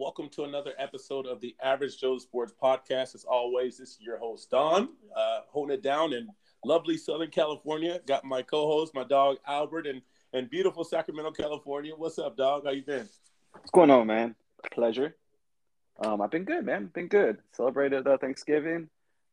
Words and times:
welcome 0.00 0.30
to 0.30 0.44
another 0.44 0.72
episode 0.78 1.26
of 1.26 1.42
the 1.42 1.54
Average 1.62 2.00
Joe 2.00 2.16
Sports 2.16 2.54
Podcast. 2.60 3.14
As 3.14 3.26
always, 3.28 3.76
this 3.76 3.90
is 3.90 4.00
your 4.00 4.16
host 4.16 4.50
Don, 4.50 4.88
uh, 5.14 5.40
holding 5.50 5.74
it 5.74 5.82
down 5.82 6.14
in 6.14 6.26
lovely 6.64 6.96
Southern 6.96 7.28
California. 7.28 8.00
Got 8.06 8.24
my 8.24 8.40
co-host, 8.40 8.94
my 8.94 9.04
dog 9.04 9.36
Albert, 9.46 9.86
and 9.86 10.00
and 10.32 10.48
beautiful 10.48 10.84
Sacramento, 10.84 11.32
California. 11.32 11.92
What's 11.94 12.18
up, 12.18 12.34
dog? 12.34 12.64
How 12.64 12.70
you 12.70 12.82
been? 12.82 13.10
What's 13.52 13.70
going 13.72 13.90
on, 13.90 14.06
man? 14.06 14.36
Pleasure. 14.72 15.16
Um, 16.02 16.22
I've 16.22 16.30
been 16.30 16.44
good, 16.44 16.64
man. 16.64 16.86
Been 16.86 17.08
good. 17.08 17.36
Celebrated 17.52 18.06
uh, 18.06 18.16
Thanksgiving. 18.16 18.88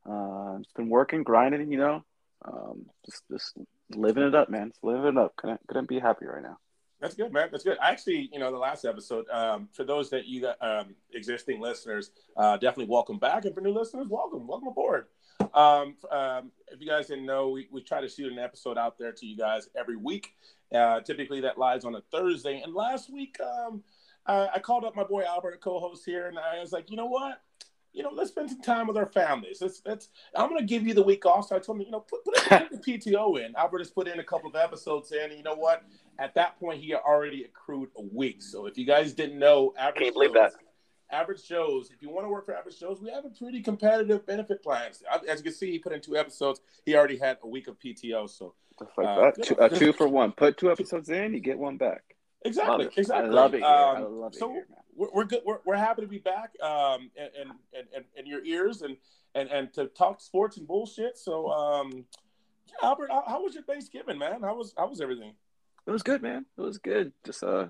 Uh, 0.05 0.57
just 0.57 0.75
been 0.75 0.89
working, 0.89 1.23
grinding, 1.23 1.71
you 1.71 1.77
know. 1.77 2.04
Um, 2.43 2.88
just 3.05 3.24
just 3.32 3.57
living 3.96 4.24
it 4.24 4.36
up, 4.36 4.49
man. 4.49 4.71
Just 4.71 4.83
living 4.83 5.05
it 5.05 5.18
up. 5.18 5.38
Couldn't 5.38 5.61
couldn't 5.65 5.88
be 5.88 5.99
happier 5.99 6.33
right 6.33 6.43
now. 6.43 6.57
That's 7.00 7.14
good, 7.14 7.32
man. 7.32 7.50
That's 7.51 7.64
good. 7.64 7.78
I 7.79 7.92
actually, 7.92 8.29
you 8.33 8.39
know, 8.39 8.51
the 8.51 8.57
last 8.57 8.83
episode, 8.83 9.29
um, 9.29 9.69
for 9.71 9.83
those 9.83 10.10
that 10.10 10.25
you 10.25 10.50
um, 10.61 10.96
existing 11.14 11.61
listeners, 11.61 12.10
uh, 12.36 12.57
definitely 12.57 12.92
welcome 12.92 13.19
back. 13.19 13.46
And 13.46 13.54
for 13.54 13.61
new 13.61 13.71
listeners, 13.71 14.07
welcome. 14.07 14.47
Welcome 14.47 14.69
aboard. 14.69 15.05
Um, 15.54 15.96
um, 16.10 16.52
if 16.69 16.82
you 16.82 16.88
guys 16.88 17.07
didn't 17.07 17.28
know, 17.28 17.50
we, 17.50 17.68
we 17.71 17.82
try 17.82 18.02
to 18.02 18.10
shoot 18.10 18.32
an 18.32 18.39
episode 18.39 18.79
out 18.79 18.97
there 18.97 19.11
to 19.11 19.25
you 19.28 19.38
guys 19.38 19.69
every 19.78 19.96
week. 19.96 20.33
Uh, 20.74 21.00
typically, 21.02 21.41
that 21.41 21.60
lies 21.60 21.86
on 21.86 21.93
a 21.93 22.02
Thursday. 22.11 22.61
And 22.61 22.74
last 22.74 23.14
week, 23.14 23.38
um, 23.41 23.83
I, 24.25 24.50
I 24.55 24.60
called 24.60 24.83
up 24.83 24.96
my 24.96 25.04
boy 25.04 25.24
Albert, 25.24 25.61
co 25.61 25.79
host 25.79 26.04
here, 26.04 26.27
and 26.27 26.39
I 26.39 26.60
was 26.60 26.71
like, 26.71 26.89
you 26.89 26.97
know 26.97 27.05
what? 27.05 27.41
You 27.93 28.04
know, 28.04 28.11
let's 28.14 28.29
spend 28.29 28.50
some 28.50 28.61
time 28.61 28.87
with 28.87 28.97
our 28.97 29.07
families. 29.07 29.59
Let's, 29.61 29.82
let's 29.86 30.09
I'm 30.36 30.50
going 30.50 30.59
to 30.59 30.65
give 30.65 30.86
you 30.86 30.93
the 30.93 31.04
week 31.04 31.25
off. 31.25 31.47
So 31.47 31.55
I 31.55 31.59
told 31.59 31.79
him, 31.79 31.86
you 31.86 31.91
know, 31.91 32.02
put, 32.02 32.23
put 32.23 32.36
the 32.36 32.77
PTO 32.88 33.44
in. 33.44 33.55
Albert 33.55 33.80
has 33.80 33.89
put 33.89 34.07
in 34.07 34.19
a 34.19 34.23
couple 34.23 34.49
of 34.49 34.55
episodes 34.55 35.11
in. 35.11 35.23
And 35.23 35.38
you 35.38 35.43
know 35.43 35.55
what? 35.55 35.83
At 36.19 36.35
that 36.35 36.59
point, 36.59 36.81
he 36.81 36.93
already 36.93 37.43
accrued 37.43 37.89
a 37.97 38.02
week. 38.02 38.41
So 38.41 38.65
if 38.65 38.77
you 38.77 38.85
guys 38.85 39.13
didn't 39.13 39.39
know, 39.39 39.73
average 39.77 40.03
Can't 40.03 40.13
believe 40.13 40.33
that. 40.33 40.53
Average 41.09 41.47
Joe's, 41.47 41.89
if 41.91 42.02
you 42.02 42.09
want 42.09 42.25
to 42.25 42.30
work 42.30 42.45
for 42.45 42.53
Average 42.53 42.77
shows 42.77 43.02
we 43.02 43.09
have 43.11 43.23
a 43.23 43.30
pretty 43.30 43.61
competitive 43.61 44.25
benefit 44.25 44.61
plans. 44.61 45.03
As 45.27 45.39
you 45.39 45.43
can 45.43 45.53
see, 45.53 45.71
he 45.71 45.80
put 45.80 45.93
in 45.93 46.02
two 46.02 46.17
episodes. 46.17 46.59
He 46.85 46.95
already 46.95 47.17
had 47.17 47.38
a 47.43 47.47
week 47.47 47.67
of 47.67 47.80
PTO. 47.80 48.30
So 48.30 48.55
like 48.80 49.08
uh. 49.08 49.31
Two, 49.41 49.55
a 49.59 49.69
two 49.69 49.93
for 49.93 50.08
one. 50.08 50.33
Put 50.33 50.58
two 50.58 50.69
episodes 50.69 51.09
in, 51.09 51.33
you 51.33 51.39
get 51.39 51.58
one 51.58 51.77
back. 51.77 52.03
Exactly. 52.45 52.89
Exactly. 52.97 53.30
I 53.30 53.31
love 53.31 53.53
it. 53.53 53.61
Here. 53.61 53.67
Um, 53.67 53.97
I 53.97 53.99
love 54.02 54.33
it 54.33 54.39
so 54.39 54.52
here, 54.52 54.67
we're, 54.97 55.09
we're 55.13 55.23
good. 55.25 55.41
We're, 55.45 55.59
we're 55.65 55.77
happy 55.77 56.01
to 56.01 56.07
be 56.07 56.17
back 56.17 56.51
um, 56.61 57.11
and, 57.15 57.29
and, 57.39 57.87
and, 57.95 58.05
in 58.17 58.25
your 58.25 58.43
ears 58.43 58.81
and, 58.81 58.97
and, 59.35 59.49
and 59.49 59.73
to 59.73 59.85
talk 59.85 60.19
sports 60.19 60.57
and 60.57 60.67
bullshit. 60.67 61.17
So, 61.17 61.49
um, 61.49 62.05
yeah, 62.67 62.89
Albert, 62.89 63.11
how, 63.11 63.23
how 63.25 63.43
was 63.43 63.53
your 63.53 63.63
Thanksgiving, 63.63 64.17
man? 64.17 64.41
How 64.41 64.55
was 64.55 64.73
how 64.77 64.89
was 64.89 64.99
everything? 64.99 65.33
It 65.85 65.91
was 65.91 66.03
good, 66.03 66.21
man. 66.21 66.45
It 66.57 66.61
was 66.61 66.79
good. 66.79 67.13
Just 67.25 67.43
uh, 67.43 67.67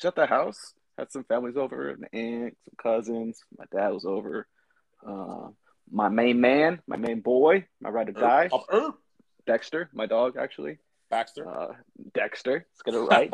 shut 0.00 0.16
the 0.16 0.26
house. 0.26 0.74
Had 0.98 1.12
some 1.12 1.24
families 1.24 1.56
over, 1.56 1.90
an 1.90 2.04
aunt, 2.12 2.56
some 2.64 2.74
cousins. 2.76 3.44
My 3.56 3.64
dad 3.72 3.90
was 3.90 4.04
over. 4.04 4.48
Uh, 5.06 5.48
my 5.90 6.08
main 6.08 6.40
man, 6.40 6.80
my 6.86 6.96
main 6.96 7.20
boy, 7.20 7.66
my 7.80 7.90
ride 7.90 8.08
or 8.08 8.12
die, 8.12 8.50
uh, 8.52 8.90
Dexter, 9.46 9.88
my 9.92 10.06
dog, 10.06 10.36
actually. 10.36 10.78
Baxter. 11.10 11.48
Uh, 11.48 11.74
Dexter. 12.14 12.66
Let's 12.70 12.82
get 12.84 12.94
it 12.94 12.98
right. 12.98 13.32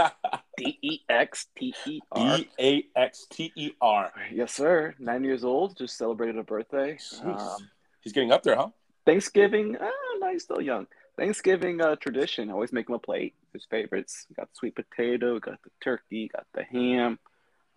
D 0.57 0.79
E 0.83 1.01
X 1.09 1.47
T 1.57 1.75
E 1.87 2.01
R. 2.11 2.39
D 2.39 2.49
A 2.59 2.85
X 2.97 3.27
T 3.31 3.53
E 3.55 3.73
R. 3.81 4.13
Yes, 4.33 4.53
sir. 4.53 4.95
Nine 4.99 5.23
years 5.25 5.45
old. 5.45 5.77
Just 5.77 5.97
celebrated 5.97 6.39
a 6.39 6.43
birthday. 6.43 6.99
Um, 7.23 7.69
He's 8.01 8.13
getting 8.13 8.33
up 8.33 8.43
there, 8.43 8.57
huh? 8.57 8.69
Thanksgiving. 9.05 9.77
Uh, 9.77 9.89
no, 10.19 10.33
he's 10.33 10.45
still 10.45 10.61
young. 10.61 10.87
Thanksgiving 11.17 11.81
uh, 11.81 11.97
tradition. 11.97 12.51
I 12.51 12.53
always 12.53 12.73
make 12.73 12.89
him 12.89 12.95
a 12.95 12.99
plate. 12.99 13.35
His 13.53 13.65
favorites. 13.65 14.27
Got 14.37 14.49
sweet 14.55 14.75
potato. 14.75 15.39
Got 15.39 15.63
the 15.63 15.71
turkey. 15.83 16.31
Got 16.33 16.47
the 16.55 16.65
ham. 16.65 17.19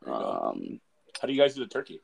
Um, 0.06 0.80
How 1.22 1.28
do 1.28 1.34
you 1.34 1.40
guys 1.40 1.56
do 1.56 1.62
the 1.62 1.70
turkey? 1.70 2.02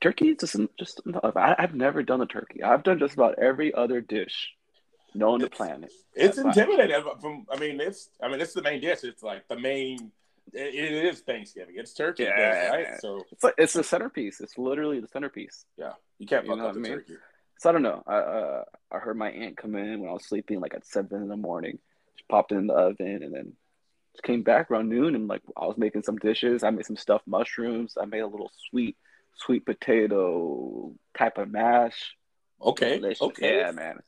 Turkey 0.00 0.34
just 0.36 0.56
just. 0.78 1.00
I, 1.22 1.56
I've 1.58 1.74
never 1.74 2.02
done 2.02 2.20
the 2.20 2.26
turkey. 2.26 2.62
I've 2.62 2.82
done 2.82 2.98
just 2.98 3.14
about 3.14 3.38
every 3.38 3.74
other 3.74 4.00
dish 4.00 4.52
known 5.14 5.40
to 5.40 5.50
planet. 5.50 5.92
It's 6.14 6.36
That's 6.36 6.56
intimidating. 6.56 7.02
From 7.20 7.46
I 7.50 7.58
mean, 7.58 7.80
it's 7.80 8.10
I 8.22 8.28
mean, 8.28 8.40
it's 8.40 8.54
the 8.54 8.62
main 8.62 8.80
dish. 8.80 9.04
It's 9.04 9.22
like 9.22 9.48
the 9.48 9.58
main. 9.58 10.12
it, 10.52 10.74
it 10.74 11.04
is 11.04 11.20
Thanksgiving. 11.20 11.74
It's 11.78 11.94
turkey, 11.94 12.24
yeah, 12.24 12.68
right? 12.68 13.00
So 13.00 13.24
it's 13.32 13.44
like 13.44 13.54
it's 13.58 13.72
the 13.72 13.84
centerpiece. 13.84 14.40
It's 14.40 14.58
literally 14.58 15.00
the 15.00 15.08
centerpiece. 15.08 15.64
Yeah, 15.76 15.92
you 16.18 16.26
can't 16.26 16.46
fuck 16.46 16.56
you 16.56 16.62
know 16.62 16.68
up 16.68 16.74
the 16.74 16.80
I 16.80 16.82
mean? 16.82 16.92
turkey. 16.92 17.14
So 17.58 17.70
I 17.70 17.72
don't 17.72 17.82
know. 17.82 18.02
I 18.06 18.16
uh, 18.16 18.64
I 18.92 18.98
heard 18.98 19.16
my 19.16 19.30
aunt 19.30 19.56
come 19.56 19.74
in 19.74 20.00
when 20.00 20.10
I 20.10 20.12
was 20.12 20.26
sleeping, 20.26 20.60
like 20.60 20.74
at 20.74 20.86
seven 20.86 21.22
in 21.22 21.28
the 21.28 21.36
morning. 21.36 21.78
She 22.16 22.24
popped 22.28 22.52
in 22.52 22.66
the 22.66 22.74
oven 22.74 23.22
and 23.22 23.34
then 23.34 23.52
she 24.16 24.22
came 24.22 24.42
back 24.42 24.70
around 24.70 24.88
noon, 24.88 25.14
and 25.14 25.28
like 25.28 25.42
I 25.56 25.66
was 25.66 25.76
making 25.76 26.02
some 26.02 26.16
dishes. 26.16 26.62
I 26.62 26.70
made 26.70 26.86
some 26.86 26.96
stuffed 26.96 27.26
mushrooms. 27.26 27.96
I 28.00 28.04
made 28.04 28.20
a 28.20 28.26
little 28.26 28.50
sweet 28.70 28.96
sweet 29.36 29.66
potato 29.66 30.92
type 31.16 31.38
of 31.38 31.50
mash. 31.50 32.16
Okay. 32.60 32.98
Delicious. 32.98 33.22
Okay. 33.22 33.58
Yeah, 33.58 33.72
man. 33.72 33.98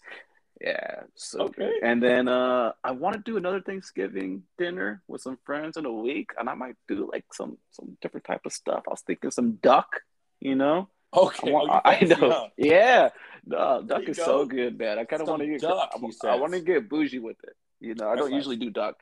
Yeah. 0.61 1.03
So 1.15 1.41
okay. 1.43 1.71
And 1.83 2.03
then 2.03 2.29
uh 2.29 2.73
I 2.83 2.93
want 2.93 3.17
to 3.17 3.23
do 3.23 3.37
another 3.37 3.61
Thanksgiving 3.61 4.43
dinner 4.57 5.03
with 5.07 5.21
some 5.21 5.39
friends 5.45 5.77
in 5.77 5.85
a 5.85 5.93
week, 5.93 6.31
and 6.39 6.49
I 6.49 6.55
might 6.55 6.77
do 6.89 7.09
like 7.13 7.25
some 7.33 7.59
some 7.71 7.97
different 8.01 8.25
type 8.25 8.43
of 8.47 8.53
stuff. 8.53 8.85
I 8.87 8.91
was 8.91 9.03
thinking 9.03 9.31
some 9.31 9.53
duck, 9.57 10.01
you 10.41 10.55
know. 10.55 10.89
Okay. 11.15 11.49
I, 11.49 11.53
want, 11.53 11.71
oh, 11.71 11.81
I 11.85 12.05
know. 12.05 12.49
Yeah. 12.57 13.11
No, 13.47 13.83
duck 13.87 14.03
is 14.09 14.17
go. 14.17 14.25
so 14.25 14.45
good, 14.45 14.79
man. 14.79 14.99
I 14.99 15.05
kind 15.05 15.23
of 15.23 15.29
want 15.29 15.43
to 15.43 15.49
get 15.49 15.61
duck, 15.61 15.91
I, 15.95 16.29
I 16.29 16.37
want 16.37 16.53
to 16.53 16.61
get 16.61 16.89
bougie 16.89 17.21
with 17.21 17.37
it. 17.45 17.55
You 17.81 17.95
know, 17.95 18.07
I 18.07 18.11
That's 18.11 18.23
don't 18.23 18.31
nice. 18.31 18.39
usually 18.39 18.57
do 18.57 18.71
duck. 18.71 18.97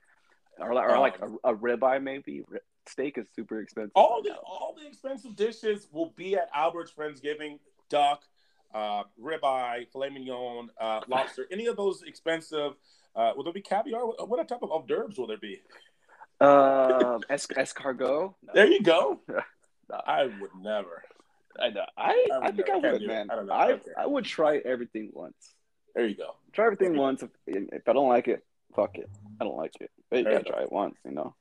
Or, 0.58 0.72
or 0.72 0.90
um, 0.90 1.00
like 1.00 1.18
a, 1.20 1.50
a 1.50 1.54
ribeye 1.54 2.02
maybe. 2.02 2.44
Steak 2.86 3.16
is 3.18 3.26
super 3.34 3.60
expensive. 3.60 3.92
All 3.94 4.22
the 4.22 4.34
all 4.44 4.76
the 4.78 4.86
expensive 4.86 5.34
dishes 5.34 5.88
will 5.90 6.12
be 6.16 6.36
at 6.36 6.48
Albert's 6.54 6.92
Friendsgiving. 6.92 7.58
Duck, 7.88 8.22
uh, 8.74 9.04
ribeye, 9.22 9.86
filet 9.92 10.10
mignon, 10.10 10.68
uh, 10.80 11.00
lobster, 11.08 11.46
any 11.50 11.66
of 11.66 11.76
those 11.76 12.02
expensive. 12.02 12.72
Uh, 13.16 13.32
will 13.36 13.44
there 13.44 13.52
be 13.52 13.62
caviar? 13.62 14.04
What, 14.04 14.46
type 14.48 14.62
of 14.62 14.70
hors 14.70 14.84
d'oeuvres 14.86 15.16
will 15.16 15.28
there 15.28 15.38
be? 15.38 15.60
Uh, 16.40 17.20
es- 17.30 17.46
escargot. 17.46 18.34
No. 18.42 18.52
There 18.52 18.66
you 18.66 18.82
go. 18.82 19.20
no. 19.28 20.00
I 20.04 20.24
would 20.24 20.50
never. 20.60 21.04
I 21.60 21.70
know. 21.70 21.84
I, 21.96 22.26
I, 22.32 22.46
I 22.46 22.50
think 22.50 22.68
I 22.68 22.76
would, 22.76 23.02
man. 23.06 23.30
I, 23.30 23.36
I, 23.36 23.72
okay. 23.74 23.90
I 23.96 24.06
would 24.06 24.24
try 24.24 24.58
everything 24.64 25.10
once. 25.12 25.54
There 25.94 26.06
you 26.06 26.16
go. 26.16 26.34
Try 26.52 26.66
everything 26.66 26.96
once. 26.96 27.22
If, 27.22 27.30
if 27.46 27.88
I 27.88 27.92
don't 27.92 28.08
like 28.08 28.26
it, 28.26 28.44
fuck 28.74 28.98
it. 28.98 29.08
I 29.40 29.44
don't 29.44 29.56
like 29.56 29.74
it. 29.80 29.90
But 30.10 30.18
you 30.18 30.24
gotta 30.24 30.42
try 30.42 30.62
it 30.62 30.72
once, 30.72 30.96
you 31.04 31.12
know. 31.12 31.36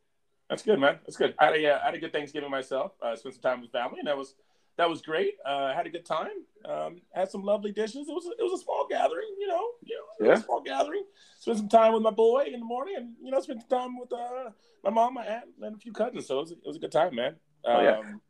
That's 0.49 0.61
good, 0.61 0.79
man. 0.79 0.99
That's 1.05 1.17
good. 1.17 1.33
I 1.39 1.45
had 1.45 1.55
a, 1.55 1.81
I 1.81 1.85
had 1.85 1.95
a 1.95 1.99
good 1.99 2.13
Thanksgiving 2.13 2.51
myself. 2.51 2.91
I 3.01 3.13
uh, 3.13 3.15
spent 3.15 3.33
some 3.35 3.41
time 3.41 3.61
with 3.61 3.71
family, 3.71 3.99
and 3.99 4.07
that 4.07 4.17
was 4.17 4.35
that 4.77 4.89
was 4.89 5.01
great. 5.01 5.35
Uh, 5.45 5.73
had 5.73 5.85
a 5.85 5.89
good 5.89 6.05
time. 6.05 6.31
Um, 6.65 7.01
had 7.13 7.29
some 7.29 7.43
lovely 7.43 7.71
dishes. 7.71 8.07
It 8.07 8.13
was 8.13 8.25
a, 8.25 8.31
it 8.31 8.43
was 8.43 8.59
a 8.59 8.63
small 8.63 8.87
gathering, 8.89 9.35
you 9.39 9.47
know. 9.47 9.67
You 9.83 9.95
know, 9.95 10.27
yeah. 10.27 10.33
a 10.33 10.41
small 10.41 10.61
gathering. 10.61 11.03
Spent 11.39 11.57
some 11.57 11.69
time 11.69 11.93
with 11.93 12.01
my 12.01 12.11
boy 12.11 12.45
in 12.51 12.59
the 12.59 12.65
morning, 12.65 12.95
and 12.97 13.13
you 13.21 13.31
know, 13.31 13.39
spent 13.39 13.61
some 13.61 13.79
time 13.79 13.99
with 13.99 14.11
uh, 14.11 14.49
my 14.83 14.89
mom, 14.89 15.13
my 15.15 15.25
aunt, 15.25 15.45
and 15.61 15.75
a 15.75 15.79
few 15.79 15.91
cousins. 15.91 16.27
So 16.27 16.39
it 16.39 16.41
was, 16.41 16.51
it 16.51 16.59
was 16.65 16.75
a 16.77 16.79
good 16.79 16.91
time, 16.91 17.15
man. 17.15 17.35
Um, 17.65 17.75
oh, 17.75 17.81
yeah. 17.81 17.99
Um, 17.99 18.21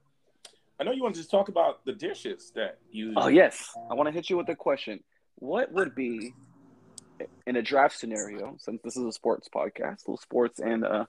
I 0.80 0.84
know 0.84 0.92
you 0.92 1.04
want 1.04 1.16
to 1.16 1.22
just 1.22 1.32
talk 1.32 1.50
about 1.50 1.86
the 1.86 1.94
dishes 1.94 2.52
that 2.56 2.80
you. 2.92 3.14
Oh 3.16 3.28
yes, 3.28 3.74
I 3.90 3.94
want 3.94 4.08
to 4.08 4.12
hit 4.12 4.30
you 4.30 4.38
with 4.38 4.50
a 4.50 4.56
question. 4.56 5.00
What 5.36 5.72
would 5.72 5.96
be 5.96 6.34
in 7.46 7.56
a 7.56 7.62
draft 7.62 7.98
scenario? 7.98 8.56
Since 8.60 8.82
this 8.84 8.98
is 8.98 9.06
a 9.06 9.12
sports 9.12 9.48
podcast, 9.54 10.00
little 10.00 10.18
sports 10.18 10.60
and 10.60 10.84
uh, 10.84 11.06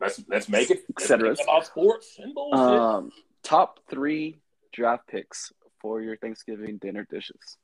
let's 0.00 0.22
let's 0.28 0.48
make 0.48 0.70
it 0.70 0.84
etc. 0.90 1.36
About 1.42 1.66
sports 1.66 2.18
and 2.18 2.34
bullshit. 2.34 2.58
Um, 2.58 3.10
top 3.42 3.80
three 3.88 4.40
draft 4.72 5.06
picks 5.08 5.52
for 5.80 6.00
your 6.00 6.16
Thanksgiving 6.16 6.78
dinner 6.78 7.06
dishes. 7.10 7.56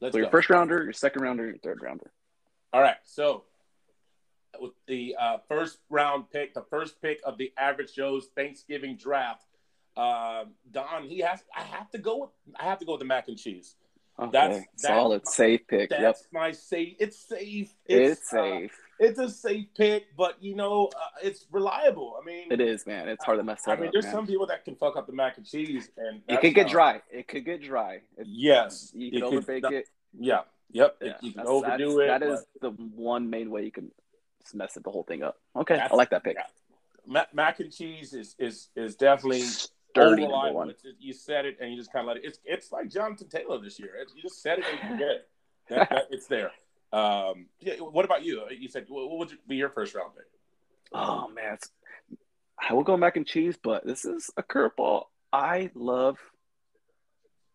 Let's 0.00 0.14
so 0.14 0.18
your 0.18 0.30
first 0.30 0.50
rounder, 0.50 0.84
your 0.84 0.92
second 0.92 1.22
rounder, 1.22 1.46
your 1.46 1.58
third 1.58 1.80
rounder. 1.82 2.10
All 2.72 2.82
right. 2.82 2.96
So 3.04 3.44
with 4.60 4.72
the 4.86 5.16
uh, 5.18 5.38
first 5.48 5.78
round 5.88 6.30
pick, 6.30 6.54
the 6.54 6.64
first 6.70 7.00
pick 7.00 7.20
of 7.24 7.38
the 7.38 7.52
Average 7.56 7.94
Joe's 7.94 8.28
Thanksgiving 8.34 8.96
draft, 8.96 9.46
uh, 9.96 10.44
Don, 10.70 11.04
he 11.04 11.20
has. 11.20 11.42
I 11.56 11.62
have 11.62 11.90
to 11.92 11.98
go 11.98 12.18
with. 12.18 12.30
I 12.58 12.64
have 12.64 12.78
to 12.80 12.84
go 12.84 12.92
with 12.92 13.00
the 13.00 13.06
mac 13.06 13.28
and 13.28 13.38
cheese. 13.38 13.76
Okay. 14.18 14.30
That's, 14.32 14.56
that's 14.58 14.82
solid, 14.82 15.22
my, 15.24 15.30
safe 15.30 15.66
pick. 15.68 15.90
That's 15.90 16.02
yep. 16.22 16.32
my 16.32 16.52
safe. 16.52 16.96
It's 16.98 17.18
safe. 17.18 17.72
It's, 17.86 18.20
it's 18.20 18.30
safe. 18.30 18.72
It's 18.98 19.18
a 19.18 19.28
safe 19.28 19.66
pick, 19.76 20.16
but 20.16 20.42
you 20.42 20.54
know, 20.54 20.86
uh, 20.86 20.98
it's 21.22 21.46
reliable. 21.50 22.18
I 22.20 22.24
mean, 22.24 22.50
it 22.50 22.60
is, 22.60 22.86
man. 22.86 23.08
It's 23.08 23.24
hard 23.24 23.38
to 23.38 23.44
mess 23.44 23.66
up. 23.66 23.78
I 23.78 23.82
mean, 23.82 23.90
there's 23.92 24.06
man. 24.06 24.14
some 24.14 24.26
people 24.26 24.46
that 24.46 24.64
can 24.64 24.74
fuck 24.76 24.96
up 24.96 25.06
the 25.06 25.12
mac 25.12 25.36
and 25.36 25.46
cheese, 25.46 25.90
and 25.96 26.22
it 26.28 26.40
could 26.40 26.54
get 26.54 26.68
dry. 26.68 27.02
It 27.10 27.28
could 27.28 27.44
get 27.44 27.62
dry. 27.62 28.00
It, 28.16 28.26
yes, 28.26 28.92
you 28.94 29.10
can 29.10 29.22
overbake 29.24 29.64
could, 29.64 29.72
it. 29.72 29.88
Yeah, 30.18 30.40
yep. 30.70 30.96
Yeah. 31.02 31.14
You 31.20 31.32
can 31.32 31.46
overdo 31.46 32.00
it. 32.00 32.06
That 32.06 32.22
is 32.22 32.44
the 32.60 32.70
one 32.70 33.28
main 33.28 33.50
way 33.50 33.64
you 33.64 33.72
can 33.72 33.90
mess 34.54 34.76
it 34.76 34.84
the 34.84 34.90
whole 34.90 35.04
thing 35.04 35.22
up. 35.22 35.38
Okay, 35.54 35.78
I 35.78 35.94
like 35.94 36.10
that 36.10 36.24
pick. 36.24 36.36
Yeah. 36.36 37.24
Mac 37.32 37.60
and 37.60 37.72
cheese 37.72 38.14
is 38.14 38.34
is 38.38 38.68
is 38.74 38.96
definitely 38.96 39.40
sturdy 39.40 40.26
number 40.26 40.52
one. 40.52 40.74
you 40.98 41.12
said 41.12 41.44
it, 41.44 41.58
and 41.60 41.70
you 41.70 41.76
just 41.76 41.92
kind 41.92 42.04
of 42.04 42.08
let 42.08 42.16
it. 42.18 42.24
It's 42.24 42.38
it's 42.44 42.72
like 42.72 42.90
Jonathan 42.90 43.28
Taylor 43.28 43.58
this 43.60 43.78
year. 43.78 43.90
you 44.14 44.22
just 44.22 44.42
said 44.42 44.58
it 44.58 44.64
and 44.70 44.82
you 44.82 44.88
forget 44.96 45.10
it. 45.10 45.28
That, 45.68 45.90
that, 45.90 46.04
it's 46.10 46.26
there. 46.26 46.52
Um, 46.92 47.46
yeah, 47.60 47.74
what 47.76 48.04
about 48.04 48.24
you? 48.24 48.42
You 48.50 48.68
said 48.68 48.86
what 48.88 49.10
would 49.18 49.30
be 49.48 49.56
your 49.56 49.70
first 49.70 49.94
round 49.94 50.12
pick? 50.16 50.26
Oh 50.92 51.28
man, 51.28 51.58
I 52.68 52.72
will 52.74 52.84
go 52.84 52.96
mac 52.96 53.16
and 53.16 53.26
cheese, 53.26 53.56
but 53.62 53.84
this 53.86 54.04
is 54.04 54.30
a 54.36 54.42
curveball. 54.42 55.04
I 55.32 55.70
love 55.74 56.18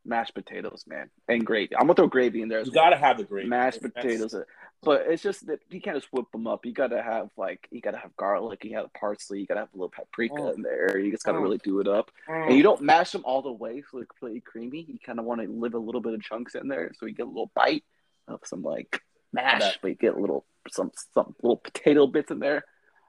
mashed 0.03 0.33
potatoes, 0.33 0.83
man, 0.87 1.09
and 1.27 1.45
gravy. 1.45 1.75
I'm 1.75 1.83
gonna 1.83 1.93
throw 1.95 2.07
gravy 2.07 2.41
in 2.41 2.49
there. 2.49 2.59
You 2.59 2.71
well. 2.73 2.83
gotta 2.85 2.97
have 2.97 3.17
the 3.17 3.23
gravy. 3.23 3.47
mashed 3.47 3.81
That's- 3.81 4.03
potatoes, 4.03 4.35
but 4.83 5.05
it's 5.07 5.21
just 5.23 5.45
that 5.47 5.59
you 5.69 5.79
can't 5.79 5.95
just 5.97 6.11
whip 6.11 6.25
them 6.31 6.47
up. 6.47 6.65
You 6.65 6.73
gotta 6.73 7.01
have 7.01 7.29
like 7.37 7.67
you 7.71 7.81
gotta 7.81 7.97
have 7.99 8.15
garlic, 8.17 8.63
you 8.65 8.71
gotta 8.71 8.83
have 8.87 8.93
parsley, 8.93 9.39
you 9.39 9.45
gotta 9.47 9.61
have 9.61 9.69
a 9.73 9.77
little 9.77 9.89
paprika 9.95 10.33
Mm. 10.35 10.55
in 10.55 10.61
there. 10.63 10.97
You 10.99 11.11
just 11.11 11.23
gotta 11.23 11.37
Mm. 11.37 11.43
really 11.43 11.59
do 11.59 11.79
it 11.79 11.87
up, 11.87 12.11
Mm. 12.27 12.47
and 12.47 12.57
you 12.57 12.63
don't 12.63 12.81
mash 12.81 13.11
them 13.11 13.23
all 13.25 13.41
the 13.41 13.51
way 13.51 13.81
so 13.83 13.97
they're 13.97 14.05
completely 14.05 14.41
creamy. 14.41 14.81
You 14.81 14.99
kind 14.99 15.19
of 15.19 15.25
want 15.25 15.41
to 15.41 15.47
leave 15.47 15.73
a 15.75 15.79
little 15.79 16.01
bit 16.01 16.13
of 16.15 16.21
chunks 16.21 16.55
in 16.55 16.67
there 16.67 16.91
so 16.95 17.05
you 17.05 17.13
get 17.13 17.25
a 17.27 17.29
little 17.29 17.51
bite 17.55 17.85
of 18.27 18.41
some 18.45 18.63
like 18.63 19.01
mash, 19.33 19.79
but 19.81 19.89
you 19.89 19.95
get 19.95 20.15
a 20.15 20.19
little 20.19 20.45
some 20.69 20.91
some 21.13 21.35
little 21.41 21.57
potato 21.57 22.07
bits 22.07 22.31
in 22.31 22.39
there. 22.39 22.63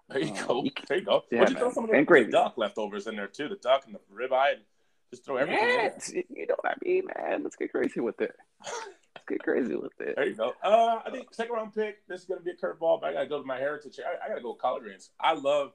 There 0.09 0.21
you 0.21 0.33
Uh, 0.35 0.47
go. 0.47 0.65
you 0.65 0.71
There 0.89 0.99
you 0.99 1.05
go. 1.05 1.23
Yeah, 1.31 1.41
Why 1.43 1.49
you 1.49 1.55
throw 1.57 1.73
some 1.73 1.85
of 1.85 1.91
the, 1.91 1.97
And 1.97 2.07
the 2.07 2.09
gravy. 2.09 2.31
duck 2.33 2.55
leftovers 2.57 3.07
in 3.07 3.17
there 3.17 3.29
too? 3.29 3.49
The 3.49 3.57
duck 3.57 3.85
and 3.87 3.95
the 3.95 4.01
ribeye. 4.15 4.53
And 4.55 4.63
just 5.11 5.25
throw 5.25 5.37
everything. 5.37 5.63
in 5.63 5.77
there. 5.77 5.95
You 6.31 6.47
know 6.47 6.57
what 6.61 6.73
I 6.73 6.75
mean, 6.85 7.05
man. 7.17 7.43
Let's 7.43 7.57
get 7.57 7.71
crazy 7.71 8.01
with 8.01 8.21
it. 8.21 8.35
Let's 8.65 9.27
get 9.29 9.43
crazy 9.43 9.75
with 9.77 9.93
it. 10.01 10.17
There 10.17 10.27
you 10.27 10.35
go. 10.35 10.53
Uh, 10.63 11.01
I 11.05 11.11
think 11.11 11.33
second 11.35 11.55
round 11.55 11.75
pick. 11.75 12.07
This 12.09 12.21
is 12.23 12.27
gonna 12.27 12.41
be 12.41 12.51
a 12.51 12.57
curveball, 12.57 13.01
but 13.01 13.11
I 13.11 13.13
gotta 13.15 13.27
go 13.27 13.41
to 13.41 13.47
my 13.47 13.59
heritage. 13.59 13.99
I, 14.01 14.25
I 14.25 14.29
gotta 14.29 14.41
go 14.43 14.51
with 14.53 14.59
collard 14.61 14.83
greens. 14.85 15.11
I 15.21 15.35
love. 15.35 15.73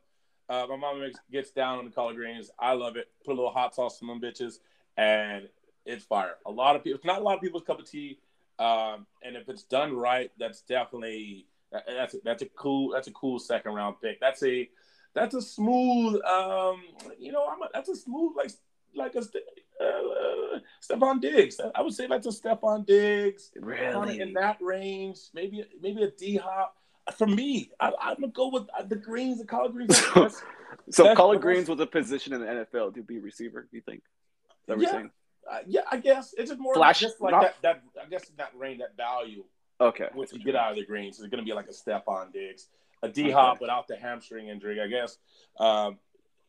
Uh, 0.49 0.65
my 0.69 0.77
mom 0.77 1.01
makes, 1.01 1.19
gets 1.31 1.51
down 1.51 1.77
on 1.79 1.85
the 1.85 1.91
collard 1.91 2.15
greens. 2.15 2.49
I 2.57 2.73
love 2.73 2.95
it. 2.95 3.09
Put 3.25 3.33
a 3.33 3.35
little 3.35 3.51
hot 3.51 3.75
sauce 3.75 3.99
on 4.01 4.07
them 4.07 4.21
bitches, 4.21 4.59
and 4.95 5.49
it's 5.85 6.05
fire. 6.05 6.35
A 6.45 6.51
lot 6.51 6.75
of 6.75 6.83
people. 6.83 6.97
It's 6.97 7.05
not 7.05 7.19
a 7.19 7.23
lot 7.23 7.35
of 7.35 7.41
people's 7.41 7.63
cup 7.63 7.79
of 7.79 7.89
tea. 7.89 8.19
Um, 8.59 9.05
and 9.23 9.35
if 9.35 9.49
it's 9.49 9.63
done 9.63 9.95
right, 9.95 10.31
that's 10.39 10.61
definitely 10.61 11.47
that's 11.71 12.13
a, 12.15 12.17
that's 12.23 12.41
a 12.41 12.47
cool 12.47 12.91
that's 12.91 13.07
a 13.07 13.11
cool 13.11 13.39
second 13.39 13.73
round 13.73 13.97
pick. 14.01 14.19
That's 14.19 14.41
a 14.43 14.69
that's 15.13 15.35
a 15.35 15.41
smooth. 15.41 16.21
Um, 16.23 16.81
you 17.19 17.31
know, 17.31 17.45
I'm 17.47 17.61
a, 17.61 17.69
that's 17.73 17.89
a 17.89 17.95
smooth 17.95 18.33
like 18.35 18.51
like 18.95 19.15
a 19.15 19.19
uh, 19.19 19.85
uh, 19.85 20.59
Stefon 20.81 21.21
Diggs. 21.21 21.59
I 21.75 21.81
would 21.81 21.93
say 21.93 22.07
that's 22.07 22.25
a 22.27 22.31
Stefon 22.31 22.85
Diggs 22.85 23.51
Really? 23.59 24.21
in 24.21 24.33
that 24.33 24.57
range. 24.61 25.19
Maybe 25.33 25.63
maybe 25.81 26.03
a 26.03 26.11
D 26.11 26.37
hop. 26.37 26.75
For 27.15 27.27
me, 27.27 27.71
I, 27.79 27.91
I'm 28.01 28.15
gonna 28.19 28.31
go 28.33 28.49
with 28.49 28.63
uh, 28.77 28.83
the 28.83 28.95
greens, 28.97 29.39
the 29.39 29.45
collard 29.45 29.73
greens. 29.73 29.99
That's- 30.13 30.41
So 30.89 31.03
That's- 31.03 31.17
collard 31.17 31.41
greens 31.41 31.67
was 31.69 31.79
a 31.81 31.85
position 31.85 32.33
in 32.33 32.39
the 32.41 32.45
NFL 32.47 32.93
to 32.95 33.03
be 33.03 33.19
receiver. 33.19 33.67
Do 33.69 33.75
you 33.77 33.83
think? 33.83 33.99
Is 33.99 34.67
that 34.67 34.77
what 34.77 34.83
Yeah. 34.83 35.07
Uh, 35.49 35.59
yeah, 35.65 35.81
I 35.91 35.97
guess 35.97 36.33
it's 36.37 36.49
just 36.49 36.59
more 36.59 36.73
Flash- 36.73 36.99
just 36.99 37.21
like 37.21 37.31
not- 37.31 37.41
that. 37.61 37.83
That 37.95 38.03
I 38.03 38.05
guess 38.09 38.27
that 38.37 38.51
range, 38.57 38.79
that 38.79 38.97
value, 38.97 39.45
Okay. 39.79 40.09
what 40.13 40.31
you 40.33 40.39
get 40.43 40.55
out 40.55 40.71
of 40.71 40.77
the 40.77 40.85
greens 40.85 41.19
is 41.19 41.27
gonna 41.27 41.43
be 41.43 41.53
like 41.53 41.67
a 41.67 41.71
Stefon 41.71 42.33
Diggs, 42.33 42.67
a 43.03 43.09
D 43.09 43.31
hop 43.31 43.55
Okay. 43.55 43.59
without 43.61 43.87
the 43.87 43.95
hamstring 43.95 44.49
injury, 44.49 44.81
I 44.81 44.87
guess. 44.87 45.17
Um, 45.59 45.99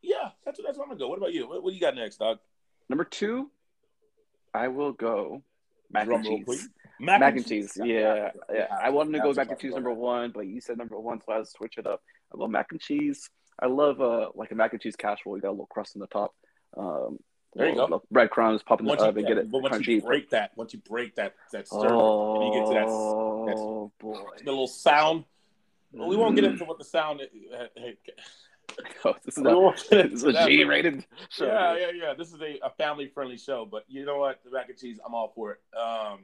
yeah, 0.02 0.30
that's 0.44 0.60
that's 0.64 0.76
what 0.78 0.84
I'm 0.84 0.90
gonna 0.90 0.98
go. 0.98 1.08
What 1.08 1.18
about 1.18 1.32
you? 1.32 1.48
What, 1.48 1.62
what 1.62 1.70
do 1.70 1.74
you 1.74 1.80
got 1.80 1.94
next, 1.94 2.16
dog? 2.18 2.38
Number 2.88 3.04
two, 3.04 3.50
I 4.54 4.68
will 4.68 4.92
go 4.92 5.42
mac 5.90 6.08
and 6.08 6.24
cheese. 6.24 6.44
please. 6.44 6.68
Mac, 7.00 7.22
and 7.22 7.46
cheese. 7.46 7.78
Yeah, 7.80 8.32
yeah. 8.52 8.66
have 8.70 8.80
I 8.82 8.86
to. 8.86 8.92
wanted 8.92 9.12
to 9.12 9.20
go 9.20 9.32
to 9.32 9.36
mac 9.36 9.50
and 9.50 9.60
cheese 9.60 9.74
number 9.74 9.92
one, 9.92 10.32
but 10.32 10.46
you 10.48 10.60
said 10.60 10.76
number 10.78 10.98
one, 10.98 11.20
so 11.20 11.32
I 11.32 11.38
to 11.38 11.44
switch 11.46 11.78
it 11.78 11.86
up. 11.86 12.02
I 12.34 12.38
love 12.38 12.50
mac 12.50 12.72
and 12.72 12.80
cheese. 12.80 13.30
I 13.60 13.66
love 13.66 14.00
uh 14.00 14.30
like 14.34 14.50
a 14.50 14.54
mac 14.56 14.72
and 14.72 14.80
cheese 14.82 14.96
casserole. 14.96 15.36
You 15.36 15.42
got 15.42 15.50
a 15.50 15.52
little 15.52 15.66
crust 15.66 15.94
on 15.94 16.00
the 16.00 16.06
top. 16.08 16.34
Um, 16.76 17.18
There 17.54 17.68
you 17.68 17.74
go. 17.74 18.02
Breadcrumbs, 18.10 18.62
pop 18.62 18.80
in 18.80 18.86
the 18.86 18.90
Once 18.90 19.00
you, 19.02 19.06
oven, 19.08 19.24
get 19.24 19.38
it 19.38 19.50
but 19.50 19.62
once 19.62 19.86
you 19.86 20.02
break 20.02 20.30
that, 20.30 20.52
once 20.56 20.72
you 20.74 20.80
break 20.80 21.14
that 21.16 21.34
that 21.52 21.66
stir, 21.66 21.88
Oh, 21.90 22.42
and 22.42 22.54
you 22.54 22.60
get 22.60 22.66
to 22.66 22.74
that 22.74 23.46
that's- 23.46 23.90
boy. 23.98 24.36
the 24.44 24.50
little 24.50 24.68
sound. 24.68 25.24
Well, 25.92 26.08
we 26.08 26.16
won't 26.16 26.34
get 26.36 26.44
Mm. 26.44 26.52
into 26.52 26.64
what 26.66 26.78
the 26.78 26.84
sound. 26.84 27.20
uh, 27.22 27.64
hey, 27.76 27.96
Oh, 29.04 29.14
this 29.24 29.38
is 29.38 29.44
a, 29.44 29.72
this 29.90 30.12
is 30.12 30.24
a 30.24 30.32
that. 30.32 30.46
G-rated 30.48 31.06
show. 31.30 31.46
Yeah, 31.46 31.76
yeah, 31.76 31.90
yeah. 31.94 32.14
This 32.14 32.32
is 32.32 32.40
a, 32.42 32.58
a 32.62 32.70
family 32.76 33.08
friendly 33.08 33.38
show, 33.38 33.64
but 33.64 33.84
you 33.88 34.04
know 34.04 34.18
what? 34.18 34.40
The 34.44 34.50
mac 34.50 34.68
and 34.68 34.78
cheese, 34.78 35.00
I'm 35.04 35.14
all 35.14 35.32
for 35.34 35.52
it. 35.52 35.76
Um, 35.76 36.20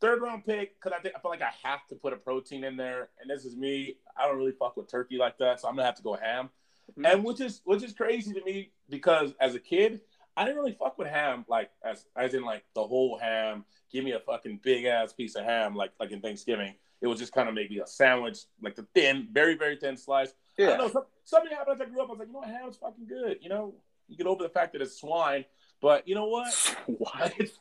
third 0.00 0.20
round 0.20 0.44
pick 0.44 0.74
because 0.74 0.92
I 0.98 1.00
think 1.00 1.14
I 1.16 1.20
feel 1.20 1.30
like 1.30 1.40
I 1.40 1.52
have 1.62 1.86
to 1.88 1.94
put 1.94 2.12
a 2.12 2.16
protein 2.16 2.64
in 2.64 2.76
there, 2.76 3.08
and 3.20 3.30
this 3.30 3.44
is 3.44 3.56
me. 3.56 3.96
I 4.16 4.26
don't 4.26 4.36
really 4.36 4.52
fuck 4.52 4.76
with 4.76 4.90
turkey 4.90 5.16
like 5.18 5.38
that, 5.38 5.60
so 5.60 5.68
I'm 5.68 5.74
gonna 5.76 5.86
have 5.86 5.94
to 5.96 6.02
go 6.02 6.14
ham. 6.14 6.50
Mhm. 6.98 7.12
And 7.12 7.24
which 7.24 7.40
is 7.40 7.60
which 7.64 7.84
is 7.84 7.92
crazy 7.94 8.34
to 8.34 8.42
me 8.44 8.72
because 8.90 9.32
as 9.40 9.54
a 9.54 9.60
kid, 9.60 10.00
I 10.38 10.44
didn't 10.44 10.58
really 10.58 10.76
fuck 10.78 10.96
with 10.98 11.08
ham 11.08 11.44
like 11.48 11.70
as 11.84 12.06
as 12.16 12.34
in 12.34 12.42
like 12.44 12.64
the 12.74 12.86
whole 12.86 13.18
ham. 13.18 13.64
Give 13.90 14.04
me 14.04 14.12
a 14.12 14.20
fucking 14.20 14.60
big 14.62 14.84
ass 14.84 15.12
piece 15.12 15.34
of 15.34 15.44
ham 15.44 15.74
like 15.74 15.92
like 15.98 16.10
in 16.12 16.20
Thanksgiving. 16.20 16.74
It 17.00 17.06
was 17.06 17.18
just 17.18 17.32
kind 17.32 17.48
of 17.48 17.54
maybe 17.54 17.78
a 17.78 17.86
sandwich, 17.86 18.38
like 18.62 18.76
the 18.76 18.86
thin, 18.94 19.28
very 19.32 19.54
very 19.56 19.76
thin 19.76 19.96
slice. 19.96 20.30
I 20.58 20.62
Yeah. 20.62 20.68
don't 20.70 20.78
know. 20.78 20.88
Some, 20.90 21.04
something 21.24 21.50
happened 21.50 21.80
as 21.80 21.86
I 21.86 21.90
grew 21.90 22.00
up. 22.02 22.08
I 22.08 22.12
was 22.12 22.18
like, 22.20 22.28
you 22.28 22.34
know 22.34 22.40
what, 22.40 22.48
ham's 22.48 22.76
fucking 22.76 23.06
good. 23.06 23.38
You 23.40 23.48
know, 23.48 23.74
you 24.08 24.16
get 24.16 24.26
over 24.26 24.42
the 24.42 24.48
fact 24.48 24.72
that 24.74 24.82
it's 24.82 24.98
swine, 25.00 25.44
but 25.80 26.06
you 26.06 26.14
know 26.14 26.26
what? 26.26 26.52
What? 26.86 27.32
It's 27.38 27.58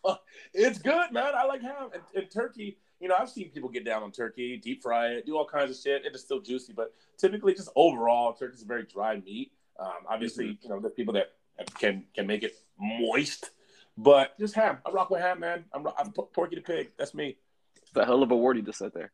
it's 0.54 0.80
good, 0.80 1.12
man. 1.12 1.34
I 1.36 1.46
like 1.46 1.62
ham 1.62 1.90
and, 1.94 2.04
and 2.16 2.30
turkey. 2.32 2.78
You 3.00 3.08
know, 3.10 3.16
I've 3.20 3.30
seen 3.30 3.50
people 3.52 3.70
get 3.70 3.86
down 3.86 4.02
on 4.04 4.12
turkey, 4.12 4.58
deep 4.58 4.82
fry 4.82 5.10
it, 5.10 5.26
do 5.28 5.38
all 5.38 5.46
kinds 5.46 5.70
of 5.72 5.78
shit. 5.78 6.04
It 6.06 6.16
is 6.16 6.22
still 6.22 6.40
juicy, 6.42 6.74
but 6.74 6.94
typically, 7.18 7.54
just 7.54 7.70
overall, 7.76 8.34
turkey's 8.34 8.64
a 8.64 8.66
very 8.66 8.84
dry 8.84 9.18
meat. 9.24 9.52
Um, 9.80 9.92
obviously, 10.10 10.58
you 10.64 10.70
know, 10.70 10.80
there's 10.80 10.96
people 10.96 11.14
that 11.14 11.34
can 11.80 12.06
can 12.16 12.28
make 12.28 12.44
it 12.44 12.54
moist, 12.80 13.52
but 13.98 14.38
just 14.40 14.56
ham. 14.56 14.78
I 14.86 14.92
rock 14.92 15.10
with 15.10 15.22
ham, 15.22 15.40
man. 15.40 15.66
I'm, 15.74 15.86
I'm 15.98 16.12
Porky 16.12 16.56
the 16.56 16.62
pig. 16.62 16.92
That's 16.98 17.14
me. 17.14 17.38
It's 17.82 17.96
a 17.96 18.06
hell 18.06 18.24
of 18.24 18.32
a 18.32 18.36
word 18.36 18.58
you 18.58 18.64
just 18.64 18.80
said 18.80 18.92
there. 18.94 19.12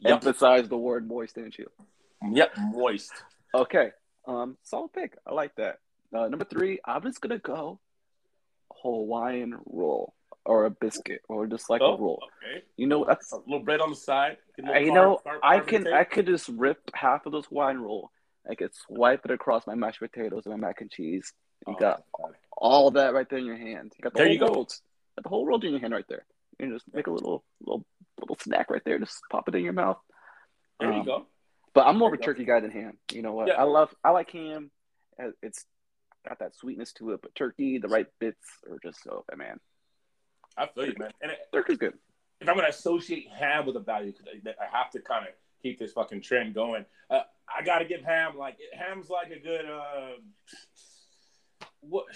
Yep. 0.00 0.12
Emphasize 0.12 0.68
the 0.68 0.76
word 0.76 1.06
moist, 1.08 1.34
didn't 1.34 1.58
you? 1.58 1.68
Yep, 2.30 2.52
moist. 2.72 3.12
Okay. 3.54 3.90
Um, 4.26 4.56
solid 4.62 4.92
pick. 4.92 5.16
I 5.26 5.32
like 5.34 5.54
that. 5.56 5.78
Uh, 6.14 6.28
number 6.28 6.44
three, 6.44 6.78
I'm 6.84 7.02
just 7.02 7.20
gonna 7.20 7.38
go 7.38 7.80
Hawaiian 8.82 9.58
roll 9.66 10.14
or 10.44 10.64
a 10.64 10.70
biscuit 10.70 11.20
or 11.28 11.46
just 11.46 11.70
like 11.70 11.80
Oh, 11.82 11.94
a 11.94 11.98
roll. 12.00 12.22
okay. 12.44 12.64
You 12.76 12.86
know 12.86 13.04
that's 13.04 13.32
A 13.32 13.36
little 13.36 13.60
bread 13.60 13.80
on 13.80 13.90
the 13.90 13.96
side. 13.96 14.36
Get 14.56 14.66
a 14.66 14.68
I, 14.68 14.72
little 14.80 14.86
you 14.86 14.92
know 14.94 15.20
carb- 15.24 15.38
I 15.42 15.60
can. 15.60 15.86
I 15.88 16.04
could 16.04 16.26
just 16.26 16.48
rip 16.48 16.78
half 16.94 17.26
of 17.26 17.32
this 17.32 17.46
Hawaiian 17.46 17.80
roll. 17.80 18.10
I 18.48 18.54
could 18.56 18.74
swipe 18.74 19.24
it 19.24 19.30
across 19.30 19.66
my 19.66 19.74
mashed 19.76 20.00
potatoes 20.00 20.46
and 20.46 20.54
my 20.60 20.66
mac 20.68 20.80
and 20.80 20.90
cheese. 20.90 21.32
You 21.66 21.74
Oh, 21.74 21.78
got 21.78 22.04
God. 22.18 22.34
all 22.56 22.90
that 22.92 23.14
right 23.14 23.28
there 23.28 23.38
in 23.38 23.46
your 23.46 23.56
hand. 23.56 23.92
You 23.96 24.02
got 24.02 24.12
the 24.14 24.18
There 24.18 24.26
whole 24.26 24.32
you 24.34 24.38
go. 24.40 24.54
Got 25.16 25.22
the 25.22 25.28
whole 25.28 25.46
roll 25.46 25.62
in 25.64 25.70
your 25.72 25.80
hand 25.80 25.92
right 25.92 26.06
there. 26.08 26.24
You 26.58 26.66
can 26.66 26.74
just 26.76 26.92
make 26.92 27.06
a 27.06 27.10
little 27.10 27.44
little 27.60 27.84
little 28.20 28.36
snack 28.40 28.70
right 28.70 28.82
there. 28.84 28.98
Just 28.98 29.20
pop 29.30 29.48
it 29.48 29.54
in 29.54 29.62
your 29.64 29.72
mouth. 29.72 29.98
There 30.80 30.90
you 30.92 31.00
Um, 31.00 31.04
go. 31.06 31.26
But 31.74 31.86
I'm 31.86 31.98
more 31.98 32.08
of 32.08 32.14
a 32.14 32.16
you 32.16 32.20
go. 32.20 32.24
turkey 32.26 32.44
guy 32.44 32.60
than 32.60 32.70
ham. 32.70 32.98
You 33.12 33.22
know 33.22 33.32
what? 33.32 33.48
Yeah. 33.48 33.54
I 33.60 33.64
love 33.64 33.94
I 34.04 34.10
like 34.10 34.30
ham. 34.30 34.70
Uh, 35.22 35.30
It's 35.42 35.64
got 36.28 36.38
that 36.40 36.54
sweetness 36.56 36.92
to 36.94 37.10
it, 37.12 37.20
but 37.22 37.34
turkey, 37.34 37.78
the 37.78 37.88
right 37.88 38.06
bits 38.18 38.44
are 38.70 38.78
just 38.82 39.02
so 39.02 39.24
man. 39.36 39.58
I 40.56 40.66
feel 40.66 40.86
you, 40.86 40.94
man. 40.98 41.10
And 41.20 41.32
it, 41.32 41.38
Turkey's 41.52 41.78
good. 41.78 41.94
if 42.40 42.48
I'm 42.48 42.54
going 42.54 42.64
to 42.66 42.70
associate 42.70 43.28
ham 43.28 43.66
with 43.66 43.76
a 43.76 43.80
value, 43.80 44.12
'cause 44.12 44.26
I 44.28 44.64
I 44.64 44.66
have 44.76 44.90
to 44.90 45.00
kind 45.00 45.26
of 45.26 45.32
keep 45.62 45.78
this 45.78 45.92
fucking 45.92 46.20
trend 46.22 46.54
going. 46.54 46.84
Uh, 47.08 47.22
I 47.48 47.62
got 47.64 47.78
to 47.78 47.84
give 47.86 48.02
ham 48.02 48.36
like 48.36 48.58
ham's 48.74 49.08
like 49.10 49.30
a 49.30 49.38
good. 49.38 49.64
Uh, 49.66 50.16
what 51.82 52.06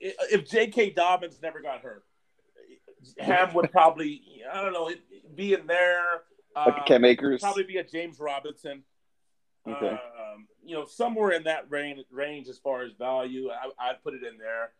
if 0.00 0.48
J.K. 0.48 0.90
Dobbins 0.90 1.38
never 1.42 1.60
got 1.60 1.82
hurt? 1.82 2.04
Ham 3.18 3.52
would 3.54 3.70
probably 3.72 4.22
I 4.52 4.62
don't 4.62 4.72
know, 4.72 4.90
be 5.34 5.54
in 5.54 5.66
there. 5.66 6.22
Like 6.54 6.86
Cam 6.86 7.04
Akers. 7.04 7.40
probably 7.40 7.64
be 7.64 7.78
a 7.78 7.84
James 7.84 8.20
Robinson. 8.20 8.84
Okay. 9.66 9.88
Um, 9.88 10.46
you 10.64 10.74
know, 10.74 10.86
somewhere 10.86 11.30
in 11.30 11.44
that 11.44 11.70
range, 11.70 12.00
range 12.10 12.48
as 12.48 12.58
far 12.58 12.82
as 12.82 12.92
value, 12.92 13.48
I, 13.50 13.90
I'd 13.90 14.02
put 14.02 14.14
it 14.14 14.22
in 14.22 14.38
there. 14.38 14.72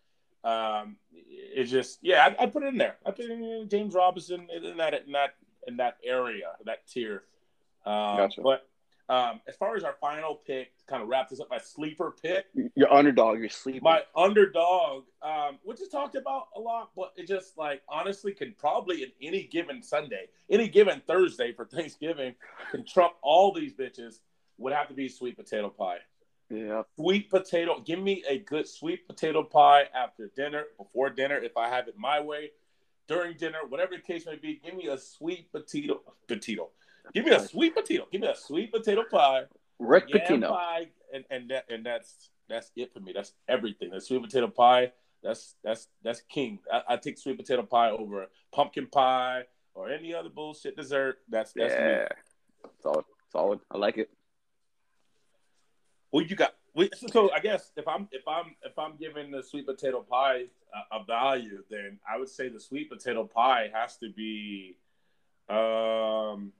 Um, 0.44 0.96
it's 1.12 1.70
just, 1.70 2.00
yeah, 2.02 2.26
I'd, 2.26 2.36
I'd 2.36 2.52
put 2.52 2.64
it 2.64 2.66
in 2.66 2.78
there. 2.78 2.96
I 3.06 3.12
put 3.12 3.26
it 3.26 3.30
in 3.30 3.68
James 3.70 3.94
Robinson 3.94 4.48
in 4.50 4.76
that 4.78 4.94
in 5.06 5.12
that 5.12 5.34
in 5.66 5.76
that 5.76 5.98
area, 6.04 6.52
that 6.64 6.86
tier. 6.88 7.22
Um, 7.86 8.16
Gotcha. 8.16 8.42
But 8.42 8.68
um, 9.08 9.40
as 9.48 9.56
far 9.56 9.76
as 9.76 9.84
our 9.84 9.94
final 10.00 10.34
pick, 10.34 10.76
to 10.78 10.84
kind 10.86 11.02
of 11.02 11.08
wrap 11.08 11.28
this 11.28 11.40
up, 11.40 11.48
my 11.50 11.58
sleeper 11.58 12.14
pick, 12.22 12.46
Your 12.74 12.92
underdog, 12.92 13.40
your 13.40 13.48
sleeper. 13.50 13.80
my 13.82 14.02
underdog, 14.16 15.04
um, 15.22 15.58
which 15.64 15.80
is 15.80 15.88
talked 15.88 16.14
about 16.14 16.48
a 16.56 16.60
lot, 16.60 16.90
but 16.96 17.12
it 17.16 17.26
just 17.26 17.58
like 17.58 17.82
honestly 17.88 18.32
can 18.32 18.54
probably 18.58 19.02
in 19.02 19.10
any 19.20 19.44
given 19.44 19.82
Sunday, 19.82 20.28
any 20.50 20.68
given 20.68 21.02
Thursday 21.06 21.52
for 21.52 21.64
Thanksgiving, 21.72 22.34
can 22.70 22.84
trump 22.84 23.14
all 23.22 23.52
these 23.52 23.72
bitches. 23.74 24.20
Would 24.58 24.72
have 24.72 24.88
to 24.88 24.94
be 24.94 25.08
sweet 25.08 25.36
potato 25.36 25.68
pie. 25.70 25.98
yeah. 26.48 26.82
Sweet 26.96 27.30
potato. 27.30 27.80
Give 27.84 27.98
me 27.98 28.22
a 28.28 28.38
good 28.38 28.68
sweet 28.68 29.06
potato 29.08 29.42
pie 29.42 29.84
after 29.94 30.30
dinner, 30.36 30.64
before 30.78 31.10
dinner, 31.10 31.38
if 31.38 31.56
I 31.56 31.68
have 31.68 31.88
it 31.88 31.94
my 31.98 32.20
way. 32.20 32.50
During 33.08 33.36
dinner, 33.36 33.58
whatever 33.68 33.96
the 33.96 34.02
case 34.02 34.24
may 34.26 34.36
be, 34.36 34.60
give 34.64 34.74
me 34.76 34.86
a 34.86 34.96
sweet 34.96 35.50
potato. 35.50 36.00
Potato. 36.28 36.70
Give 37.14 37.24
me 37.24 37.32
a 37.32 37.40
sweet 37.40 37.74
potato. 37.74 38.06
Give 38.10 38.20
me 38.20 38.28
a 38.28 38.36
sweet 38.36 38.72
potato 38.72 39.04
pie. 39.10 39.44
Rick 39.78 40.08
Pitino. 40.08 40.48
pie, 40.48 40.88
and 41.12 41.24
and 41.30 41.50
that 41.50 41.64
and 41.70 41.84
that's 41.84 42.30
that's 42.48 42.70
it 42.76 42.92
for 42.92 43.00
me. 43.00 43.12
That's 43.12 43.32
everything. 43.48 43.90
That 43.90 44.02
sweet 44.02 44.22
potato 44.22 44.48
pie. 44.48 44.92
That's 45.22 45.54
that's 45.62 45.88
that's 46.02 46.20
king. 46.22 46.58
I, 46.72 46.82
I 46.90 46.96
take 46.96 47.18
sweet 47.18 47.38
potato 47.38 47.62
pie 47.62 47.90
over 47.90 48.26
pumpkin 48.52 48.86
pie 48.86 49.44
or 49.74 49.90
any 49.90 50.14
other 50.14 50.28
bullshit 50.28 50.76
dessert. 50.76 51.18
That's 51.28 51.52
that's 51.52 51.74
me. 51.74 51.80
Yeah. 51.80 52.08
Solid. 52.82 53.04
Solid. 53.30 53.60
I 53.70 53.78
like 53.78 53.98
it. 53.98 54.10
What 56.10 56.28
you 56.28 56.36
got? 56.36 56.54
we, 56.74 56.90
so 57.10 57.30
I 57.32 57.40
guess 57.40 57.70
if 57.76 57.86
I'm 57.86 58.08
if 58.12 58.26
I'm 58.26 58.56
if 58.62 58.78
I'm 58.78 58.96
giving 58.96 59.30
the 59.30 59.42
sweet 59.42 59.66
potato 59.66 60.02
pie 60.02 60.44
a, 60.74 60.96
a, 60.96 61.04
value, 61.04 61.62
then 61.70 61.98
I 62.08 62.18
would 62.18 62.28
say 62.28 62.48
the 62.48 62.60
sweet 62.60 62.90
potato 62.90 63.24
pie 63.24 63.70
has 63.72 63.96
to 63.98 64.10
be 64.10 64.76
um 65.48 66.52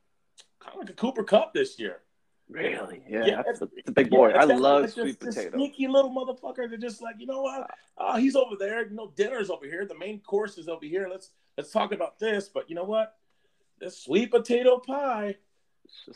kind 0.62 0.75
of 0.75 0.81
like 0.81 0.90
a 0.90 0.95
Cooper 0.95 1.25
Kupp 1.25 1.52
this 1.52 1.78
year. 1.78 2.00
Really? 2.49 3.02
Yeah, 3.09 3.25
yeah 3.25 3.42
that's, 3.45 3.62
a 3.62 3.92
big 3.92 4.11
boy. 4.11 4.31
Yeah, 4.31 4.42
I 4.42 4.45
love 4.45 4.90
sweet 4.90 5.19
potato. 5.19 5.42
This 5.42 5.52
sneaky 5.52 5.88
little 5.88 6.11
motherfucker. 6.11 6.69
They're 6.69 6.76
just 6.76 7.00
like, 7.00 7.16
you 7.19 7.26
know 7.26 7.40
what? 7.40 7.71
Uh, 7.97 8.19
he's 8.19 8.37
over 8.37 8.57
there. 8.59 8.87
You 8.87 8.95
know, 8.95 9.12
dinner's 9.16 9.49
over 9.49 9.64
here. 9.64 9.87
The 9.87 9.97
main 9.97 10.21
course 10.21 10.59
is 10.59 10.69
over 10.69 10.85
here. 10.85 11.09
Let's 11.11 11.31
let's 11.57 11.71
talk 11.71 11.92
about 11.92 12.19
this. 12.19 12.49
But 12.49 12.69
you 12.69 12.76
know 12.76 12.85
what? 12.85 13.14
This 13.78 13.99
sweet 13.99 14.31
potato 14.31 14.78
pie. 14.78 15.37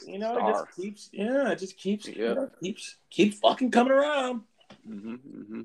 you 0.07 0.19
know, 0.19 0.37
it 0.37 0.53
just 0.53 0.77
keeps. 0.77 1.11
Yeah, 1.13 1.51
it 1.51 1.59
just 1.59 1.79
keeps. 1.79 2.07
Yeah. 2.07 2.15
You 2.15 2.35
know, 2.35 2.51
keeps 2.63 2.97
keeps 3.11 3.39
fucking 3.39 3.71
coming 3.71 3.93
around. 3.93 4.43
Mm-hmm, 4.89 5.15
mm-hmm. 5.15 5.61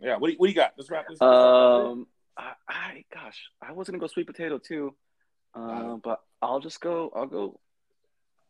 Yeah. 0.00 0.16
What 0.16 0.28
do, 0.28 0.32
you, 0.32 0.38
what 0.38 0.46
do 0.46 0.50
you 0.50 0.56
got? 0.56 0.72
Let's 0.76 0.90
wrap 0.90 1.06
this. 1.08 1.20
Um, 1.22 2.06
I, 2.36 2.52
I 2.68 3.04
gosh, 3.14 3.50
I 3.62 3.72
was 3.72 3.86
gonna 3.86 3.98
go 3.98 4.08
sweet 4.08 4.26
potato 4.26 4.58
too, 4.58 4.94
uh, 5.54 5.96
but 6.02 6.20
I'll 6.42 6.60
just 6.60 6.80
go. 6.80 7.12
I'll 7.14 7.26
go 7.26 7.60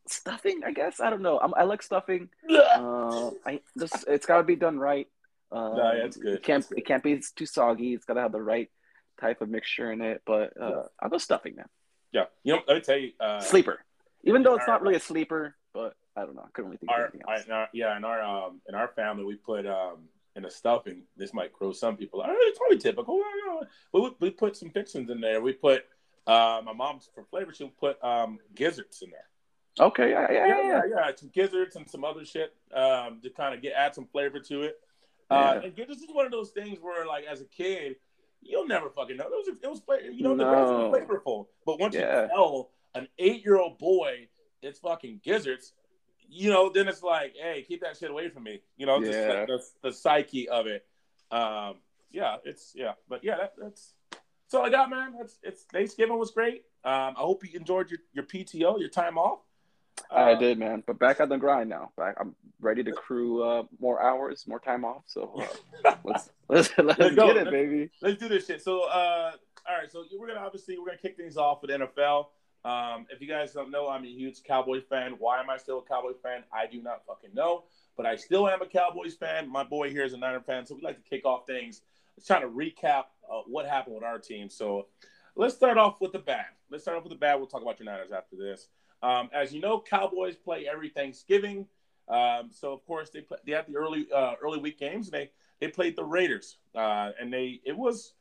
stuffing. 0.08 0.62
I 0.64 0.72
guess 0.72 1.00
I 1.00 1.10
don't 1.10 1.22
know. 1.22 1.38
I'm, 1.38 1.54
i 1.54 1.64
like 1.64 1.82
stuffing. 1.82 2.28
uh, 2.50 3.30
I 3.44 3.60
just 3.78 4.04
it's 4.08 4.26
got 4.26 4.38
to 4.38 4.42
be 4.42 4.56
done 4.56 4.78
right. 4.78 5.08
Um, 5.52 5.76
no, 5.76 5.92
yeah, 5.92 6.04
it's 6.04 6.16
good. 6.16 6.34
It 6.34 6.42
can't 6.42 6.66
it 6.76 6.86
can't 6.86 7.02
be 7.02 7.20
too 7.34 7.46
soggy. 7.46 7.94
It's 7.94 8.04
got 8.04 8.14
to 8.14 8.20
have 8.20 8.32
the 8.32 8.42
right 8.42 8.70
type 9.20 9.40
of 9.40 9.48
mixture 9.48 9.92
in 9.92 10.00
it. 10.00 10.22
But 10.26 10.52
uh, 10.60 10.68
yeah. 10.68 10.82
I'll 11.00 11.10
go 11.10 11.18
stuffing, 11.18 11.56
now. 11.56 11.66
Yeah, 12.12 12.25
you 12.44 12.54
know, 12.54 12.62
let 12.66 12.75
me 12.75 12.80
tell 12.80 12.96
you, 12.96 13.12
uh, 13.20 13.40
sleeper. 13.40 13.80
Even 14.25 14.42
though 14.42 14.54
it's 14.54 14.66
not 14.66 14.82
really 14.82 14.96
a 14.96 15.00
sleeper, 15.00 15.54
but 15.72 15.94
I 16.16 16.25
don't 16.25 16.34
know. 16.34 16.42
I 16.44 16.50
couldn't 16.52 16.70
really 16.70 16.78
think 16.78 16.90
our, 16.90 17.06
of 17.06 17.14
anything 17.14 17.30
else. 17.30 17.44
Our, 17.50 17.68
yeah, 17.72 17.96
in 17.96 18.04
our 18.04 18.22
um, 18.22 18.60
in 18.68 18.75
our 18.75 18.88
family, 18.88 19.25
we 19.25 19.36
put 19.36 19.66
um, 19.66 20.08
in 20.34 20.44
a 20.44 20.50
stuffing. 20.50 21.02
This 21.16 21.32
might 21.32 21.52
grow 21.52 21.72
some 21.72 21.96
people. 21.96 22.22
Out. 22.22 22.30
It's 22.30 22.58
probably 22.58 22.78
typical. 22.78 23.20
But 23.92 24.02
we, 24.02 24.10
we 24.20 24.30
put 24.30 24.56
some 24.56 24.70
fixings 24.70 25.10
in 25.10 25.20
there. 25.20 25.40
We 25.40 25.52
put 25.52 25.84
uh, 26.26 26.60
my 26.64 26.72
mom's 26.72 27.08
for 27.14 27.25
flavor. 27.25 27.52
She 27.52 27.70
put 27.78 28.02
um, 28.02 28.38
gizzards 28.54 29.02
in 29.02 29.10
there. 29.10 29.28
Okay, 29.78 30.11
yeah, 30.11 30.26
yeah, 30.30 30.47
yeah, 30.47 30.62
yeah. 30.62 30.83
yeah, 30.88 31.11
Some 31.14 31.30
gizzards 31.35 31.76
and 31.76 31.88
some 31.88 32.04
other 32.04 32.25
shit 32.25 32.54
um, 32.75 33.21
to 33.23 33.30
kind 33.30 33.54
of 33.54 33.61
get 33.61 33.75
add 33.76 33.95
some 33.95 34.06
flavor 34.06 34.40
to 34.40 34.62
it. 34.62 34.80
Uh, 35.28 35.61
and 35.64 35.75
gizzards 35.75 36.00
is 36.02 36.09
one 36.12 36.25
of 36.25 36.33
those 36.33 36.50
things 36.50 36.78
where, 36.80 37.06
like, 37.06 37.25
as 37.25 37.40
a 37.40 37.45
kid, 37.45 37.97
you'll 38.42 38.66
never 38.66 38.88
fucking 38.88 39.16
know. 39.16 39.26
It 39.26 39.30
was, 39.30 39.59
it 39.62 39.68
was 39.68 39.83
you 40.14 40.23
know, 40.23 40.35
no. 40.35 40.90
the 40.90 40.99
flavorful. 40.99 41.47
But 41.64 41.80
once 41.80 41.95
you 41.95 42.00
tell 42.00 42.71
an 42.95 43.09
eight-year-old 43.18 43.78
boy 43.78 44.28
it's 44.62 44.78
fucking 44.80 45.21
gizzards, 45.23 45.73
you 46.28 46.50
know, 46.50 46.71
then 46.71 46.88
it's 46.88 47.02
like, 47.02 47.35
hey, 47.40 47.64
keep 47.66 47.83
that 47.83 47.97
shit 47.97 48.11
away 48.11 48.28
from 48.28 48.45
me. 48.45 48.61
You 48.76 48.87
know, 48.87 49.00
yeah. 49.00 49.11
just 49.11 49.28
like 49.28 49.47
the, 49.47 49.88
the, 49.88 49.92
psyche 49.92 50.49
of 50.49 50.66
it. 50.66 50.85
Um, 51.30 51.76
yeah, 52.11 52.37
it's 52.45 52.73
yeah, 52.75 52.92
but 53.09 53.23
yeah, 53.23 53.37
that, 53.37 53.54
that's 53.61 53.95
that's 54.11 54.54
all 54.54 54.64
I 54.64 54.71
got, 54.71 54.90
man. 54.90 55.14
That's 55.18 55.38
it's 55.42 55.62
Thanksgiving 55.64 56.18
was 56.18 56.30
great. 56.30 56.64
Um, 56.85 57.14
I 57.16 57.21
hope 57.21 57.45
you 57.45 57.59
enjoyed 57.59 57.90
your, 57.90 58.00
your 58.12 58.25
PTO, 58.25 58.78
your 58.78 58.88
time 58.88 59.18
off. 59.18 59.40
I 60.10 60.34
did, 60.34 60.58
man. 60.58 60.82
But 60.86 60.98
back 60.98 61.20
on 61.20 61.28
the 61.28 61.36
grind 61.36 61.70
now. 61.70 61.90
Back, 61.96 62.16
I'm 62.20 62.34
ready 62.60 62.82
to 62.84 62.92
crew 62.92 63.42
uh, 63.42 63.64
more 63.80 64.02
hours, 64.02 64.46
more 64.46 64.60
time 64.60 64.84
off. 64.84 65.02
So 65.06 65.42
uh, 65.84 65.94
let's 66.04 66.30
let's, 66.48 66.70
let's, 66.78 66.98
let's 66.98 67.14
get 67.14 67.36
it, 67.36 67.36
let's, 67.36 67.50
baby. 67.50 67.90
Let's 68.02 68.20
do 68.20 68.28
this 68.28 68.46
shit. 68.46 68.62
So, 68.62 68.82
uh, 68.82 69.32
all 69.68 69.76
right. 69.78 69.90
So 69.90 70.04
we're 70.18 70.28
gonna 70.28 70.40
obviously 70.40 70.78
we're 70.78 70.86
gonna 70.86 70.98
kick 70.98 71.16
things 71.16 71.36
off 71.36 71.62
with 71.62 71.70
NFL. 71.70 72.26
Um, 72.64 73.06
if 73.10 73.20
you 73.20 73.28
guys 73.28 73.52
don't 73.52 73.70
know, 73.70 73.88
I'm 73.88 74.04
a 74.04 74.08
huge 74.08 74.42
Cowboy 74.42 74.80
fan. 74.82 75.12
Why 75.18 75.40
am 75.40 75.48
I 75.48 75.56
still 75.56 75.78
a 75.78 75.82
Cowboy 75.82 76.12
fan? 76.22 76.42
I 76.52 76.66
do 76.66 76.82
not 76.82 77.02
fucking 77.06 77.30
know. 77.34 77.64
But 77.96 78.06
I 78.06 78.16
still 78.16 78.48
am 78.48 78.60
a 78.60 78.66
Cowboys 78.66 79.14
fan. 79.14 79.48
My 79.48 79.64
boy 79.64 79.90
here 79.90 80.04
is 80.04 80.12
a 80.12 80.18
Niner 80.18 80.40
fan, 80.40 80.66
so 80.66 80.75
we 80.75 80.82
like 80.82 81.02
to 81.02 81.08
kick 81.08 81.25
off 81.25 81.46
things. 81.46 81.82
Let's 82.16 82.26
try 82.26 82.40
to 82.40 82.48
recap 82.48 83.04
uh, 83.30 83.42
what 83.46 83.66
happened 83.66 83.94
with 83.94 84.04
our 84.04 84.18
team. 84.18 84.50
So 84.50 84.86
let's 85.34 85.54
start 85.54 85.78
off 85.78 86.00
with 86.00 86.12
the 86.12 86.18
bad. 86.18 86.46
Let's 86.70 86.84
start 86.84 86.98
off 86.98 87.04
with 87.04 87.12
the 87.12 87.18
bad. 87.18 87.36
We'll 87.36 87.46
talk 87.46 87.62
about 87.62 87.78
your 87.78 87.86
Niners 87.86 88.12
after 88.12 88.36
this. 88.36 88.68
Um, 89.06 89.30
as 89.32 89.52
you 89.52 89.60
know, 89.60 89.80
Cowboys 89.80 90.34
play 90.36 90.66
every 90.70 90.88
Thanksgiving. 90.88 91.66
Um, 92.08 92.50
so 92.50 92.72
of 92.72 92.84
course 92.86 93.10
they 93.10 93.20
play, 93.20 93.38
they 93.46 93.52
had 93.52 93.66
the 93.66 93.76
early 93.76 94.06
uh, 94.14 94.34
early 94.42 94.58
week 94.58 94.78
games 94.78 95.08
and 95.08 95.14
they 95.14 95.30
they 95.60 95.68
played 95.68 95.96
the 95.96 96.04
Raiders 96.04 96.58
uh, 96.75 97.10
and 97.20 97.32
they 97.32 97.60
it 97.64 97.76
was 97.76 98.14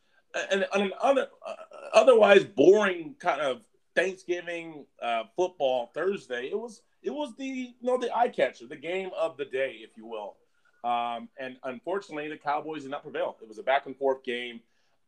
an, 0.51 0.65
an 0.73 0.91
other, 1.01 1.27
uh, 1.45 1.53
otherwise 1.93 2.43
boring 2.43 3.15
kind 3.19 3.41
of 3.41 3.61
Thanksgiving 3.95 4.85
uh, 5.01 5.23
football 5.35 5.91
Thursday. 5.93 6.49
It 6.51 6.59
was 6.59 6.81
it 7.01 7.11
was 7.11 7.33
the 7.37 7.45
you 7.45 7.73
know 7.81 7.97
the 7.97 8.15
eye 8.15 8.29
catcher, 8.29 8.67
the 8.67 8.75
game 8.75 9.09
of 9.17 9.37
the 9.37 9.45
day, 9.45 9.77
if 9.81 9.97
you 9.97 10.05
will. 10.05 10.35
Um, 10.83 11.29
and 11.39 11.57
unfortunately, 11.63 12.29
the 12.29 12.37
Cowboys 12.37 12.83
did 12.83 12.91
not 12.91 13.01
prevail. 13.01 13.35
It 13.41 13.47
was 13.47 13.57
a 13.57 13.63
back 13.63 13.87
and 13.87 13.97
forth 13.97 14.23
game. 14.23 14.59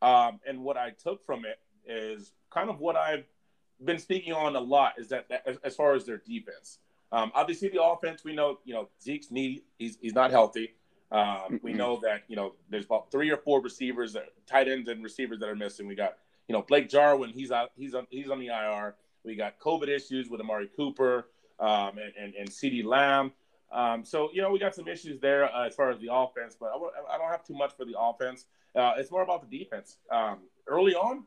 Um, 0.02 0.40
and 0.48 0.64
what 0.64 0.78
I 0.78 0.92
took 0.92 1.24
from 1.26 1.46
it 1.46 1.60
is 1.86 2.32
kind 2.52 2.70
of 2.70 2.80
what 2.80 2.96
I've 2.96 3.26
been 3.84 4.00
speaking 4.00 4.34
on 4.34 4.56
a 4.56 4.60
lot 4.60 4.94
is 4.98 5.10
that, 5.10 5.30
that 5.30 5.46
as, 5.64 5.76
far 5.76 5.94
as 5.94 6.06
their 6.06 6.18
defense. 6.18 6.80
Um, 7.12 7.32
obviously, 7.36 7.70
the 7.70 7.82
offense 7.82 8.24
we 8.24 8.34
know, 8.34 8.60
you 8.66 8.74
know, 8.74 8.90
Zeke's 9.02 9.32
knee, 9.32 9.64
he's 9.78 9.98
he's 10.02 10.14
not 10.14 10.32
healthy. 10.32 10.74
Um, 11.12 11.60
we 11.64 11.74
know 11.74 12.00
that 12.04 12.24
you 12.28 12.36
know 12.36 12.54
there's 12.70 12.86
about 12.86 13.12
three 13.12 13.32
or 13.32 13.38
four 13.38 13.62
receivers, 13.62 14.14
that, 14.14 14.26
tight 14.46 14.68
ends 14.68 14.90
and 14.90 15.04
receivers 15.04 15.40
that 15.40 15.48
are 15.48 15.56
missing. 15.56 15.88
We 15.88 15.96
got 15.96 16.18
you 16.48 16.54
know 16.54 16.64
Blake 16.64 16.90
Jarwin, 16.90 17.30
he's 17.30 17.52
out, 17.52 17.72
he's 17.76 17.94
on 17.94 18.08
he's 18.10 18.30
on 18.30 18.40
the 18.40 18.48
IR. 18.48 18.96
We 19.24 19.36
got 19.36 19.60
COVID 19.60 19.88
issues 19.88 20.30
with 20.30 20.42
Amari 20.42 20.70
Cooper 20.76 21.28
um, 21.60 21.98
and, 21.98 22.14
and, 22.20 22.34
and 22.36 22.50
CeeDee 22.50 22.86
Lamb. 22.86 23.32
Um, 23.72 24.04
so 24.04 24.30
you 24.34 24.42
know 24.42 24.52
we 24.52 24.60
got 24.60 24.76
some 24.76 24.88
issues 24.88 25.20
there 25.20 25.54
uh, 25.54 25.68
as 25.68 25.76
far 25.76 25.92
as 25.92 26.00
the 26.00 26.10
offense, 26.12 26.58
but 26.60 26.68
I, 26.68 27.16
I, 27.16 27.18
don't 27.18 27.30
have 27.30 27.44
too 27.44 27.56
much 27.56 27.76
for 27.76 27.86
the 27.86 27.96
offense. 27.98 28.46
Uh, 28.76 28.94
it's 28.98 29.12
more 29.12 29.24
about 29.24 29.50
the 29.50 29.60
defense. 29.60 29.98
Um, 30.12 30.40
early 30.68 30.94
on, 30.96 31.24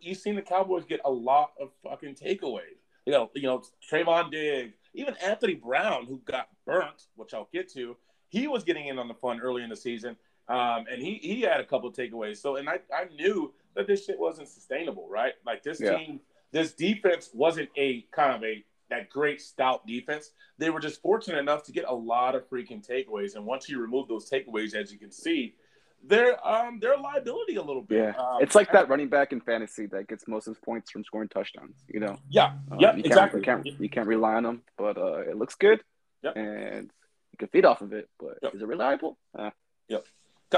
you've 0.00 0.18
seen 0.18 0.36
the 0.36 0.42
Cowboys 0.42 0.84
get 0.84 1.00
a 1.04 1.10
lot 1.10 1.52
of 1.60 1.70
fucking 1.82 2.14
takeaways. 2.14 2.80
You 3.06 3.12
know, 3.12 3.30
you 3.34 3.42
know, 3.42 3.62
Trevon 3.90 4.30
Diggs, 4.30 4.74
even 4.94 5.14
Anthony 5.24 5.54
Brown, 5.54 6.06
who 6.06 6.20
got 6.24 6.48
burnt, 6.64 7.06
which 7.16 7.34
I'll 7.34 7.48
get 7.52 7.72
to, 7.72 7.96
he 8.28 8.46
was 8.46 8.64
getting 8.64 8.86
in 8.86 8.98
on 8.98 9.08
the 9.08 9.14
fun 9.14 9.40
early 9.40 9.62
in 9.62 9.68
the 9.68 9.76
season, 9.76 10.16
um, 10.48 10.84
and 10.90 11.02
he 11.02 11.14
he 11.22 11.42
had 11.42 11.60
a 11.60 11.64
couple 11.64 11.88
of 11.88 11.94
takeaways. 11.94 12.38
So, 12.38 12.56
and 12.56 12.68
I 12.68 12.80
I 12.94 13.06
knew 13.14 13.52
that 13.74 13.86
this 13.86 14.04
shit 14.04 14.18
wasn't 14.18 14.48
sustainable, 14.48 15.08
right? 15.08 15.34
Like 15.44 15.62
this 15.62 15.80
yeah. 15.80 15.96
team, 15.96 16.20
this 16.52 16.72
defense 16.72 17.30
wasn't 17.34 17.68
a 17.76 18.06
kind 18.12 18.34
of 18.34 18.44
a 18.44 18.64
that 18.90 19.10
great 19.10 19.40
stout 19.40 19.86
defense. 19.86 20.30
They 20.58 20.70
were 20.70 20.80
just 20.80 21.02
fortunate 21.02 21.38
enough 21.38 21.64
to 21.64 21.72
get 21.72 21.86
a 21.88 21.94
lot 21.94 22.34
of 22.34 22.48
freaking 22.48 22.86
takeaways, 22.86 23.34
and 23.34 23.44
once 23.44 23.68
you 23.68 23.80
remove 23.80 24.08
those 24.08 24.30
takeaways, 24.30 24.74
as 24.74 24.92
you 24.92 24.98
can 24.98 25.10
see, 25.10 25.54
they're 26.04 26.46
um 26.46 26.78
they're 26.80 26.94
a 26.94 27.00
liability 27.00 27.56
a 27.56 27.62
little 27.62 27.82
bit. 27.82 27.98
Yeah, 27.98 28.22
um, 28.22 28.38
it's 28.40 28.54
like 28.54 28.72
that 28.72 28.88
running 28.88 29.08
back 29.08 29.32
in 29.32 29.40
fantasy 29.40 29.86
that 29.86 30.08
gets 30.08 30.26
most 30.26 30.46
of 30.46 30.54
his 30.54 30.60
points 30.64 30.90
from 30.90 31.04
scoring 31.04 31.28
touchdowns. 31.28 31.76
You 31.88 32.00
know. 32.00 32.18
Yeah. 32.28 32.52
Um, 32.70 32.80
yeah. 32.80 32.94
You 32.96 33.02
exactly. 33.04 33.40
Can't, 33.40 33.64
you 33.64 33.72
can't 33.72 33.82
you 33.82 33.88
can't 33.88 34.08
rely 34.08 34.34
on 34.34 34.44
him, 34.44 34.62
but 34.76 34.98
uh, 34.98 35.20
it 35.20 35.36
looks 35.36 35.54
good. 35.54 35.82
Yep. 36.22 36.36
And 36.36 36.90
you 37.32 37.38
can 37.38 37.48
feed 37.48 37.64
off 37.64 37.82
of 37.82 37.92
it, 37.92 38.08
but 38.18 38.38
yep. 38.42 38.54
is 38.54 38.62
it 38.62 38.66
reliable? 38.66 39.18
Uh, 39.36 39.50
yep. 39.88 40.06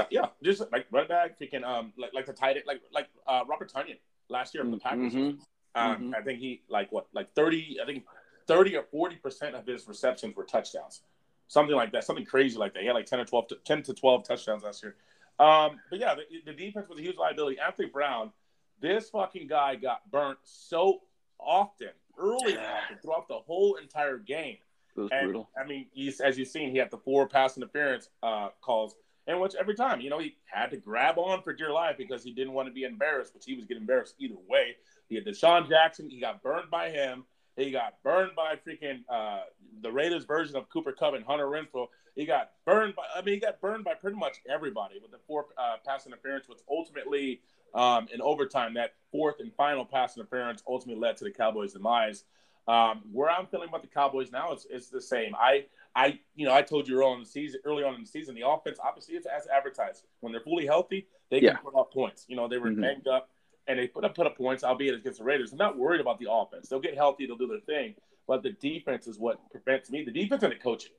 Yeah, 0.09 0.25
just 0.43 0.61
like 0.71 0.87
running 0.91 1.07
back, 1.07 1.39
freaking 1.39 1.63
um 1.63 1.93
like 1.97 2.13
like 2.13 2.25
the 2.25 2.33
tight 2.33 2.57
end, 2.57 2.65
like 2.67 2.81
like 2.93 3.07
uh, 3.27 3.43
Robert 3.47 3.71
Tonyan 3.71 3.97
last 4.29 4.53
year 4.53 4.63
from 4.63 4.71
the 4.71 4.77
Packers. 4.77 5.13
Mm-hmm. 5.13 5.39
Um, 5.75 5.95
mm-hmm. 5.95 6.15
I 6.15 6.21
think 6.21 6.39
he 6.39 6.63
like 6.69 6.91
what 6.91 7.07
like 7.13 7.33
thirty, 7.33 7.77
I 7.81 7.85
think 7.85 8.03
thirty 8.47 8.75
or 8.75 8.83
forty 8.83 9.15
percent 9.15 9.55
of 9.55 9.65
his 9.65 9.87
receptions 9.87 10.35
were 10.35 10.43
touchdowns, 10.43 11.01
something 11.47 11.75
like 11.75 11.91
that, 11.93 12.03
something 12.03 12.25
crazy 12.25 12.57
like 12.57 12.73
that. 12.73 12.81
He 12.81 12.87
had 12.87 12.93
like 12.93 13.05
ten 13.05 13.19
or 13.19 13.25
12, 13.25 13.45
10 13.63 13.83
to 13.83 13.93
twelve 13.93 14.27
touchdowns 14.27 14.63
last 14.63 14.83
year. 14.83 14.95
Um, 15.39 15.79
but 15.89 15.99
yeah, 15.99 16.15
the, 16.15 16.23
the, 16.45 16.53
defense 16.53 16.87
was 16.87 16.97
a 16.97 17.01
huge 17.01 17.17
liability. 17.17 17.57
Anthony 17.59 17.89
Brown, 17.89 18.31
this 18.79 19.09
fucking 19.09 19.47
guy 19.47 19.75
got 19.75 20.09
burnt 20.09 20.37
so 20.43 21.01
often, 21.39 21.89
early 22.17 22.57
on, 22.57 22.97
throughout 23.01 23.27
the 23.27 23.39
whole 23.39 23.75
entire 23.75 24.17
game. 24.17 24.57
and, 24.95 25.09
brutal. 25.09 25.49
I 25.61 25.67
mean, 25.67 25.87
he's, 25.91 26.21
as 26.21 26.37
you've 26.37 26.47
seen, 26.47 26.71
he 26.71 26.77
had 26.77 26.89
the 26.89 26.97
four 26.97 27.27
pass 27.27 27.57
interference 27.57 28.09
uh, 28.23 28.49
calls, 28.61 28.95
and 29.27 29.41
which 29.41 29.55
every 29.55 29.75
time, 29.75 29.99
you 29.99 30.09
know, 30.09 30.19
he 30.19 30.37
had 30.45 30.71
to 30.71 30.77
grab 30.77 31.17
on 31.17 31.41
for 31.41 31.51
dear 31.51 31.71
life 31.71 31.97
because 31.97 32.23
he 32.23 32.31
didn't 32.31 32.53
want 32.53 32.69
to 32.69 32.73
be 32.73 32.83
embarrassed, 32.83 33.33
which 33.33 33.43
he 33.45 33.55
was 33.55 33.65
getting 33.65 33.83
embarrassed 33.83 34.15
either 34.19 34.35
way. 34.47 34.77
He 35.09 35.15
had 35.15 35.25
DeSean 35.25 35.67
Jackson, 35.67 36.09
he 36.09 36.19
got 36.19 36.41
burned 36.41 36.71
by 36.71 36.89
him. 36.89 37.25
He 37.55 37.71
got 37.71 38.01
burned 38.03 38.31
by 38.35 38.55
freaking 38.55 39.03
uh, 39.09 39.41
the 39.81 39.91
Raiders 39.91 40.25
version 40.25 40.55
of 40.55 40.69
Cooper 40.69 40.91
Kupp 40.91 41.13
and 41.13 41.23
Hunter 41.23 41.45
Renfrow. 41.45 41.87
He 42.15 42.25
got 42.25 42.51
burned 42.65 42.95
by, 42.95 43.03
I 43.15 43.21
mean, 43.21 43.35
he 43.35 43.39
got 43.39 43.61
burned 43.61 43.83
by 43.83 43.93
pretty 43.93 44.17
much 44.17 44.37
everybody 44.49 44.99
with 45.01 45.11
the 45.11 45.19
four 45.27 45.47
uh, 45.57 45.75
pass 45.85 46.05
interference, 46.05 46.47
which 46.49 46.59
ultimately, 46.69 47.41
um, 47.73 48.07
in 48.13 48.21
overtime, 48.21 48.73
that 48.75 48.93
fourth 49.11 49.39
and 49.39 49.53
final 49.55 49.85
pass 49.85 50.17
interference 50.17 50.63
ultimately 50.67 51.01
led 51.01 51.17
to 51.17 51.23
the 51.23 51.31
Cowboys' 51.31 51.73
demise. 51.73 52.23
Um, 52.67 53.03
where 53.11 53.29
I'm 53.29 53.45
feeling 53.45 53.69
about 53.69 53.83
the 53.83 53.87
Cowboys 53.87 54.31
now 54.31 54.51
is 54.53 54.65
it's 54.69 54.89
the 54.89 55.01
same. 55.01 55.35
I, 55.35 55.65
I, 55.95 56.19
you 56.35 56.45
know, 56.47 56.53
I 56.53 56.61
told 56.61 56.87
you 56.87 56.97
early 56.97 57.05
on 57.05 57.17
in 57.17 57.23
the 57.23 57.29
season, 57.29 57.61
early 57.63 57.83
on 57.83 57.93
in 57.93 58.01
the 58.01 58.07
season, 58.07 58.33
the 58.33 58.47
offense 58.47 58.79
obviously 58.83 59.15
it's 59.15 59.27
as 59.27 59.47
advertised. 59.47 60.03
When 60.21 60.33
they're 60.33 60.41
fully 60.41 60.65
healthy, 60.65 61.07
they 61.29 61.39
can 61.39 61.49
yeah. 61.49 61.57
put 61.57 61.75
up 61.75 61.93
points. 61.93 62.25
You 62.27 62.35
know, 62.35 62.47
they 62.47 62.57
were 62.57 62.71
mm-hmm. 62.71 62.81
banged 62.81 63.07
up 63.07 63.29
and 63.67 63.79
they 63.79 63.87
put 63.87 64.03
up 64.05 64.15
put 64.15 64.27
up 64.27 64.37
points, 64.37 64.63
albeit 64.63 64.95
against 64.95 65.19
the 65.19 65.25
Raiders. 65.25 65.51
I'm 65.51 65.57
not 65.57 65.77
worried 65.77 66.01
about 66.01 66.19
the 66.19 66.27
offense. 66.29 66.69
They'll 66.69 66.79
get 66.79 66.95
healthy, 66.95 67.25
they'll 67.25 67.37
do 67.37 67.47
their 67.47 67.59
thing. 67.59 67.95
But 68.27 68.43
the 68.43 68.51
defense 68.51 69.07
is 69.07 69.19
what 69.19 69.39
prevents 69.51 69.91
me. 69.91 70.03
The 70.03 70.11
defense 70.11 70.43
and 70.43 70.51
the 70.51 70.57
coaching. 70.57 70.91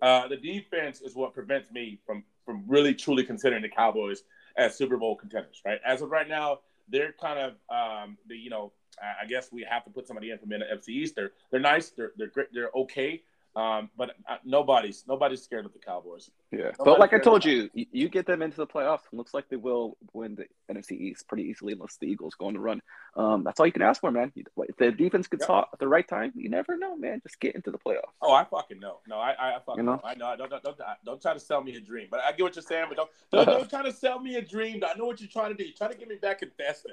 Uh, 0.00 0.26
the 0.26 0.36
defense 0.36 1.00
is 1.00 1.14
what 1.14 1.34
prevents 1.34 1.70
me 1.70 1.98
from 2.06 2.24
from 2.44 2.64
really 2.66 2.94
truly 2.94 3.24
considering 3.24 3.62
the 3.62 3.68
Cowboys 3.68 4.22
as 4.56 4.76
Super 4.76 4.96
Bowl 4.96 5.16
contenders. 5.16 5.60
Right, 5.64 5.80
as 5.84 6.02
of 6.02 6.10
right 6.10 6.28
now, 6.28 6.60
they're 6.88 7.12
kind 7.12 7.38
of 7.38 7.52
um, 7.70 8.18
the 8.26 8.36
you 8.36 8.50
know 8.50 8.72
I 9.00 9.26
guess 9.26 9.50
we 9.52 9.66
have 9.68 9.84
to 9.84 9.90
put 9.90 10.06
somebody 10.06 10.30
in 10.30 10.38
from 10.38 10.50
NFC 10.50 10.88
East. 10.88 11.14
They're 11.14 11.32
they're 11.50 11.60
nice. 11.60 11.90
They're 11.90 12.12
they're 12.16 12.28
great. 12.28 12.48
They're 12.52 12.70
okay. 12.74 13.22
Um, 13.54 13.90
but 13.98 14.12
nobody's 14.44 15.04
nobody's 15.06 15.42
scared 15.42 15.66
of 15.66 15.74
the 15.74 15.78
Cowboys. 15.78 16.30
Yeah, 16.50 16.58
nobody's 16.58 16.76
but 16.78 16.98
like 16.98 17.12
I 17.12 17.18
told 17.18 17.44
you, 17.44 17.68
you, 17.74 17.86
you 17.92 18.08
get 18.08 18.26
them 18.26 18.40
into 18.40 18.56
the 18.56 18.66
playoffs. 18.66 19.00
Looks 19.12 19.34
like 19.34 19.48
they 19.50 19.56
will 19.56 19.98
win 20.14 20.36
the 20.36 20.46
NFC 20.74 20.92
East 20.92 21.28
pretty 21.28 21.44
easily, 21.44 21.74
unless 21.74 21.98
the 21.98 22.06
Eagles 22.06 22.34
go 22.34 22.46
on 22.46 22.54
the 22.54 22.60
run. 22.60 22.80
Um, 23.14 23.44
that's 23.44 23.60
all 23.60 23.66
you 23.66 23.72
can 23.72 23.82
ask 23.82 24.00
for, 24.00 24.10
man. 24.10 24.32
If 24.34 24.76
the 24.76 24.90
defense 24.90 25.28
gets 25.28 25.42
yep. 25.42 25.48
hot 25.48 25.68
at 25.72 25.78
the 25.78 25.88
right 25.88 26.08
time, 26.08 26.32
you 26.34 26.48
never 26.48 26.78
know, 26.78 26.96
man. 26.96 27.20
Just 27.22 27.40
get 27.40 27.54
into 27.54 27.70
the 27.70 27.78
playoffs. 27.78 28.12
Oh, 28.22 28.32
I 28.32 28.44
fucking 28.44 28.80
know. 28.80 29.00
No, 29.06 29.18
I, 29.18 29.34
I 29.38 29.58
fucking 29.66 29.76
you 29.76 29.82
know? 29.82 29.96
know. 29.96 30.00
I 30.02 30.14
know. 30.14 30.34
Don't, 30.36 30.50
don't, 30.50 30.62
don't, 30.62 30.78
don't 31.04 31.20
try 31.20 31.34
to 31.34 31.40
sell 31.40 31.62
me 31.62 31.76
a 31.76 31.80
dream. 31.80 32.08
But 32.10 32.20
I 32.20 32.32
get 32.32 32.42
what 32.42 32.56
you're 32.56 32.62
saying. 32.62 32.86
But 32.88 32.96
don't, 32.96 33.10
don't, 33.30 33.46
don't 33.46 33.70
try 33.70 33.82
to 33.82 33.92
sell 33.92 34.18
me 34.18 34.36
a 34.36 34.42
dream. 34.42 34.82
I 34.82 34.96
know 34.96 35.04
what 35.04 35.20
you're 35.20 35.28
trying 35.28 35.50
to 35.50 35.54
do. 35.54 35.64
You're 35.64 35.76
trying 35.76 35.92
to 35.92 35.98
get 35.98 36.08
me 36.08 36.16
back 36.16 36.40
invested 36.42 36.92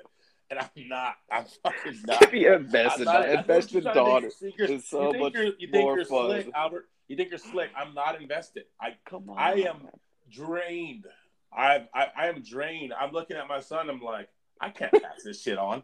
and 0.52 0.60
I'm 0.60 0.88
not. 0.88 1.16
I'm 1.32 1.46
fucking 1.64 2.02
not. 2.08 2.34
Me 2.34 2.48
invested. 2.48 3.08
Invested 3.08 3.84
daughter 3.84 4.32
is 4.42 4.88
so 4.88 5.14
much 5.14 5.34
you 5.36 5.54
think 5.72 5.74
more 5.74 5.98
you're 5.98 6.06
fun. 6.06 6.26
Slick, 6.26 6.50
Albert. 6.56 6.90
You 7.08 7.16
think 7.16 7.30
you're 7.30 7.40
slick? 7.40 7.70
I'm 7.76 7.94
not 7.94 8.22
invested. 8.22 8.66
I 8.80 8.96
come 9.06 9.30
on. 9.30 9.38
I 9.38 9.54
am 9.62 9.88
drained. 10.32 11.06
I, 11.52 11.88
I 11.94 12.08
I 12.16 12.28
am 12.28 12.42
drained. 12.42 12.94
I'm 12.94 13.12
looking 13.12 13.38
at 13.38 13.48
my 13.48 13.60
son. 13.60 13.90
I'm 13.90 14.02
like, 14.02 14.30
I 14.62 14.70
can't 14.70 14.92
pass 14.92 15.24
this 15.24 15.42
shit 15.42 15.58
on. 15.58 15.84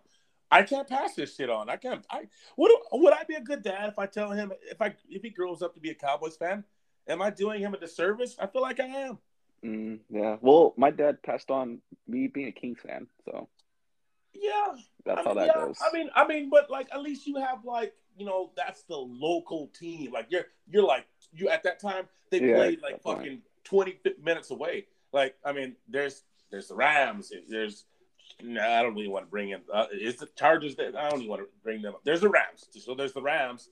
I 0.52 0.62
can't 0.62 0.88
pass 0.88 1.16
this 1.16 1.36
shit 1.36 1.50
on. 1.50 1.70
I 1.70 1.78
can't. 1.78 2.06
I 2.10 2.24
would 2.58 2.72
would 2.92 3.14
I 3.14 3.24
be 3.24 3.36
a 3.36 3.42
good 3.42 3.64
dad 3.64 3.90
if 3.90 4.00
I 4.00 4.06
tell 4.06 4.32
him 4.32 4.52
if 4.70 4.82
I 4.82 4.94
if 5.10 5.24
he 5.24 5.30
grows 5.30 5.62
up 5.62 5.74
to 5.74 5.80
be 5.80 5.90
a 5.90 5.96
Cowboys 5.96 6.38
fan? 6.38 6.64
Am 7.08 7.22
I 7.22 7.30
doing 7.30 7.62
him 7.62 7.74
a 7.74 7.80
disservice? 7.80 8.36
I 8.40 8.48
feel 8.48 8.62
like 8.62 8.80
I 8.80 8.86
am. 8.86 9.20
Mm, 9.64 10.00
yeah. 10.10 10.38
Well, 10.42 10.74
my 10.78 10.92
dad 10.92 11.22
passed 11.24 11.50
on 11.50 11.80
me 12.08 12.28
being 12.28 12.48
a 12.48 12.52
Kings 12.52 12.80
fan, 12.86 13.08
so 13.26 13.48
yeah, 14.40 14.76
that's 15.06 15.20
I 15.20 15.24
how 15.24 15.30
mean, 15.30 15.38
that 15.38 15.48
yeah, 15.56 15.66
goes. 15.66 15.80
I 15.82 15.94
mean, 15.96 16.10
I 16.16 16.28
mean, 16.28 16.50
but 16.50 16.70
like 16.70 16.88
at 16.92 17.02
least 17.02 17.28
you 17.28 17.38
have 17.38 17.64
like 17.66 17.94
you 18.18 18.26
know 18.26 18.52
that's 18.56 18.84
the 18.84 18.98
local 18.98 19.68
team. 19.68 20.12
Like 20.12 20.28
you're 20.30 20.46
you're 20.68 20.84
like 20.84 21.06
you 21.34 21.50
at 21.50 21.64
that 21.64 21.80
time 21.80 22.08
they 22.32 22.42
yeah, 22.42 22.56
played 22.56 22.82
like 22.82 23.02
fucking 23.02 23.42
twenty 23.64 24.00
minutes 24.22 24.52
away. 24.52 24.88
Like 25.12 25.36
I 25.44 25.52
mean, 25.52 25.76
there's 25.88 26.24
there's 26.52 26.68
the 26.68 26.76
Rams. 26.76 27.32
There's 27.50 27.86
no, 28.42 28.62
I 28.62 28.82
don't 28.82 28.96
really 28.96 29.08
want 29.08 29.26
to 29.26 29.32
bring 29.32 29.50
in. 29.50 29.62
Uh, 29.72 29.86
it's 29.92 30.20
the 30.20 30.28
Chargers. 30.36 30.76
That, 30.76 30.96
I 30.96 31.10
don't 31.10 31.20
even 31.20 31.30
want 31.30 31.42
to 31.42 31.48
bring 31.64 31.82
them 31.82 31.96
up. 31.96 32.02
There's 32.04 32.22
the 32.22 32.30
Rams. 32.30 32.66
So 32.72 32.96
there's 32.96 33.14
the 33.14 33.22
Rams. 33.22 33.70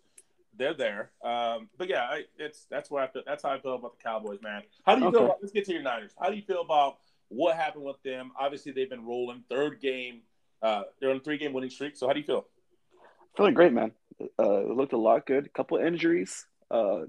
They're 0.55 0.73
there. 0.73 1.11
Um, 1.23 1.69
but 1.77 1.89
yeah, 1.89 2.03
I, 2.03 2.23
it's 2.37 2.65
that's 2.69 2.91
where 2.91 3.03
I 3.03 3.07
feel. 3.07 3.23
That's 3.25 3.43
how 3.43 3.49
I 3.49 3.59
feel 3.59 3.75
about 3.75 3.97
the 3.97 4.03
Cowboys, 4.03 4.39
man. 4.41 4.61
How 4.85 4.95
do 4.95 5.01
you 5.01 5.07
okay. 5.07 5.17
feel 5.17 5.25
about? 5.25 5.37
Let's 5.41 5.53
get 5.53 5.65
to 5.65 5.73
your 5.73 5.81
Niners. 5.81 6.11
How 6.19 6.29
do 6.29 6.35
you 6.35 6.43
feel 6.43 6.61
about 6.61 6.97
what 7.29 7.55
happened 7.55 7.85
with 7.85 8.01
them? 8.03 8.31
Obviously, 8.39 8.71
they've 8.71 8.89
been 8.89 9.05
rolling. 9.05 9.43
Third 9.49 9.81
game 9.81 10.21
uh, 10.63 10.83
they're 10.99 11.11
on 11.11 11.17
a 11.17 11.19
three 11.19 11.37
game 11.37 11.53
winning 11.53 11.69
streak. 11.69 11.97
So 11.97 12.07
how 12.07 12.13
do 12.13 12.19
you 12.19 12.25
feel? 12.25 12.47
Feeling 13.35 13.53
great, 13.53 13.73
man. 13.73 13.91
Uh, 14.39 14.61
it 14.61 14.77
looked 14.77 14.93
a 14.93 14.97
lot 14.97 15.25
good. 15.25 15.45
A 15.45 15.49
couple 15.49 15.77
injuries. 15.77 16.45
Uh, 16.71 17.01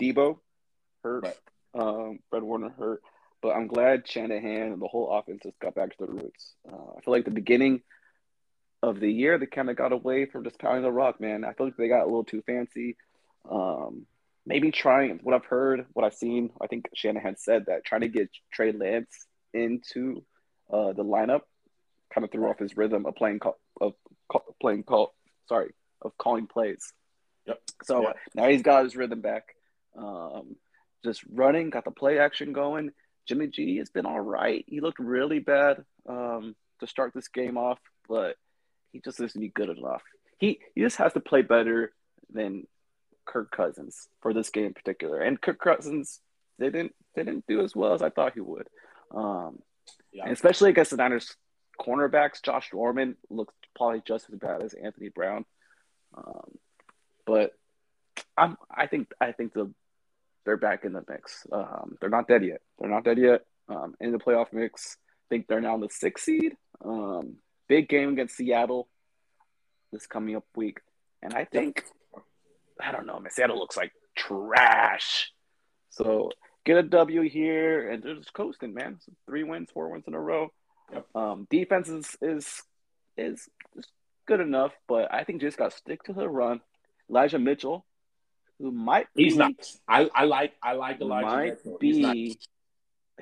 Deebo 0.00 0.38
hurt. 1.02 1.24
Right. 1.24 1.36
Um, 1.74 2.18
Fred 2.28 2.42
Warner 2.42 2.70
hurt. 2.70 3.02
But 3.42 3.56
I'm 3.56 3.68
glad 3.68 4.06
Shanahan 4.06 4.72
and 4.72 4.82
the 4.82 4.86
whole 4.86 5.10
offense 5.10 5.40
just 5.44 5.58
got 5.60 5.74
back 5.74 5.96
to 5.96 6.06
the 6.06 6.12
roots. 6.12 6.54
Uh, 6.70 6.98
I 6.98 7.00
feel 7.00 7.12
like 7.12 7.24
the 7.24 7.30
beginning 7.30 7.80
of 8.82 9.00
the 9.00 9.10
year, 9.10 9.38
they 9.38 9.46
kind 9.46 9.70
of 9.70 9.76
got 9.76 9.92
away 9.92 10.26
from 10.26 10.44
just 10.44 10.58
pounding 10.58 10.82
the 10.82 10.92
rock, 10.92 11.20
man. 11.20 11.44
I 11.44 11.54
feel 11.54 11.66
like 11.66 11.76
they 11.76 11.88
got 11.88 12.02
a 12.02 12.06
little 12.06 12.24
too 12.24 12.42
fancy. 12.42 12.96
Um, 13.50 14.06
maybe 14.44 14.70
trying 14.70 15.20
what 15.22 15.34
I've 15.34 15.46
heard, 15.46 15.86
what 15.94 16.04
I've 16.04 16.14
seen. 16.14 16.50
I 16.60 16.66
think 16.66 16.88
Shanahan 16.94 17.36
said 17.38 17.64
that 17.66 17.84
trying 17.84 18.02
to 18.02 18.08
get 18.08 18.28
Trey 18.52 18.72
Lance 18.72 19.26
into 19.54 20.24
uh, 20.70 20.92
the 20.92 21.04
lineup 21.04 21.42
kind 22.12 22.24
of 22.24 22.30
threw 22.30 22.48
off 22.48 22.58
his 22.58 22.76
rhythm 22.76 23.06
of 23.06 23.14
playing 23.14 23.38
call, 23.38 23.58
of 23.80 23.94
call, 24.30 24.56
playing 24.60 24.82
call 24.84 25.14
sorry 25.48 25.72
of 26.02 26.16
calling 26.18 26.46
plays. 26.46 26.92
Yep. 27.46 27.60
So 27.84 28.12
now 28.34 28.48
he's 28.48 28.62
got 28.62 28.84
his 28.84 28.96
rhythm 28.96 29.20
back. 29.20 29.54
Um, 29.96 30.56
just 31.04 31.22
running, 31.30 31.70
got 31.70 31.84
the 31.84 31.90
play 31.90 32.18
action 32.18 32.52
going. 32.52 32.90
Jimmy 33.26 33.48
G 33.48 33.78
has 33.78 33.90
been 33.90 34.06
all 34.06 34.20
right. 34.20 34.64
He 34.66 34.80
looked 34.80 34.98
really 34.98 35.38
bad 35.38 35.84
um, 36.08 36.54
to 36.80 36.86
start 36.86 37.12
this 37.14 37.28
game 37.28 37.56
off, 37.56 37.78
but 38.08 38.36
he 38.92 39.00
just 39.00 39.18
be 39.38 39.48
good 39.48 39.68
enough. 39.68 40.02
He 40.38 40.60
he 40.74 40.80
just 40.80 40.96
has 40.96 41.12
to 41.12 41.20
play 41.20 41.42
better 41.42 41.92
than 42.32 42.66
Kirk 43.26 43.50
Cousins 43.50 44.08
for 44.20 44.32
this 44.32 44.50
game 44.50 44.66
in 44.66 44.74
particular. 44.74 45.20
And 45.20 45.40
Kirk 45.40 45.60
Cousins 45.60 46.20
they 46.58 46.70
didn't 46.70 46.94
they 47.14 47.24
didn't 47.24 47.46
do 47.46 47.62
as 47.62 47.74
well 47.74 47.94
as 47.94 48.02
I 48.02 48.10
thought 48.10 48.34
he 48.34 48.40
would. 48.40 48.68
Um, 49.14 49.58
yeah. 50.12 50.28
especially 50.28 50.70
against 50.70 50.92
the 50.92 50.96
Niners 50.96 51.34
cornerbacks, 51.80 52.42
Josh 52.42 52.70
Norman 52.72 53.16
looks 53.30 53.54
probably 53.74 54.02
just 54.06 54.26
as 54.30 54.38
bad 54.38 54.62
as 54.62 54.74
Anthony 54.74 55.08
Brown. 55.08 55.44
Um, 56.16 56.58
but 57.26 57.52
I'm 58.36 58.56
I 58.70 58.86
think 58.86 59.12
I 59.20 59.32
think 59.32 59.52
the 59.52 59.72
they're 60.44 60.56
back 60.56 60.84
in 60.84 60.92
the 60.92 61.04
mix. 61.08 61.46
Um, 61.52 61.96
they're 62.00 62.10
not 62.10 62.28
dead 62.28 62.44
yet. 62.44 62.60
They're 62.78 62.90
not 62.90 63.04
dead 63.04 63.18
yet. 63.18 63.42
Um, 63.68 63.94
in 64.00 64.12
the 64.12 64.18
playoff 64.18 64.52
mix, 64.52 64.96
I 65.00 65.34
think 65.34 65.46
they're 65.46 65.60
now 65.60 65.74
in 65.74 65.80
the 65.80 65.88
sixth 65.90 66.24
seed. 66.24 66.56
Um, 66.84 67.36
big 67.68 67.88
game 67.88 68.10
against 68.10 68.36
Seattle 68.36 68.88
this 69.92 70.06
coming 70.06 70.36
up 70.36 70.44
week, 70.56 70.80
and 71.22 71.34
I 71.34 71.44
think 71.44 71.84
I 72.80 72.92
don't 72.92 73.06
know, 73.06 73.18
man. 73.18 73.30
Seattle 73.30 73.58
looks 73.58 73.76
like 73.76 73.92
trash. 74.16 75.32
So 75.90 76.30
get 76.64 76.78
a 76.78 76.82
W 76.82 77.22
here, 77.22 77.90
and 77.90 78.02
they're 78.02 78.16
just 78.16 78.32
coasting, 78.32 78.74
man. 78.74 78.98
So 79.04 79.12
three 79.26 79.44
wins, 79.44 79.70
four 79.72 79.90
wins 79.90 80.04
in 80.06 80.14
a 80.14 80.20
row. 80.20 80.52
Yep. 80.92 81.06
Um, 81.14 81.46
defense 81.50 81.88
is 81.88 82.16
is 82.20 82.62
is 83.16 83.48
good 84.26 84.40
enough, 84.40 84.72
but 84.88 85.12
I 85.12 85.24
think 85.24 85.40
just 85.40 85.56
got 85.56 85.70
to 85.70 85.76
stick 85.76 86.02
to 86.04 86.12
the 86.12 86.28
run. 86.28 86.60
Elijah 87.08 87.38
Mitchell, 87.38 87.84
who 88.58 88.70
might 88.70 89.06
be, 89.14 89.24
he's 89.24 89.36
not. 89.36 89.52
I, 89.88 90.08
I 90.14 90.24
like 90.24 90.52
I 90.62 90.72
like 90.72 91.00
Elijah 91.00 91.26
might 91.26 91.64
Mitchell. 91.64 91.78
Be, 91.78 92.38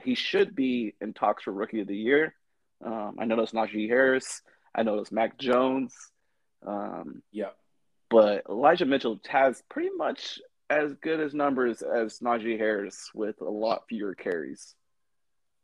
he 0.03 0.15
should 0.15 0.55
be 0.55 0.95
in 1.01 1.13
talks 1.13 1.45
for 1.45 1.53
rookie 1.53 1.81
of 1.81 1.89
the 1.89 1.97
year. 1.97 2.35
Um, 2.85 3.17
I 3.19 3.25
know 3.25 3.37
Najee 3.37 3.89
Harris. 3.89 4.43
I 4.75 4.83
know 4.83 4.99
it's 4.99 5.11
Mac 5.11 5.39
Jones. 5.39 5.95
Um, 6.67 7.23
yeah, 7.33 7.51
but 8.11 8.45
Elijah 8.49 8.87
Mitchell 8.87 9.19
has 9.29 9.63
pretty 9.69 9.91
much 9.97 10.41
as 10.71 10.93
good 10.95 11.21
as 11.21 11.35
numbers 11.35 11.83
as 11.83 12.19
Najee 12.19 12.59
Harris 12.59 13.11
with 13.15 13.41
a 13.41 13.49
lot 13.49 13.85
fewer 13.89 14.15
carries. 14.15 14.75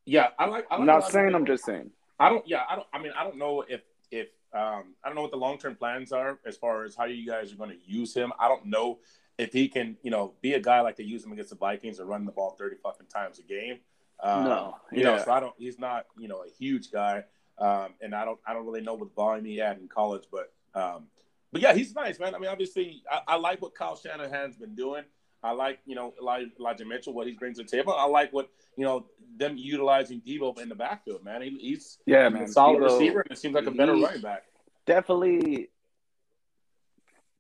Yeah, 0.07 0.29
I 0.39 0.47
like. 0.47 0.67
I 0.71 0.77
am 0.77 0.87
not 0.87 1.11
saying. 1.11 1.35
I'm 1.35 1.47
just 1.47 1.65
saying. 1.65 1.91
I 2.19 2.29
don't. 2.29 2.47
Yeah, 2.47 2.63
I 2.69 2.77
don't. 2.77 2.87
I 2.93 2.99
mean, 2.99 3.13
I 3.19 3.25
don't 3.25 3.39
know 3.39 3.65
if 3.67 3.83
if 4.11 4.29
um, 4.53 4.95
I 5.03 5.09
don't 5.09 5.15
know 5.15 5.23
what 5.23 5.31
the 5.31 5.37
long 5.37 5.59
term 5.59 5.75
plans 5.77 6.13
are 6.13 6.39
as 6.47 6.57
far 6.57 6.85
as 6.85 6.95
how 6.95 7.05
you 7.05 7.27
guys 7.27 7.53
are 7.53 7.57
going 7.57 7.71
to 7.71 7.79
use 7.85 8.15
him. 8.15 8.33
I 8.39 8.49
don't 8.49 8.67
know 8.67 8.99
if 9.39 9.53
he 9.53 9.69
can, 9.69 9.97
you 10.03 10.11
know, 10.11 10.35
be 10.41 10.55
a 10.55 10.61
guy 10.61 10.81
like 10.81 10.97
they 10.97 11.05
use 11.05 11.25
him 11.25 11.33
against 11.33 11.51
the 11.51 11.57
Vikings 11.57 11.99
or 11.99 12.05
run 12.05 12.25
the 12.25 12.33
ball 12.33 12.55
thirty 12.59 12.77
fucking 12.83 13.07
times 13.07 13.39
a 13.39 13.43
game. 13.43 13.79
Um, 14.23 14.45
no, 14.45 14.77
you 14.93 15.03
yeah. 15.03 15.17
know, 15.17 15.25
so 15.25 15.33
I 15.33 15.41
don't. 15.41 15.55
He's 15.59 15.79
not, 15.79 16.07
you 16.19 16.29
know, 16.29 16.45
a 16.45 16.49
huge 16.49 16.91
guy, 16.91 17.25
um, 17.59 17.95
and 18.01 18.15
I 18.15 18.25
don't. 18.25 18.39
I 18.47 18.53
don't 18.53 18.65
really 18.65 18.83
know 18.83 18.95
what 18.95 19.15
volume 19.15 19.45
he 19.45 19.57
had 19.57 19.79
in 19.79 19.89
college, 19.89 20.25
but 20.31 20.53
um, 20.75 21.09
but 21.51 21.63
yeah, 21.63 21.75
he's 21.75 21.95
nice, 21.95 22.19
man. 22.19 22.35
I 22.35 22.39
mean, 22.39 22.51
obviously, 22.51 23.03
I, 23.11 23.21
I 23.29 23.37
like 23.37 23.63
what 23.63 23.75
Kyle 23.75 23.97
Shanahan's 23.97 24.57
been 24.57 24.75
doing. 24.75 25.05
I 25.45 25.51
like, 25.51 25.79
you 25.85 25.95
know, 25.95 26.15
Elijah 26.19 26.85
Mitchell, 26.87 27.13
what 27.13 27.27
he 27.27 27.35
brings 27.35 27.59
to 27.59 27.65
the 27.65 27.69
table. 27.69 27.93
I 27.93 28.07
like 28.07 28.33
what, 28.33 28.49
you 28.77 28.85
know, 28.85 29.05
them 29.37 29.57
utilizing 29.59 30.23
Deebo 30.23 30.59
in 30.59 30.71
the 30.71 30.75
backfield, 30.75 31.23
man. 31.23 31.43
He, 31.43 31.51
he's 31.61 31.99
yeah, 32.07 32.31
man. 32.31 32.45
a 32.45 32.49
solid 32.49 32.81
Deebo, 32.81 32.85
receiver, 32.85 33.21
and 33.21 33.31
it 33.31 33.39
seems 33.39 33.55
like 33.55 33.67
a 33.67 33.71
better 33.71 33.95
running 33.95 34.23
back. 34.23 34.45
Definitely 34.87 35.69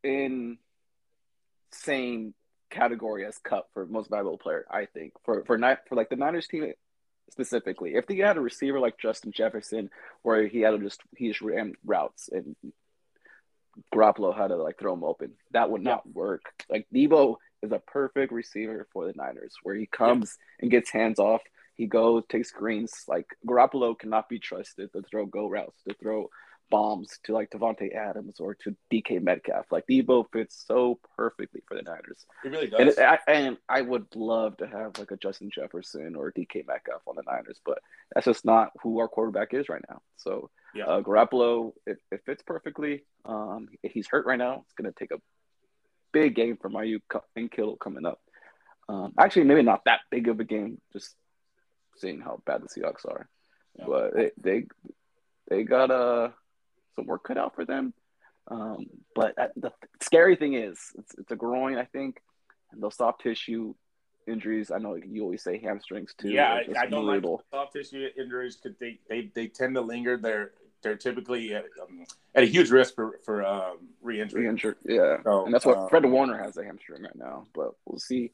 in 0.03 0.59
same 1.73 2.35
category 2.71 3.25
as 3.25 3.39
Kupp 3.39 3.69
for 3.73 3.87
most 3.87 4.11
valuable 4.11 4.37
player, 4.37 4.67
I 4.71 4.85
think. 4.85 5.15
For 5.25 5.43
for 5.47 5.57
not 5.57 5.81
for 5.89 5.95
like 5.95 6.11
the 6.11 6.17
Niners 6.17 6.47
team 6.47 6.73
specifically. 7.31 7.95
If 7.95 8.07
they 8.07 8.17
had 8.17 8.37
a 8.37 8.41
receiver 8.41 8.81
like 8.81 8.99
Justin 8.99 9.33
Jefferson 9.33 9.89
where 10.23 10.47
he 10.47 10.61
had 10.61 10.73
to 10.73 10.79
just 10.79 11.01
he 11.17 11.29
just 11.29 11.41
ran 11.41 11.73
routes 11.87 12.29
and 12.31 12.55
Garoppolo 13.95 14.37
had 14.37 14.49
to 14.49 14.57
like 14.57 14.79
throw 14.79 14.93
him 14.93 15.05
open, 15.05 15.33
that 15.53 15.71
would 15.71 15.83
not 15.83 16.03
yeah. 16.05 16.13
work. 16.13 16.53
Like 16.69 16.87
Deebo 16.95 17.37
is 17.65 17.73
a 17.73 17.79
perfect 17.79 18.33
receiver 18.33 18.87
for 18.93 19.07
the 19.07 19.15
Niners, 19.17 19.55
where 19.63 19.75
he 19.75 19.87
comes 19.87 20.39
and 20.61 20.71
gets 20.71 20.91
hands 20.91 21.19
off. 21.19 21.43
He 21.75 21.87
goes, 21.87 22.23
takes 22.29 22.51
screens. 22.51 22.93
Like 23.09 23.27
Garoppolo 23.47 23.99
cannot 23.99 24.29
be 24.29 24.39
trusted 24.39 24.93
to 24.93 25.03
throw 25.03 25.27
go 25.27 25.49
routes, 25.49 25.83
to 25.89 25.95
throw 25.95 26.31
bombs 26.71 27.19
to 27.25 27.33
like 27.33 27.51
Davante 27.51 27.95
Adams 27.95 28.41
or 28.41 28.55
to 28.55 28.75
DK 28.93 29.23
Metcalf. 29.23 29.67
Like 29.71 29.85
Deebo 29.89 30.25
fits 30.33 30.65
so 30.67 30.99
perfectly 31.17 31.63
for 31.67 31.77
the 31.77 31.83
Niners. 31.83 32.27
He 32.43 32.49
really 32.49 32.69
does. 32.69 32.97
And, 32.97 33.07
I, 33.07 33.19
and 33.29 33.57
I 33.69 33.83
would 33.83 34.07
love 34.15 34.57
to 34.59 34.67
have 34.67 34.99
like 34.99 35.11
a 35.11 35.17
Justin 35.17 35.51
Jefferson 35.53 36.15
or 36.17 36.33
DK 36.33 36.67
Metcalf 36.67 37.03
on 37.07 37.17
the 37.17 37.23
Niners, 37.27 37.61
but 37.65 37.79
that's 38.13 38.27
just 38.27 38.45
not 38.45 38.71
who 38.83 38.99
our 38.99 39.09
quarterback 39.09 39.55
is 39.55 39.69
right 39.69 39.85
now. 39.89 40.01
So 40.17 40.51
yeah. 40.75 40.85
uh, 40.85 41.01
Garoppolo, 41.03 41.73
it, 41.87 41.99
it 42.11 42.23
fits 42.25 42.43
perfectly. 42.45 43.05
Um, 43.25 43.69
he's 43.83 44.09
hurt 44.09 44.27
right 44.27 44.39
now. 44.39 44.65
It's 44.65 44.75
going 44.75 44.93
to 44.93 44.99
take 44.99 45.13
a 45.13 45.21
big 46.15 46.35
game 46.35 46.57
for 46.57 46.71
Aiyuk 46.71 47.03
and 47.37 47.51
Kittle 47.51 47.77
coming 47.77 48.07
up. 48.07 48.21
Um, 48.89 49.13
actually, 49.19 49.45
maybe 49.45 49.63
not 49.63 49.83
that 49.85 50.01
big 50.11 50.29
of 50.29 50.41
a 50.41 50.45
game. 50.45 50.81
Just 50.93 51.15
seeing 51.97 52.21
how 52.21 52.41
bad 52.47 52.63
the 52.63 52.69
Seahawks 52.69 53.05
are, 53.07 53.29
Yeah. 53.79 53.85
but 53.87 54.15
they 54.15 54.31
they, 54.41 54.67
they 55.49 55.63
got 55.65 55.91
uh, 55.91 56.31
some 56.95 57.07
work 57.07 57.25
cut 57.25 57.37
out 57.39 57.55
for 57.55 57.65
them. 57.67 57.93
Um, 58.49 58.87
but 59.15 59.35
the 59.57 59.73
scary 60.03 60.37
thing 60.37 60.55
is, 60.55 60.79
it's, 60.99 61.15
it's 61.19 61.33
a 61.33 61.37
groin, 61.37 61.79
I 61.79 61.87
think, 61.87 62.21
and 62.73 62.83
those 62.83 62.97
soft 62.97 63.23
tissue 63.23 63.75
injuries. 64.27 64.71
I 64.71 64.79
know 64.79 64.95
you 64.97 65.23
always 65.23 65.43
say 65.43 65.59
hamstrings 65.59 66.15
too. 66.17 66.31
Yeah, 66.31 66.53
I, 66.53 66.81
I 66.83 66.87
don't 66.87 67.07
like 67.07 67.25
soft 67.51 67.73
tissue 67.73 68.09
injuries 68.19 68.57
because 68.57 68.77
they, 68.79 68.99
they, 69.09 69.31
they 69.35 69.47
tend 69.49 69.75
to 69.77 69.81
linger. 69.81 70.19
They're 70.19 70.53
they're 70.85 70.97
typically 70.97 71.53
at, 71.55 71.65
um, 71.83 72.05
at 72.37 72.45
a 72.45 72.47
huge 72.47 72.71
risk 72.71 72.95
for 72.95 73.19
for 73.25 73.45
um, 73.45 73.79
re-injury. 74.01 74.43
re-injured. 74.43 74.77
Yeah, 74.85 75.17
So, 75.25 75.45
and 75.47 75.53
that's 75.53 75.67
what 75.67 75.79
um, 75.79 75.89
Fred 75.89 76.05
Warner 76.07 76.39
has 76.41 76.57
a 76.57 76.65
hamstring 76.65 77.03
right 77.03 77.17
now. 77.17 77.47
But 77.53 77.73
we'll 77.85 77.99
see. 77.99 78.31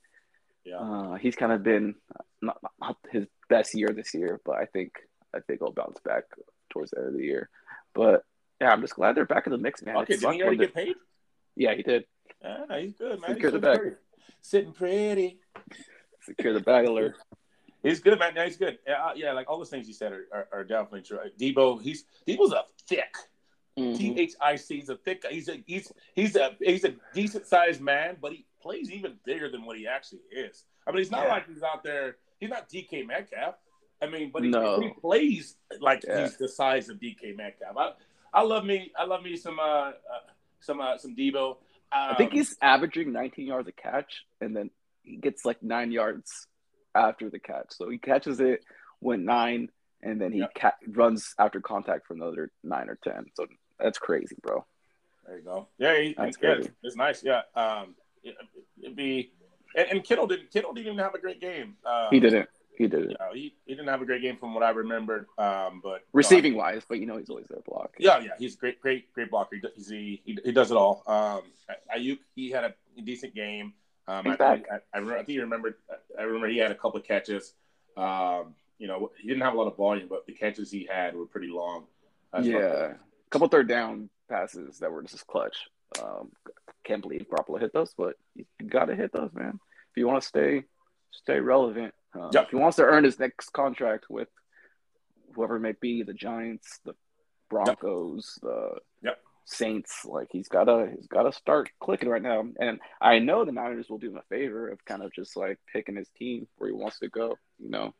Yeah, 0.65 0.77
Uh, 0.79 1.15
he's 1.15 1.37
kind 1.37 1.53
of 1.53 1.63
been 1.63 1.95
not, 2.43 2.59
not 2.81 2.99
his 3.11 3.27
best 3.49 3.75
year 3.75 3.89
this 3.89 4.13
year, 4.13 4.41
but 4.45 4.57
I 4.57 4.67
think 4.67 4.93
I 5.35 5.41
think 5.41 5.61
he'll 5.61 5.73
bounce 5.73 5.99
back 6.01 6.25
towards 6.69 6.91
the 6.91 6.99
end 6.99 7.09
of 7.09 7.15
the 7.15 7.25
year. 7.25 7.49
But 7.95 8.25
yeah, 8.61 8.71
I'm 8.71 8.83
just 8.83 8.95
glad 8.95 9.15
they're 9.17 9.25
back 9.25 9.47
in 9.47 9.53
the 9.53 9.59
mix, 9.59 9.83
man. 9.83 9.97
okay. 9.99 10.17
Did 10.17 10.31
he 10.35 10.43
already 10.43 10.59
get 10.59 10.75
paid? 10.75 10.97
yeah, 11.57 11.75
he 11.75 11.83
did 11.83 12.05
Yeah, 12.43 12.79
he's 12.79 12.93
good, 12.95 13.21
man. 13.23 13.31
Secure 13.35 13.51
he's 13.51 13.61
the 13.61 13.67
bag. 13.67 13.79
pretty. 13.81 13.97
Sitting 14.43 14.73
pretty. 14.73 15.39
secure 16.23 16.53
the 16.53 16.61
bag 16.61 16.87
alert. 16.87 17.17
He's 17.83 18.01
good, 18.01 18.19
man. 18.19 18.35
No, 18.35 18.45
he's 18.45 18.57
good. 18.57 18.79
Yeah, 18.87 19.13
yeah, 19.17 19.33
like 19.33 19.49
all 19.49 19.59
those 19.59 19.71
things 19.71 19.89
you 19.89 19.95
said 19.95 20.13
are, 20.13 20.27
are, 20.33 20.49
are 20.53 20.65
definitely 20.65 21.03
true. 21.03 21.19
Deebo, 21.39 21.81
he's 21.81 22.05
Deebo's 22.29 22.53
a 22.53 22.65
thick. 22.89 23.15
Mhm. 23.79 23.97
T 23.97 24.15
H 24.19 24.33
I 24.41 24.57
C. 24.57 24.77
He's 24.77 24.89
a 24.89 24.97
thick. 24.97 25.25
He's 25.31 25.49
a 25.49 25.63
he's 25.67 25.93
he's 26.15 26.37
a 26.37 26.57
he's 26.61 26.85
a 26.85 26.95
decent 27.15 27.47
sized 27.47 27.81
man, 27.81 28.17
but 28.21 28.33
he 28.33 28.45
plays 28.61 28.91
even 28.91 29.15
bigger 29.25 29.51
than 29.51 29.65
what 29.65 29.79
he 29.79 29.87
actually 29.87 30.21
is. 30.33 30.65
I 30.87 30.91
mean, 30.91 30.99
he's 30.99 31.11
not 31.11 31.25
Yeah. 31.25 31.33
like 31.33 31.49
he's 31.49 31.63
out 31.63 31.83
there. 31.83 32.17
He's 32.39 32.51
not 32.51 32.69
DK 32.69 33.07
Metcalf. 33.07 33.55
I 34.03 34.07
mean, 34.09 34.31
but 34.33 34.43
he, 34.43 34.51
No. 34.51 34.81
he 34.81 34.91
plays 35.01 35.57
like 35.81 36.03
Yeah. 36.07 36.23
he's 36.23 36.37
the 36.37 36.49
size 36.49 36.89
of 36.89 36.99
DK 36.99 37.37
Metcalf. 37.37 37.77
I, 37.77 37.93
I 38.35 38.43
love 38.43 38.65
me. 38.65 38.93
I 38.99 39.05
love 39.05 39.23
me 39.23 39.37
some 39.37 39.59
uh, 39.59 39.63
uh 39.63 39.93
some 40.61 40.81
uh, 40.81 40.99
some 40.99 41.15
Deebo. 41.15 41.51
Um, 41.53 41.57
I 41.93 42.15
think 42.17 42.33
he's 42.33 42.57
averaging 42.61 43.13
19 43.13 43.47
yards 43.47 43.69
a 43.69 43.73
catch, 43.73 44.25
and 44.41 44.55
then 44.55 44.71
he 45.03 45.17
gets 45.17 45.45
like 45.45 45.63
nine 45.63 45.91
yards 45.93 46.47
after 46.95 47.31
the 47.31 47.39
catch. 47.39 47.67
So 47.71 47.89
he 47.89 47.99
catches 47.99 48.41
it, 48.41 48.65
went 49.01 49.23
nine, 49.25 49.71
and 50.03 50.21
then 50.21 50.33
he 50.33 50.41
Yep. 50.41 50.55
ca- 50.55 50.77
runs 50.89 51.35
after 51.39 51.61
contact 51.61 52.07
for 52.07 52.15
another 52.15 52.51
nine 52.63 52.89
or 52.89 52.99
ten. 53.03 53.27
So 53.35 53.47
that's 53.79 53.99
crazy, 53.99 54.37
bro. 54.43 54.65
There 55.27 55.39
you 55.39 55.45
go. 55.45 55.69
Yeah, 55.79 56.01
he, 56.01 56.15
That's 56.17 56.37
yeah, 56.43 56.55
crazy. 56.55 56.71
it's 56.83 56.97
nice. 56.97 57.23
Yeah, 57.23 57.43
um, 57.55 57.95
it, 58.25 58.35
would 58.83 58.97
be. 58.97 59.33
And, 59.77 59.89
and 59.91 60.05
Kittle 60.05 60.27
didn't. 60.27 60.51
Kittle 60.51 60.73
didn't 60.73 60.89
even 60.89 60.99
have 60.99 61.15
a 61.15 61.19
great 61.21 61.41
game. 61.41 61.77
Um, 61.85 62.09
He 62.11 62.19
didn't. 62.19 62.49
He 62.77 62.89
didn't. 62.89 63.11
You 63.11 63.17
know, 63.21 63.33
he, 63.35 63.55
he 63.67 63.75
didn't 63.75 63.89
have 63.89 64.01
a 64.01 64.07
great 64.07 64.23
game 64.23 64.39
from 64.39 64.55
what 64.55 64.63
I 64.65 64.71
remembered. 64.71 65.27
Um, 65.37 65.81
but 65.85 66.03
Receiving 66.15 66.57
wise, 66.57 66.83
but 66.89 66.99
you 66.99 67.05
know 67.07 67.19
he's 67.19 67.29
always 67.29 67.47
there 67.49 67.61
block. 67.67 67.95
Yeah, 67.99 68.19
yeah, 68.21 68.31
he's 68.39 68.55
a 68.55 68.59
great, 68.59 68.81
great, 68.81 69.13
great 69.13 69.31
blocker. 69.31 69.57
He 69.57 69.61
does- 69.61 69.89
he, 69.89 70.21
he, 70.25 70.39
he 70.43 70.51
does 70.53 70.71
it 70.71 70.77
all. 70.79 71.03
Um, 71.07 71.43
Aiyuk, 71.95 72.19
he 72.35 72.51
had 72.51 72.65
a 72.65 72.75
decent 73.05 73.35
game. 73.35 73.75
Um, 74.11 74.27
I. 74.27 74.45
I, 74.45 74.61
I, 74.93 74.99
remember, 74.99 75.15
I 75.15 75.19
think 75.19 75.31
you 75.31 75.43
remember. 75.43 75.79
I 76.19 76.23
remember 76.23 76.49
he 76.49 76.59
had 76.59 76.73
a 76.73 76.75
couple 76.75 76.99
of 76.99 77.07
catches. 77.07 77.55
Um, 77.97 78.55
you 78.79 78.89
know, 78.89 79.11
he 79.21 79.29
didn't 79.29 79.43
have 79.43 79.55
a 79.55 79.57
lot 79.57 79.69
of 79.69 79.77
volume, 79.77 80.09
but 80.09 80.27
the 80.27 80.33
catches 80.33 80.71
he 80.71 80.89
had 80.91 81.15
were 81.15 81.27
pretty 81.27 81.49
long. 81.49 81.85
That's 82.33 82.47
yeah, 82.47 82.95
couple 83.31 83.47
third 83.49 83.69
down 83.69 84.09
passes 84.29 84.79
that 84.79 84.91
were 84.91 85.03
just 85.03 85.27
clutch. 85.27 85.57
Um, 86.03 86.31
can't 86.85 87.03
believe 87.03 87.27
Garoppolo 87.31 87.61
hit 87.61 87.73
those, 87.73 87.95
but 87.97 88.15
you 88.35 88.45
gotta 88.67 88.95
hit 88.95 89.13
those, 89.13 89.31
man. 89.33 89.61
If 89.91 89.97
you 89.97 90.07
want 90.07 90.23
to 90.23 90.29
stay 90.29 90.65
stay 91.13 91.41
relevant, 91.41 91.95
uh, 92.19 92.31
Yep. 92.33 92.45
if 92.45 92.51
he 92.51 92.57
wants 92.57 92.77
to 92.77 92.85
earn 92.85 93.05
his 93.05 93.19
next 93.19 93.53
contract 93.53 94.07
with 94.09 94.29
whoever 95.35 95.57
it 95.57 95.61
may 95.61 95.75
be, 95.81 96.03
the 96.03 96.15
Giants, 96.15 96.81
the 96.85 96.95
Broncos, 97.49 98.39
the 98.43 98.79
Yep. 99.03 99.21
Saints, 99.45 100.05
like 100.05 100.29
he's 100.31 100.49
gotta 100.49 100.91
he's 100.95 101.07
gotta 101.09 101.33
start 101.33 101.71
clicking 101.81 102.09
right 102.09 102.23
now. 102.23 102.45
And 102.59 102.79
I 103.01 103.19
know 103.19 103.45
the 103.45 103.53
Niners 103.53 103.89
will 103.89 103.99
do 103.99 104.11
him 104.11 104.17
a 104.17 104.23
favor 104.35 104.69
of 104.69 104.85
kind 104.85 105.03
of 105.03 105.13
just 105.13 105.37
like 105.37 105.59
picking 105.73 105.97
his 105.97 106.09
team 106.17 106.47
where 106.57 106.71
he 106.71 106.75
wants 106.77 106.99
to 107.01 107.09
go. 107.09 107.37
You 107.59 107.71
know. 107.71 107.95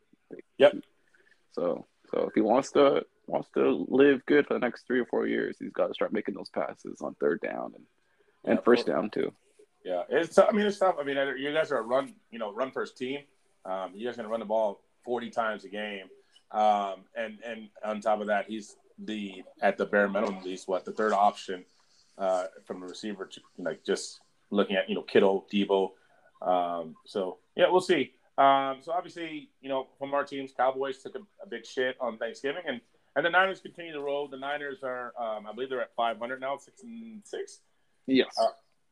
Yep. 0.57 0.75
So 1.51 1.85
so 2.09 2.27
if 2.27 2.33
he 2.33 2.41
wants 2.41 2.71
to 2.71 3.05
wants 3.27 3.49
to 3.55 3.85
live 3.89 4.25
good 4.25 4.47
for 4.47 4.53
the 4.53 4.59
next 4.59 4.87
three 4.87 4.99
or 4.99 5.05
four 5.05 5.27
years, 5.27 5.57
he's 5.59 5.71
got 5.73 5.87
to 5.87 5.93
start 5.93 6.13
making 6.13 6.35
those 6.35 6.49
passes 6.49 7.01
on 7.01 7.15
third 7.15 7.41
down 7.41 7.73
and, 7.75 7.85
and 8.45 8.57
Yeah, 8.59 8.63
first 8.63 8.87
well- 8.87 8.97
down 8.97 9.09
too. 9.09 9.33
Yeah, 9.83 10.03
it's. 10.09 10.37
I 10.37 10.51
mean, 10.51 10.67
it's 10.67 10.77
tough. 10.77 10.97
I 10.99 11.03
mean, 11.03 11.17
you 11.37 11.51
guys 11.51 11.71
are 11.71 11.79
a 11.79 11.81
run, 11.81 12.13
you 12.29 12.37
know, 12.37 12.53
run 12.53 12.69
first 12.69 12.97
team. 12.97 13.21
Um, 13.65 13.93
you 13.95 14.05
guys 14.05 14.13
are 14.13 14.17
gonna 14.17 14.29
run 14.29 14.39
the 14.39 14.45
ball 14.45 14.79
forty 15.03 15.31
times 15.31 15.63
a 15.65 15.69
game, 15.69 16.05
um, 16.51 16.97
and 17.15 17.39
and 17.43 17.69
on 17.83 17.99
top 17.99 18.21
of 18.21 18.27
that, 18.27 18.45
he's 18.45 18.75
the 19.03 19.43
at 19.61 19.77
the 19.77 19.85
bare 19.85 20.07
minimum, 20.07 20.37
at 20.37 20.45
least 20.45 20.67
what 20.67 20.85
the 20.85 20.91
third 20.91 21.13
option 21.13 21.65
uh, 22.17 22.45
from 22.65 22.83
a 22.83 22.85
receiver. 22.85 23.25
To, 23.25 23.41
like 23.57 23.83
just 23.83 24.19
looking 24.49 24.75
at 24.75 24.89
you 24.89 24.95
know 24.95 25.01
Kittle, 25.01 25.47
Deebo. 25.51 25.91
Um, 26.41 26.95
so 27.05 27.39
yeah, 27.55 27.65
we'll 27.69 27.81
see. 27.81 28.13
Um, 28.37 28.77
so 28.81 28.91
obviously, 28.93 29.49
you 29.61 29.69
know, 29.69 29.87
from 29.99 30.13
our 30.13 30.23
teams, 30.23 30.51
Cowboys 30.55 30.99
took 30.99 31.15
a, 31.15 31.21
a 31.43 31.47
big 31.47 31.65
shit 31.65 31.97
on 31.99 32.17
Thanksgiving, 32.17 32.63
and 32.67 32.81
and 33.15 33.25
the 33.25 33.29
Niners 33.29 33.59
continue 33.59 33.93
to 33.93 34.01
roll. 34.01 34.27
The 34.27 34.37
Niners 34.37 34.79
are, 34.83 35.13
um, 35.19 35.45
I 35.45 35.53
believe, 35.53 35.69
they're 35.69 35.81
at 35.81 35.95
five 35.95 36.17
hundred 36.17 36.41
now, 36.41 36.57
six 36.57 36.83
and 36.83 37.21
six. 37.25 37.59
Yes. 38.07 38.35
Uh, 38.41 38.47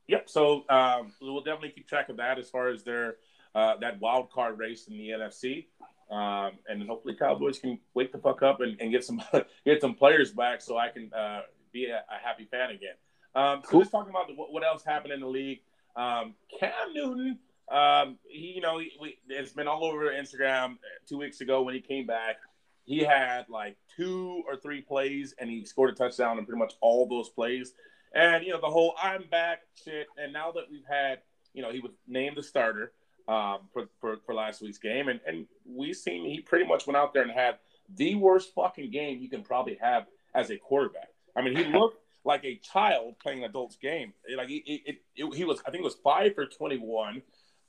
Yep. 0.10 0.28
So 0.28 0.66
um, 0.70 1.14
we'll 1.22 1.42
definitely 1.42 1.70
keep 1.70 1.88
track 1.88 2.10
of 2.10 2.18
that 2.18 2.40
as 2.40 2.50
far 2.50 2.70
as 2.70 2.84
their 2.84 3.18
uh, 3.54 3.76
that 3.78 4.02
wild 4.02 4.32
card 4.32 4.58
race 4.58 4.88
in 4.88 4.98
the 4.98 5.10
NFC, 5.10 5.68
um, 6.10 6.52
and 6.68 6.82
hopefully 6.88 7.16
Cowboys 7.16 7.60
can 7.60 7.80
wake 7.94 8.12
the 8.12 8.18
fuck 8.18 8.42
up 8.42 8.62
and, 8.62 8.80
and 8.82 8.92
get 8.92 9.04
some 9.04 9.22
get 9.66 9.82
some 9.82 9.94
players 9.94 10.32
back 10.32 10.62
so 10.62 10.78
I 10.78 10.90
can 10.90 11.12
uh, 11.14 11.42
be 11.72 11.86
a, 11.86 11.98
a 11.98 12.28
happy 12.28 12.46
fan 12.46 12.72
again. 12.72 12.96
Um, 13.36 13.62
so 13.64 13.70
Cool. 13.72 13.80
just 13.82 13.92
talking 13.92 14.10
about 14.10 14.36
what, 14.36 14.52
what 14.52 14.64
else 14.64 14.84
happened 14.84 15.14
in 15.14 15.20
the 15.20 15.28
league. 15.28 15.60
Um, 15.96 16.34
Cam 16.60 16.94
Newton, 16.94 17.40
um, 17.72 18.18
he 18.28 18.54
you 18.56 18.62
know 18.62 18.80
he, 18.80 18.92
we, 19.00 19.18
it's 19.28 19.54
been 19.54 19.68
all 19.68 19.84
over 19.86 20.06
Instagram. 20.06 20.78
Two 21.08 21.18
weeks 21.18 21.42
ago 21.42 21.62
when 21.62 21.76
he 21.76 21.82
came 21.82 22.08
back, 22.08 22.38
he 22.86 23.00
had 23.04 23.46
like 23.50 23.78
two 23.96 24.44
or 24.48 24.56
three 24.56 24.82
plays 24.82 25.36
and 25.40 25.50
he 25.50 25.64
scored 25.64 25.92
a 25.92 25.94
touchdown 25.94 26.40
in 26.40 26.46
pretty 26.46 26.60
much 26.60 26.74
all 26.82 27.08
those 27.08 27.30
plays. 27.30 27.74
And 28.16 28.44
you 28.44 28.52
know 28.52 28.60
the 28.60 28.68
whole 28.68 28.96
"I'm 29.02 29.26
back" 29.30 29.60
shit. 29.84 30.08
And 30.18 30.34
now 30.34 30.52
that 30.54 30.64
we've 30.72 30.86
had, 30.90 31.20
you 31.54 31.62
know, 31.62 31.72
he 31.72 31.80
was 31.82 31.92
named 32.08 32.38
the 32.38 32.44
starter 32.44 32.94
um, 33.30 33.60
for, 33.72 33.88
for 34.02 34.18
for 34.26 34.34
last 34.34 34.62
week's 34.62 34.80
game, 34.80 35.08
and 35.08 35.20
and 35.28 35.46
we 35.66 35.94
seen 35.94 36.26
he 36.26 36.40
pretty 36.42 36.66
much 36.66 36.88
went 36.88 36.98
out 36.98 37.14
there 37.14 37.24
and 37.24 37.32
had 37.32 37.56
the 37.96 38.16
worst 38.16 38.54
fucking 38.56 38.90
game 38.92 39.20
you 39.20 39.30
can 39.30 39.44
probably 39.44 39.78
have 39.82 40.06
as 40.36 40.50
a 40.50 40.58
quarterback. 40.58 41.10
I 41.36 41.42
mean, 41.42 41.56
he 41.56 41.64
looked 41.80 42.00
like 42.26 42.44
a 42.44 42.56
child 42.58 43.16
playing 43.20 43.44
an 43.44 43.50
adult's 43.50 43.78
game. 43.78 44.14
Like 44.36 44.50
he, 44.50 44.58
it, 44.58 44.98
it, 45.16 45.34
he 45.36 45.46
was, 45.46 45.60
I 45.66 45.72
think 45.72 45.82
it 45.82 45.86
was 45.86 45.96
five 46.04 46.36
for 46.36 46.46
twenty 46.46 46.78
one. 46.78 47.22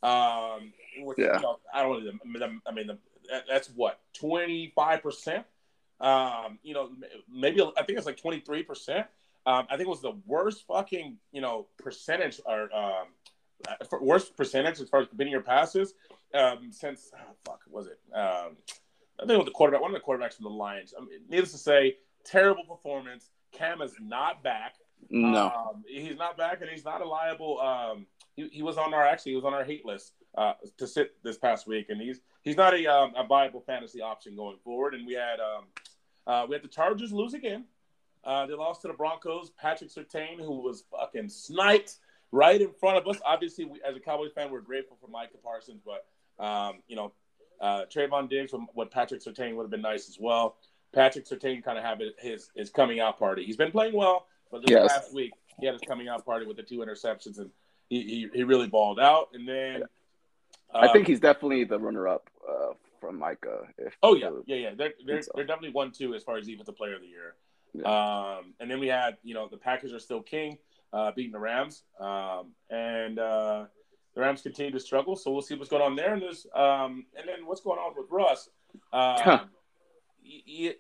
Um, 0.03 0.73
which, 1.01 1.19
Yeah. 1.19 1.37
you 1.37 1.43
know, 1.43 1.59
I 1.75 1.83
don't 1.83 2.05
know. 2.05 2.11
the- 2.11 2.61
I 2.67 2.73
mean, 2.73 2.87
the, 2.87 2.99
that- 3.31 3.45
that's 3.49 3.69
what 3.69 4.01
twenty 4.15 4.73
five 4.75 5.03
percent. 5.03 5.45
Um, 6.01 6.59
you 6.63 6.73
know, 6.73 6.91
maybe 7.31 7.61
I 7.63 7.83
think 7.83 7.99
it's 7.99 8.07
like 8.07 8.17
twenty 8.17 8.41
three 8.41 8.63
percent. 8.63 9.07
Um, 9.47 9.67
I 9.71 9.77
think 9.77 9.87
it 9.87 9.91
was 9.91 10.01
the 10.03 10.17
worst 10.27 10.67
fucking 10.67 11.19
you 11.33 11.41
know 11.43 11.67
percentage 11.79 12.41
or 12.47 12.75
um, 12.75 13.07
worst 14.01 14.37
percentage 14.37 14.81
as 14.81 14.89
far 14.89 15.01
as 15.01 15.09
completing 15.09 15.33
your 15.33 15.43
passes 15.43 15.95
um, 16.35 16.71
since 16.71 17.11
oh, 17.15 17.35
fuck 17.45 17.61
was 17.69 17.87
it? 17.87 17.99
Um, 18.15 18.57
I 19.19 19.27
think 19.27 19.33
it 19.33 19.39
was 19.39 19.47
the 19.47 19.53
quarterback, 19.53 19.83
one 19.83 19.95
of 19.95 20.01
the 20.01 20.07
quarterbacks 20.07 20.37
from 20.37 20.45
the 20.45 20.51
Lions. 20.51 20.95
I 20.97 21.01
mean, 21.01 21.21
needless 21.29 21.53
to 21.53 21.59
say, 21.59 21.97
terrible 22.25 22.65
performance. 22.65 23.31
Cam 23.53 23.83
is 23.83 23.95
not 24.01 24.43
back. 24.43 24.77
No. 25.09 25.47
Um, 25.47 25.85
he's 25.87 26.17
not 26.17 26.37
back, 26.37 26.61
and 26.61 26.71
he's 26.71 26.85
not 26.85 27.01
a 27.01 27.05
liable. 27.05 27.61
Um, 27.61 28.07
he, 28.37 28.49
he 28.49 28.63
was 28.63 28.79
on 28.79 28.95
our 28.95 29.05
actually 29.05 29.33
he 29.33 29.37
was 29.37 29.45
on 29.45 29.55
our 29.55 29.65
hate 29.65 29.85
list 29.85 30.13
uh, 30.37 30.53
to 30.79 30.87
sit 30.87 31.23
this 31.23 31.37
past 31.37 31.67
week, 31.67 31.87
and 31.89 32.01
he's 32.01 32.21
he's 32.43 32.57
not 32.57 32.75
a 32.75 32.87
um, 32.87 33.13
a 33.17 33.27
viable 33.27 33.61
fantasy 33.61 34.01
option 34.01 34.37
going 34.37 34.59
forward. 34.63 34.95
And 34.95 35.07
we 35.07 35.15
had 35.15 35.41
um, 35.41 35.65
uh, 36.27 36.47
we 36.49 36.55
had 36.55 36.63
the 36.63 36.69
Chargers 36.69 37.13
lose 37.13 37.35
again. 37.35 37.65
Uh, 38.23 38.47
they 38.47 38.55
lost 38.55 38.83
to 38.83 38.89
the 38.89 38.95
Broncos. 38.95 39.51
Patrick 39.51 39.91
Surtain, 39.91 40.39
who 40.39 40.61
was 40.61 40.85
fucking 40.91 41.29
sniped 41.29 41.97
right 42.33 42.61
in 42.61 42.73
front 42.73 42.99
of 42.99 43.07
us. 43.09 43.21
Obviously, 43.25 43.65
we, 43.65 43.81
as 43.87 43.97
a 43.97 44.01
Cowboys 44.01 44.33
fan, 44.33 44.51
we're 44.51 44.61
grateful 44.61 44.97
for 45.01 45.09
Micah 45.09 45.39
Parsons, 45.43 45.81
but 45.85 46.07
um, 46.45 46.83
you 46.89 46.97
know, 46.97 47.13
uh, 47.61 47.85
Trevon 47.95 48.29
Diggs, 48.29 48.51
from 48.51 48.69
what 48.75 48.91
Patrick 48.91 49.23
Surtain 49.23 49.55
would 49.57 49.65
have 49.65 49.71
been 49.71 49.83
nice 49.83 50.09
as 50.09 50.19
well. 50.19 50.57
Patrick 50.95 51.27
Surtain 51.27 51.63
kind 51.63 51.79
of 51.79 51.85
have 51.85 52.01
his 52.19 52.51
his 52.55 52.71
coming 52.71 53.01
out 53.01 53.19
party. 53.19 53.45
He's 53.45 53.57
been 53.57 53.71
playing 53.71 53.95
well, 53.95 54.27
but 54.51 54.63
this 54.63 54.71
Yes. 54.71 54.89
last 54.89 55.15
week 55.15 55.33
he 55.59 55.67
had 55.67 55.75
his 55.75 55.83
coming 55.83 56.09
out 56.09 56.25
party 56.25 56.47
with 56.47 56.57
the 56.57 56.63
two 56.63 56.79
interceptions, 56.79 57.39
and 57.39 57.51
he 57.89 58.03
he, 58.03 58.29
he 58.33 58.43
really 58.45 58.67
balled 58.67 58.99
out. 58.99 59.29
And 59.35 59.49
then 59.49 59.85
I 60.75 60.87
um, 60.87 60.93
think 60.93 61.07
he's 61.07 61.21
definitely 61.21 61.65
the 61.65 61.79
runner 61.79 62.09
up 62.09 62.31
uh, 62.49 62.73
from 63.01 63.19
Micah. 63.19 63.69
If 63.79 63.97
Oh 64.03 64.15
yeah, 64.17 64.31
yeah, 64.47 64.57
yeah. 64.57 64.71
They're 64.77 64.95
they're, 65.07 65.23
so. 65.23 65.33
they're 65.35 65.47
definitely 65.47 65.73
one 65.73 65.93
two 65.93 66.15
as 66.15 66.23
far 66.23 66.39
as 66.39 66.49
even 66.49 66.65
the 66.65 66.73
player 66.73 66.95
of 66.95 67.03
the 67.03 67.09
year. 67.09 67.35
Yeah. 67.73 67.85
Um, 67.85 68.55
and 68.59 68.71
then 68.71 68.81
we 68.81 68.89
had 68.89 69.19
you 69.23 69.35
know 69.35 69.49
the 69.49 69.57
Packers 69.57 69.93
are 69.93 70.01
still 70.01 70.23
king, 70.23 70.59
uh, 70.93 71.13
beating 71.15 71.33
the 71.33 71.39
Rams, 71.39 71.83
um, 72.01 72.53
and 72.71 73.19
uh, 73.19 73.65
the 74.15 74.21
Rams 74.21 74.43
continue 74.43 74.73
to 74.73 74.81
struggle. 74.81 75.17
So 75.17 75.31
we'll 75.31 75.43
see 75.43 75.55
what's 75.55 75.71
going 75.71 75.83
on 75.83 75.97
there. 75.97 76.15
And 76.15 76.23
there's 76.23 76.47
um, 76.55 77.07
and 77.17 77.29
then 77.29 77.47
what's 77.47 77.61
going 77.61 77.79
on 77.79 77.95
with 77.97 78.07
Russ. 78.11 78.49
Um, 78.93 79.17
huh. 79.19 79.45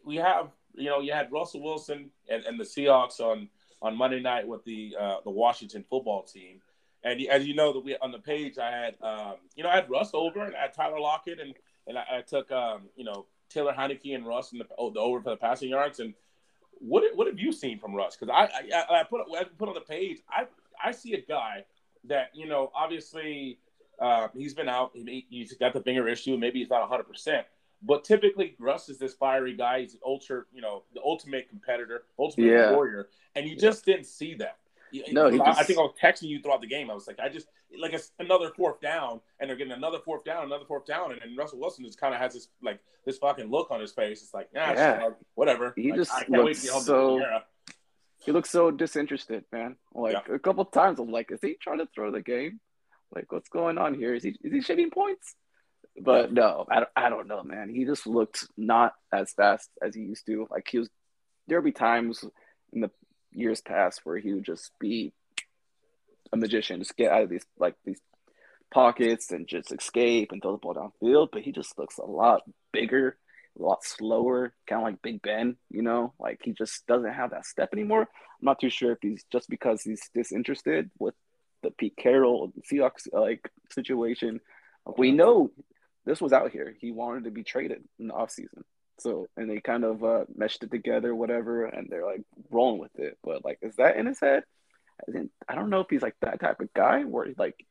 we 0.04 0.16
have 0.16 0.50
you 0.74 0.88
know 0.88 1.00
you 1.00 1.12
had 1.12 1.32
Russell 1.32 1.62
Wilson 1.62 2.10
and, 2.28 2.44
and 2.44 2.58
the 2.58 2.64
Seahawks 2.64 3.20
on 3.20 3.48
on 3.82 3.96
Monday 3.96 4.20
night 4.20 4.46
with 4.46 4.64
the 4.64 4.96
uh, 4.98 5.16
the 5.24 5.30
Washington 5.30 5.84
football 5.88 6.22
team. 6.22 6.60
And 7.02 7.20
as 7.28 7.46
you 7.46 7.54
know, 7.54 7.72
that 7.72 7.80
we 7.80 7.96
on 7.96 8.12
the 8.12 8.18
page, 8.18 8.58
I 8.58 8.70
had 8.70 8.94
um, 9.02 9.34
you 9.54 9.62
know 9.62 9.70
I 9.70 9.76
had 9.76 9.90
Russ 9.90 10.10
over 10.12 10.44
and 10.44 10.54
I 10.54 10.62
had 10.62 10.74
Tyler 10.74 11.00
Lockett 11.00 11.40
and 11.40 11.54
and 11.86 11.96
I, 11.98 12.18
I 12.18 12.20
took 12.20 12.50
um, 12.52 12.82
you 12.96 13.04
know 13.04 13.26
Taylor 13.48 13.72
Heinicke 13.72 14.14
and 14.14 14.26
Russ 14.26 14.52
in 14.52 14.58
the, 14.58 14.66
oh, 14.78 14.90
the 14.90 15.00
over 15.00 15.20
for 15.20 15.30
the 15.30 15.36
passing 15.36 15.70
yards. 15.70 16.00
And 16.00 16.14
what 16.80 17.04
what 17.14 17.26
have 17.26 17.38
you 17.38 17.52
seen 17.52 17.78
from 17.78 17.94
Russ? 17.94 18.16
Because 18.16 18.34
I, 18.34 18.74
I 18.74 19.00
I 19.00 19.04
put 19.04 19.20
I 19.38 19.44
put 19.44 19.68
on 19.68 19.74
the 19.74 19.80
page 19.80 20.18
I 20.28 20.46
I 20.82 20.90
see 20.92 21.14
a 21.14 21.20
guy 21.20 21.64
that 22.04 22.30
you 22.34 22.46
know 22.46 22.72
obviously 22.74 23.58
uh, 24.00 24.28
he's 24.34 24.54
been 24.54 24.68
out 24.68 24.90
he, 24.94 25.26
he's 25.28 25.52
got 25.54 25.74
the 25.74 25.80
finger 25.80 26.08
issue 26.08 26.36
maybe 26.38 26.58
he's 26.58 26.70
not 26.70 26.80
100 26.80 27.04
percent 27.04 27.46
but 27.82 28.04
typically 28.04 28.56
Russ 28.58 28.88
is 28.88 28.98
this 28.98 29.14
fiery 29.14 29.54
guy 29.54 29.82
he's 29.82 29.96
ultra 30.04 30.44
you 30.52 30.62
know 30.62 30.84
the 30.94 31.00
ultimate 31.04 31.50
competitor 31.50 32.04
ultimate 32.18 32.46
yeah. 32.46 32.72
warrior 32.72 33.08
and 33.36 33.46
you 33.46 33.56
just 33.56 33.84
didn't 33.84 34.06
see 34.06 34.34
that 34.34 34.56
no, 35.12 35.26
I, 35.26 35.30
just... 35.30 35.60
I, 35.60 35.62
think 35.64 35.78
I 35.78 35.82
was 35.82 35.94
texting 36.02 36.28
you 36.28 36.40
throughout 36.40 36.60
the 36.60 36.66
game. 36.66 36.90
I 36.90 36.94
was 36.94 37.06
like, 37.06 37.18
I 37.20 37.28
just 37.28 37.46
like 37.78 37.92
it's 37.92 38.12
another 38.18 38.50
fourth 38.56 38.80
down, 38.80 39.20
and 39.38 39.48
they're 39.48 39.56
getting 39.56 39.72
another 39.72 39.98
fourth 40.04 40.24
down, 40.24 40.44
another 40.44 40.64
fourth 40.66 40.86
down, 40.86 41.12
and 41.12 41.20
then 41.20 41.36
Russell 41.36 41.60
Wilson 41.60 41.84
just 41.84 42.00
kind 42.00 42.14
of 42.14 42.20
has 42.20 42.34
this 42.34 42.48
like 42.62 42.80
this 43.04 43.18
fucking 43.18 43.50
look 43.50 43.70
on 43.70 43.80
his 43.80 43.92
face. 43.92 44.22
It's 44.22 44.34
like, 44.34 44.52
nah, 44.54 44.72
yeah, 44.72 45.08
whatever. 45.34 45.72
He 45.76 45.90
like, 45.90 46.00
just 46.00 46.84
so. 46.84 47.20
He 48.22 48.32
looks 48.32 48.50
so 48.50 48.70
disinterested, 48.70 49.44
man. 49.50 49.76
Like 49.94 50.12
yeah. 50.12 50.34
a 50.34 50.38
couple 50.38 50.64
times, 50.66 50.98
I'm 50.98 51.10
like, 51.10 51.30
is 51.30 51.40
he 51.40 51.56
trying 51.60 51.78
to 51.78 51.88
throw 51.94 52.10
the 52.10 52.20
game? 52.20 52.60
Like, 53.14 53.32
what's 53.32 53.48
going 53.48 53.78
on 53.78 53.94
here? 53.94 54.14
Is 54.14 54.22
he 54.22 54.36
is 54.42 54.52
he 54.52 54.60
shaving 54.60 54.90
points? 54.90 55.34
But 56.00 56.32
no, 56.32 56.66
I, 56.70 56.84
I 56.96 57.08
don't 57.08 57.28
know, 57.28 57.42
man. 57.42 57.68
He 57.68 57.84
just 57.84 58.06
looked 58.06 58.46
not 58.56 58.92
as 59.12 59.32
fast 59.32 59.68
as 59.82 59.94
he 59.94 60.02
used 60.02 60.26
to. 60.26 60.46
Like 60.50 60.68
he 60.70 60.78
was, 60.78 60.88
there'll 61.46 61.64
be 61.64 61.72
times 61.72 62.24
in 62.72 62.80
the 62.80 62.90
years 63.32 63.60
past 63.60 64.00
where 64.04 64.18
he 64.18 64.32
would 64.32 64.44
just 64.44 64.72
be 64.78 65.12
a 66.32 66.36
magician, 66.36 66.80
just 66.80 66.96
get 66.96 67.10
out 67.10 67.24
of 67.24 67.30
these 67.30 67.44
like 67.58 67.74
these 67.84 68.00
pockets 68.72 69.32
and 69.32 69.48
just 69.48 69.72
escape 69.72 70.32
and 70.32 70.40
throw 70.40 70.52
the 70.52 70.58
ball 70.58 70.74
downfield. 70.74 71.28
But 71.32 71.42
he 71.42 71.52
just 71.52 71.78
looks 71.78 71.98
a 71.98 72.04
lot 72.04 72.42
bigger, 72.72 73.16
a 73.58 73.62
lot 73.62 73.84
slower, 73.84 74.54
kind 74.68 74.82
of 74.82 74.86
like 74.86 75.02
Big 75.02 75.22
Ben, 75.22 75.56
you 75.70 75.82
know, 75.82 76.14
like 76.18 76.40
he 76.42 76.52
just 76.52 76.86
doesn't 76.86 77.12
have 77.12 77.30
that 77.30 77.46
step 77.46 77.70
anymore. 77.72 78.02
I'm 78.02 78.44
not 78.44 78.60
too 78.60 78.70
sure 78.70 78.92
if 78.92 78.98
he's 79.02 79.24
just 79.30 79.48
because 79.48 79.82
he's 79.82 80.08
disinterested 80.14 80.90
with 80.98 81.14
the 81.62 81.70
Pete 81.70 81.96
Carroll 81.96 82.52
Seahawks 82.70 83.06
like 83.12 83.50
situation. 83.72 84.40
We 84.96 85.12
know 85.12 85.50
this 86.06 86.20
was 86.20 86.32
out 86.32 86.52
here. 86.52 86.74
He 86.80 86.90
wanted 86.90 87.24
to 87.24 87.30
be 87.30 87.44
traded 87.44 87.82
in 87.98 88.08
the 88.08 88.14
offseason. 88.14 88.62
So 89.00 89.26
and 89.36 89.50
they 89.50 89.60
kind 89.60 89.84
of 89.84 90.04
uh, 90.04 90.24
meshed 90.34 90.62
it 90.62 90.70
together, 90.70 91.14
whatever, 91.14 91.64
and 91.64 91.88
they're 91.90 92.06
like 92.06 92.22
rolling 92.50 92.80
with 92.80 92.98
it. 92.98 93.18
But 93.22 93.44
like, 93.44 93.58
is 93.62 93.76
that 93.76 93.96
in 93.96 94.06
his 94.06 94.20
head? 94.20 94.44
I, 95.08 95.28
I 95.48 95.54
don't 95.54 95.70
know 95.70 95.80
if 95.80 95.86
he's 95.88 96.02
like 96.02 96.16
that 96.20 96.40
type 96.40 96.60
of 96.60 96.72
guy 96.74 97.04
where 97.04 97.26
he's 97.26 97.38
like 97.38 97.64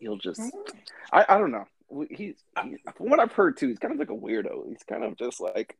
he'll 0.00 0.16
just. 0.18 0.40
Mm-hmm. 0.40 0.78
I 1.12 1.26
I 1.28 1.38
don't 1.38 1.52
know. 1.52 1.66
He's 2.10 2.36
he, 2.62 2.76
from 2.96 3.10
what 3.10 3.20
I've 3.20 3.32
heard 3.32 3.56
too. 3.56 3.68
He's 3.68 3.78
kind 3.78 3.92
of 3.92 3.98
like 3.98 4.10
a 4.10 4.20
weirdo. 4.20 4.68
He's 4.68 4.82
kind 4.82 5.04
of 5.04 5.16
just 5.16 5.40
like 5.40 5.76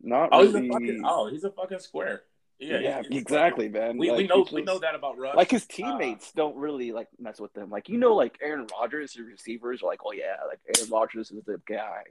not. 0.00 0.30
Oh, 0.32 0.40
really... 0.40 0.62
he's 0.62 0.70
a 0.70 0.72
fucking. 0.72 1.02
Oh, 1.04 1.28
he's 1.28 1.44
a 1.44 1.50
fucking 1.50 1.80
square. 1.80 2.22
Yeah, 2.58 2.78
yeah, 2.78 3.02
exactly, 3.10 3.68
man. 3.68 3.98
We, 3.98 4.08
like, 4.08 4.16
we 4.16 4.26
know 4.26 4.42
just, 4.42 4.52
we 4.54 4.62
know 4.62 4.78
that 4.78 4.94
about 4.94 5.18
Russ. 5.18 5.36
Like 5.36 5.50
his 5.50 5.64
uh, 5.64 5.66
teammates 5.68 6.28
uh, 6.28 6.32
don't 6.36 6.56
really 6.56 6.90
like 6.90 7.08
mess 7.18 7.38
with 7.38 7.54
him. 7.54 7.68
Like 7.68 7.90
you 7.90 7.98
know, 7.98 8.14
like 8.14 8.38
Aaron 8.42 8.66
Rodgers, 8.72 9.12
the 9.12 9.24
receivers 9.24 9.82
are 9.82 9.86
like, 9.86 10.00
oh 10.06 10.12
yeah, 10.12 10.36
like 10.48 10.60
Aaron 10.74 10.90
Rodgers 10.90 11.30
is 11.30 11.44
the 11.44 11.60
guy. 11.68 12.02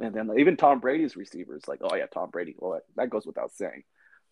And 0.00 0.14
then 0.14 0.26
like, 0.28 0.38
even 0.38 0.56
Tom 0.56 0.80
Brady's 0.80 1.16
receivers, 1.16 1.62
like, 1.66 1.80
oh 1.82 1.94
yeah, 1.94 2.06
Tom 2.06 2.30
Brady. 2.30 2.54
Well, 2.58 2.80
that 2.96 3.10
goes 3.10 3.26
without 3.26 3.52
saying. 3.52 3.84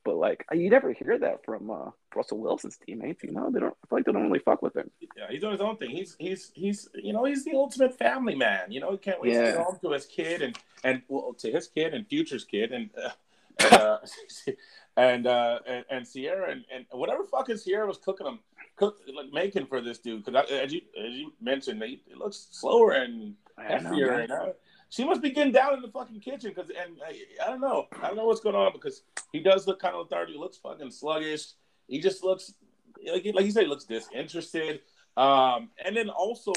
But 0.05 0.17
like, 0.17 0.45
you 0.53 0.69
never 0.69 0.93
hear 0.93 1.19
that 1.19 1.45
from 1.47 1.71
uh, 1.71 1.91
Russell 2.15 2.39
Wilson's 2.39 2.77
teammates. 2.77 3.25
You 3.25 3.33
know, 3.33 3.51
they 3.51 3.61
don't. 3.61 3.75
I 3.85 3.87
feel 3.89 3.99
like 3.99 4.05
they 4.05 4.13
don't 4.13 4.27
really 4.27 4.39
fuck 4.39 4.61
with 4.61 4.77
him. 4.77 4.91
Yeah, 5.17 5.27
he's 5.31 5.41
doing 5.41 5.53
his 5.53 5.63
own 5.63 5.79
thing. 5.79 5.91
He's 5.91 6.15
he's 6.19 6.53
he's 6.55 6.89
you 6.95 7.15
know 7.15 7.25
he's 7.25 7.45
the 7.45 7.55
ultimate 7.55 7.97
family 7.97 8.35
man. 8.35 8.71
You 8.71 8.81
know, 8.81 8.93
he 8.93 8.99
can't 8.99 9.21
wait 9.21 9.33
yeah. 9.33 9.41
to 9.41 9.47
get 9.53 9.57
home 9.57 9.79
to 9.83 9.93
his 9.93 10.05
kid 10.05 10.43
and 10.43 10.59
and 10.85 11.03
well 11.09 11.33
to 11.39 11.51
his 11.51 11.69
kid 11.69 11.95
and 11.95 12.07
future's 12.07 12.45
kid 12.45 12.73
and. 12.73 12.91
Uh, 13.03 13.11
uh, 13.61 13.99
and, 14.97 15.29
uh, 15.29 15.61
and 15.67 15.85
and 15.89 16.13
Ciara 16.13 16.51
and, 16.51 16.65
and 16.75 16.87
whatever 16.91 17.23
fucking 17.25 17.59
Ciara 17.59 17.87
was 17.87 17.99
cooking 17.99 18.27
them, 18.27 18.41
cook 18.77 18.99
like 19.15 19.33
making 19.33 19.67
for 19.67 19.81
this 19.81 19.99
dude 19.99 20.25
because 20.25 20.51
as 20.51 20.73
you 20.73 20.81
as 21.01 21.15
you 21.15 21.33
mentioned, 21.41 21.83
he, 21.83 22.01
he 22.07 22.15
looks 22.15 22.49
slower 22.51 22.93
and 22.93 23.35
heftier 23.59 24.23
and 24.23 24.33
uh, 24.33 24.53
she 24.95 25.05
must 25.05 25.21
be 25.21 25.31
getting 25.31 25.53
down 25.53 25.75
in 25.75 25.83
the 25.83 25.89
fucking 25.89 26.21
kitchen 26.21 26.53
because, 26.55 26.71
and 26.71 26.99
I, 27.05 27.45
I, 27.45 27.51
don't 27.51 27.61
know, 27.61 27.89
I 28.01 28.07
don't 28.07 28.17
know 28.17 28.27
what's 28.27 28.41
going 28.41 28.55
on 28.55 28.73
because 28.73 29.03
he 29.33 29.41
does 29.41 29.67
look 29.67 29.81
kind 29.81 29.93
of 29.97 30.03
lethargic. 30.03 30.35
He 30.35 30.41
looks 30.41 30.57
fucking 30.57 30.93
sluggish. 30.93 31.47
He 31.89 31.99
just 31.99 32.23
looks 32.23 32.55
like, 33.05 33.27
like 33.35 33.45
you 33.45 33.51
said, 33.51 33.65
he 33.65 33.69
looks 33.69 33.85
disinterested. 33.85 34.83
Um, 35.17 35.71
and 35.85 35.97
then 35.97 36.11
also, 36.11 36.53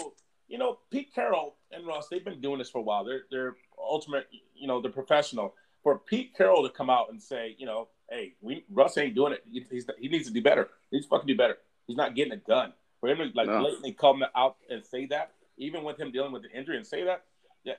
you 0.48 0.60
know, 0.60 0.78
Pete 0.92 1.16
Carroll 1.16 1.56
and 1.72 1.88
Russ, 1.88 2.10
they've 2.12 2.24
been 2.24 2.40
doing 2.40 2.60
this 2.60 2.70
for 2.70 2.78
a 2.78 2.84
while. 2.84 3.04
They're 3.04 3.24
they're 3.32 3.56
ultimate, 3.76 4.28
you 4.56 4.68
know, 4.68 4.82
they're 4.82 4.92
professional. 4.92 5.56
For 5.82 5.98
Pete 5.98 6.36
Carroll 6.38 6.62
to 6.62 6.70
come 6.70 6.92
out 6.92 7.10
and 7.10 7.22
say, 7.22 7.56
you 7.58 7.66
know, 7.66 7.88
hey, 8.12 8.36
we 8.42 8.66
Russ 8.70 9.00
ain't 9.00 9.16
doing 9.16 9.34
it. 9.34 9.44
He, 9.52 9.66
he 10.00 10.10
needs 10.10 10.28
to 10.28 10.34
do 10.34 10.44
better. 10.44 10.70
He 10.92 10.98
needs 10.98 11.08
to 11.08 11.10
fucking 11.10 11.28
do 11.28 11.36
better. 11.36 11.58
He's 11.88 11.98
not 11.98 12.14
getting 12.14 12.34
it 12.34 12.46
done. 12.46 12.74
For 13.00 13.10
him 13.10 13.18
to 13.18 13.32
like 13.34 13.48
no. 13.48 13.62
blatantly 13.62 13.94
come 13.94 14.24
out 14.36 14.58
and 14.70 14.86
say 14.86 15.08
that, 15.08 15.32
even 15.58 15.84
with 15.84 16.00
him 16.00 16.12
dealing 16.12 16.32
with 16.32 16.44
the 16.44 16.52
injury 16.52 16.78
and 16.78 16.86
say 16.86 17.04
that, 17.04 17.24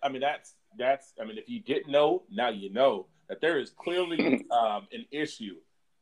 I 0.03 0.09
mean, 0.09 0.21
that's 0.21 0.55
that's. 0.79 1.13
I 1.21 1.25
mean, 1.25 1.39
if 1.39 1.49
you 1.49 1.61
didn't 1.61 1.91
know, 1.91 2.23
now 2.31 2.49
you 2.49 2.73
know 2.73 3.07
that 3.29 3.41
there 3.41 3.59
is 3.59 3.71
clearly 3.71 4.47
um, 4.51 4.87
an 4.93 5.07
issue 5.11 5.57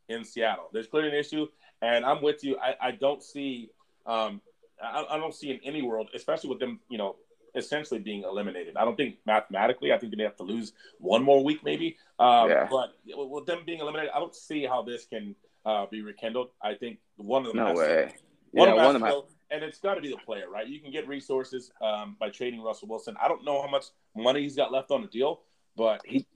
in 0.08 0.24
Seattle. 0.24 0.68
There's 0.72 0.86
clearly 0.86 1.10
an 1.10 1.14
issue, 1.14 1.46
and 1.82 2.04
I'm 2.04 2.22
with 2.22 2.44
you. 2.44 2.56
I, 2.58 2.74
I 2.80 2.90
don't 2.92 3.22
see. 3.22 3.70
Um, 4.06 4.40
I, 4.82 5.04
I 5.10 5.16
don't 5.18 5.34
see 5.34 5.50
in 5.50 5.60
any 5.64 5.82
world, 5.82 6.08
especially 6.14 6.50
with 6.50 6.60
them, 6.60 6.80
you 6.88 6.98
know, 6.98 7.16
essentially 7.54 7.98
being 7.98 8.22
eliminated. 8.22 8.76
I 8.76 8.84
don't 8.84 8.96
think 8.96 9.16
mathematically. 9.26 9.92
I 9.92 9.98
think 9.98 10.12
they 10.12 10.16
may 10.16 10.24
have 10.24 10.36
to 10.36 10.42
lose 10.42 10.72
one 10.98 11.22
more 11.22 11.42
week, 11.42 11.64
maybe. 11.64 11.96
Um, 12.18 12.50
yeah. 12.50 12.68
But 12.70 12.94
with 13.06 13.46
them 13.46 13.60
being 13.64 13.80
eliminated, 13.80 14.10
I 14.14 14.18
don't 14.18 14.34
see 14.34 14.64
how 14.64 14.82
this 14.82 15.06
can 15.06 15.34
uh, 15.64 15.86
be 15.86 16.02
rekindled. 16.02 16.50
I 16.62 16.74
think 16.74 16.98
one 17.16 17.46
of 17.46 17.52
them. 17.52 17.64
No 17.64 17.72
way. 17.72 18.14
One 18.52 18.68
yeah, 18.68 18.74
of 18.74 18.76
them. 18.76 18.86
One 18.86 18.96
of 18.96 19.02
them 19.02 19.35
and 19.50 19.62
it's 19.62 19.78
got 19.78 19.94
to 19.94 20.00
be 20.00 20.10
the 20.10 20.16
player, 20.16 20.48
right? 20.50 20.66
You 20.66 20.80
can 20.80 20.90
get 20.90 21.06
resources 21.08 21.70
um, 21.80 22.16
by 22.18 22.30
trading 22.30 22.62
Russell 22.62 22.88
Wilson. 22.88 23.16
I 23.22 23.28
don't 23.28 23.44
know 23.44 23.62
how 23.62 23.68
much 23.68 23.86
money 24.14 24.42
he's 24.42 24.56
got 24.56 24.72
left 24.72 24.90
on 24.90 25.02
the 25.02 25.08
deal, 25.08 25.40
but 25.76 26.00
he, 26.04 26.26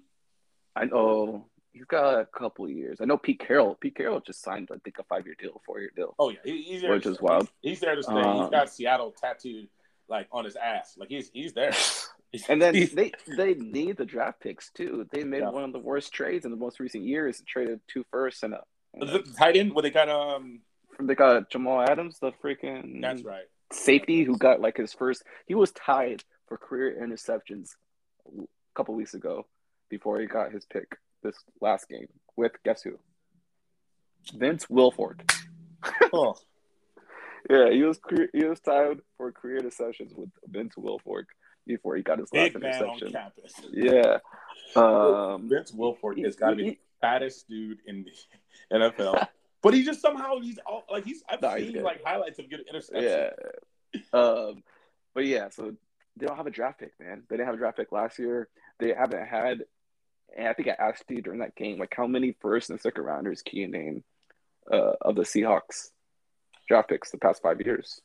I 0.76 0.84
know 0.84 1.46
he's 1.72 1.84
got 1.84 2.20
a 2.20 2.26
couple 2.26 2.68
years. 2.68 2.98
I 3.00 3.04
know 3.04 3.16
Pete 3.16 3.40
Carroll. 3.40 3.76
Pete 3.80 3.96
Carroll 3.96 4.20
just 4.20 4.42
signed, 4.42 4.68
I 4.72 4.76
think, 4.84 4.98
a 4.98 5.04
five-year 5.04 5.36
deal, 5.38 5.60
four-year 5.66 5.90
deal. 5.94 6.14
Oh 6.18 6.30
yeah, 6.30 6.38
he's 6.44 6.82
there. 6.82 6.92
Which 6.92 7.06
is 7.06 7.20
wild. 7.20 7.48
He's, 7.62 7.72
he's, 7.72 7.80
there 7.80 7.94
to 7.94 8.02
stay. 8.02 8.12
Um, 8.12 8.42
he's 8.42 8.50
got 8.50 8.70
Seattle 8.70 9.12
tattooed 9.20 9.68
like 10.08 10.28
on 10.32 10.44
his 10.44 10.56
ass. 10.56 10.94
Like 10.98 11.08
he's 11.08 11.30
he's 11.32 11.52
there. 11.52 11.72
and 12.48 12.60
then 12.60 12.74
they 12.94 13.12
they 13.36 13.54
need 13.54 13.96
the 13.96 14.04
draft 14.04 14.40
picks 14.40 14.70
too. 14.70 15.06
They 15.12 15.24
made 15.24 15.40
yeah. 15.40 15.50
one 15.50 15.64
of 15.64 15.72
the 15.72 15.78
worst 15.78 16.12
trades 16.12 16.44
in 16.44 16.50
the 16.50 16.56
most 16.56 16.80
recent 16.80 17.04
years. 17.04 17.42
Traded 17.46 17.80
two 17.88 18.04
firsts 18.10 18.42
and 18.42 18.54
a, 18.54 18.62
and 18.94 19.08
a 19.08 19.22
tight 19.22 19.56
end. 19.56 19.74
Where 19.74 19.82
they 19.82 19.90
got 19.90 20.08
um 20.08 20.60
they 21.06 21.14
got 21.14 21.50
Jamal 21.50 21.80
Adams, 21.80 22.18
the 22.18 22.32
freaking 22.42 23.00
that's 23.00 23.22
right 23.22 23.44
safety 23.72 24.24
who 24.24 24.36
got 24.36 24.60
like 24.60 24.76
his 24.76 24.92
first. 24.92 25.22
He 25.46 25.54
was 25.54 25.72
tied 25.72 26.22
for 26.48 26.56
career 26.56 26.98
interceptions 27.00 27.70
a 28.26 28.44
couple 28.74 28.94
weeks 28.94 29.14
ago 29.14 29.46
before 29.88 30.20
he 30.20 30.26
got 30.26 30.52
his 30.52 30.64
pick 30.66 30.96
this 31.22 31.36
last 31.60 31.88
game 31.88 32.08
with 32.36 32.52
guess 32.64 32.82
who? 32.82 32.98
Vince 34.34 34.66
Wilfork. 34.66 35.30
oh. 36.12 36.36
yeah, 37.48 37.70
he 37.70 37.82
was 37.82 37.98
he 38.32 38.44
was 38.44 38.60
tied 38.60 39.00
for 39.16 39.32
career 39.32 39.60
interceptions 39.60 40.16
with 40.16 40.30
Vince 40.46 40.74
Wilfork 40.76 41.24
before 41.66 41.96
he 41.96 42.02
got 42.02 42.18
his 42.18 42.30
Big 42.30 42.54
last 42.62 42.80
interception. 42.90 43.12
Yeah, 43.72 44.18
um, 44.76 45.48
Vince 45.48 45.72
Wilfork 45.72 46.22
has 46.24 46.36
got 46.36 46.50
to 46.50 46.56
be 46.56 46.70
the 46.70 46.78
fattest 47.00 47.48
dude 47.48 47.78
in 47.86 48.04
the 48.04 48.76
NFL. 48.76 49.28
But 49.62 49.74
he 49.74 49.84
just 49.84 50.00
somehow 50.00 50.40
he's 50.40 50.58
all, 50.66 50.84
like 50.90 51.04
he's 51.04 51.22
I've 51.28 51.42
no, 51.42 51.56
seen 51.56 51.82
like 51.82 52.02
highlights 52.04 52.38
of 52.38 52.48
good 52.48 52.64
interceptions. 52.72 53.30
Yeah. 53.92 54.00
Um, 54.12 54.62
but 55.14 55.26
yeah, 55.26 55.48
so 55.50 55.74
they 56.16 56.26
don't 56.26 56.36
have 56.36 56.46
a 56.46 56.50
draft 56.50 56.80
pick, 56.80 56.92
man. 56.98 57.24
They 57.28 57.36
didn't 57.36 57.46
have 57.46 57.56
a 57.56 57.58
draft 57.58 57.76
pick 57.76 57.92
last 57.92 58.18
year. 58.18 58.48
They 58.78 58.94
haven't 58.94 59.26
had. 59.26 59.64
And 60.36 60.46
I 60.46 60.52
think 60.52 60.68
I 60.68 60.76
asked 60.78 61.04
you 61.08 61.22
during 61.22 61.40
that 61.40 61.56
game, 61.56 61.78
like 61.78 61.92
how 61.96 62.06
many 62.06 62.36
first 62.40 62.70
and 62.70 62.80
second 62.80 63.02
rounders 63.02 63.42
can 63.42 63.58
you 63.58 63.68
name 63.68 64.04
uh, 64.70 64.92
of 65.00 65.16
the 65.16 65.22
Seahawks 65.22 65.90
draft 66.68 66.88
picks 66.88 67.10
the 67.10 67.18
past 67.18 67.42
five 67.42 67.60
years? 67.60 68.00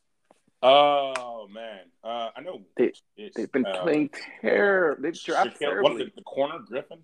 Oh 0.63 1.47
man, 1.53 1.81
uh, 2.03 2.29
I 2.35 2.41
know 2.41 2.63
they 2.75 2.93
they've 3.35 3.51
been 3.51 3.65
uh, 3.65 3.83
playing 3.83 4.09
terrible. 4.41 5.03
They've 5.03 5.13
drafted 5.13 5.59
terribly. 5.59 6.05
The, 6.05 6.11
the 6.15 6.23
corner 6.23 6.57
Griffin 6.65 6.99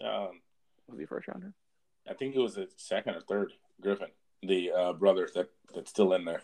um, 0.00 0.40
was 0.88 0.98
he 0.98 1.06
first 1.06 1.28
rounder? 1.28 1.52
I 2.08 2.14
think 2.14 2.34
it 2.34 2.40
was 2.40 2.56
a 2.56 2.66
second 2.76 3.14
or 3.16 3.20
third. 3.20 3.52
Griffin, 3.80 4.08
the 4.42 4.70
uh, 4.72 4.92
brother 4.94 5.28
that 5.34 5.48
that's 5.74 5.90
still 5.90 6.12
in 6.14 6.24
there, 6.24 6.40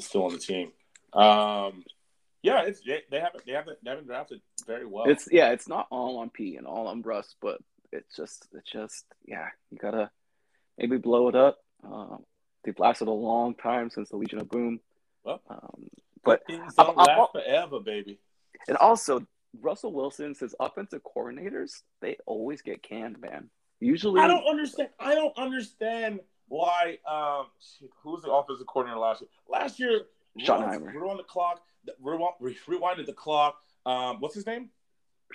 still 0.00 0.24
on 0.24 0.32
the 0.32 0.38
team. 0.38 0.72
Um, 1.12 1.84
yeah, 2.42 2.62
it's 2.62 2.80
they, 2.80 3.02
they 3.10 3.20
haven't 3.20 3.44
they 3.46 3.52
haven't 3.52 3.78
they 3.84 3.90
haven't 3.90 4.06
drafted 4.06 4.40
very 4.66 4.86
well. 4.86 5.04
It's 5.08 5.28
yeah, 5.30 5.50
it's 5.52 5.68
not 5.68 5.86
all 5.90 6.18
on 6.18 6.30
P 6.30 6.56
and 6.56 6.66
all 6.66 6.88
on 6.88 7.02
Russ, 7.02 7.34
but 7.40 7.58
it's 7.92 8.16
just 8.16 8.48
it's 8.52 8.70
just 8.70 9.04
yeah, 9.24 9.48
you 9.70 9.78
gotta 9.78 10.10
maybe 10.78 10.96
blow 10.96 11.28
it 11.28 11.36
up. 11.36 11.58
Um, 11.84 12.24
they've 12.64 12.78
lasted 12.78 13.08
a 13.08 13.12
long 13.12 13.54
time 13.54 13.90
since 13.90 14.08
the 14.10 14.16
Legion 14.16 14.40
of 14.40 14.48
Boom. 14.48 14.80
Well, 15.24 15.40
Um, 15.48 15.88
but 16.24 16.44
things 16.46 16.74
don't 16.74 16.98
I'm- 16.98 16.98
I'm- 17.08 17.18
last 17.18 17.32
forever, 17.32 17.80
baby. 17.80 18.18
and 18.66 18.76
also 18.78 19.24
Russell 19.60 19.92
Wilson 19.92 20.34
says 20.34 20.54
offensive 20.58 21.02
coordinators 21.04 21.82
they 22.00 22.16
always 22.26 22.62
get 22.62 22.82
canned, 22.82 23.20
man. 23.20 23.50
Usually, 23.82 24.20
I 24.20 24.28
don't 24.28 24.46
understand. 24.46 24.90
I 25.00 25.14
don't 25.14 25.36
understand 25.36 26.20
why. 26.48 26.98
Um, 27.08 27.46
who 28.02 28.12
was 28.12 28.22
the 28.22 28.30
offensive 28.30 28.66
coordinator 28.68 29.00
last 29.00 29.22
year? 29.22 29.28
Last 29.48 29.80
year, 29.80 30.00
Schottenheimer. 30.38 30.94
We're 30.94 31.08
on 31.08 31.16
the 31.16 31.24
clock. 31.24 31.62
Rewind, 32.00 32.34
rewinded 32.68 33.06
the 33.06 33.12
clock. 33.12 33.56
Um, 33.84 34.20
what's 34.20 34.36
his 34.36 34.46
name? 34.46 34.70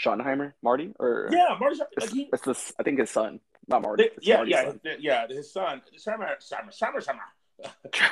Schottenheimer, 0.01 0.53
Marty, 0.63 0.93
or 0.97 1.27
Yeah, 1.31 1.57
Marty. 1.59 1.75
Like 1.77 1.89
it's, 1.97 2.11
he, 2.13 2.29
it's 2.31 2.43
this. 2.43 2.71
I 2.79 2.83
think 2.83 2.99
his 2.99 3.09
son, 3.09 3.41
not 3.67 3.81
Marty. 3.81 4.03
they- 4.03 4.11
yeah, 4.21 4.35
Marty's 4.37 4.51
yeah, 4.51 4.65
son. 4.65 4.79
yeah. 4.99 5.27
His 5.27 5.51
son, 5.51 5.81
Summer, 5.97 6.35
Summer, 6.39 7.01
Summer, 7.01 7.19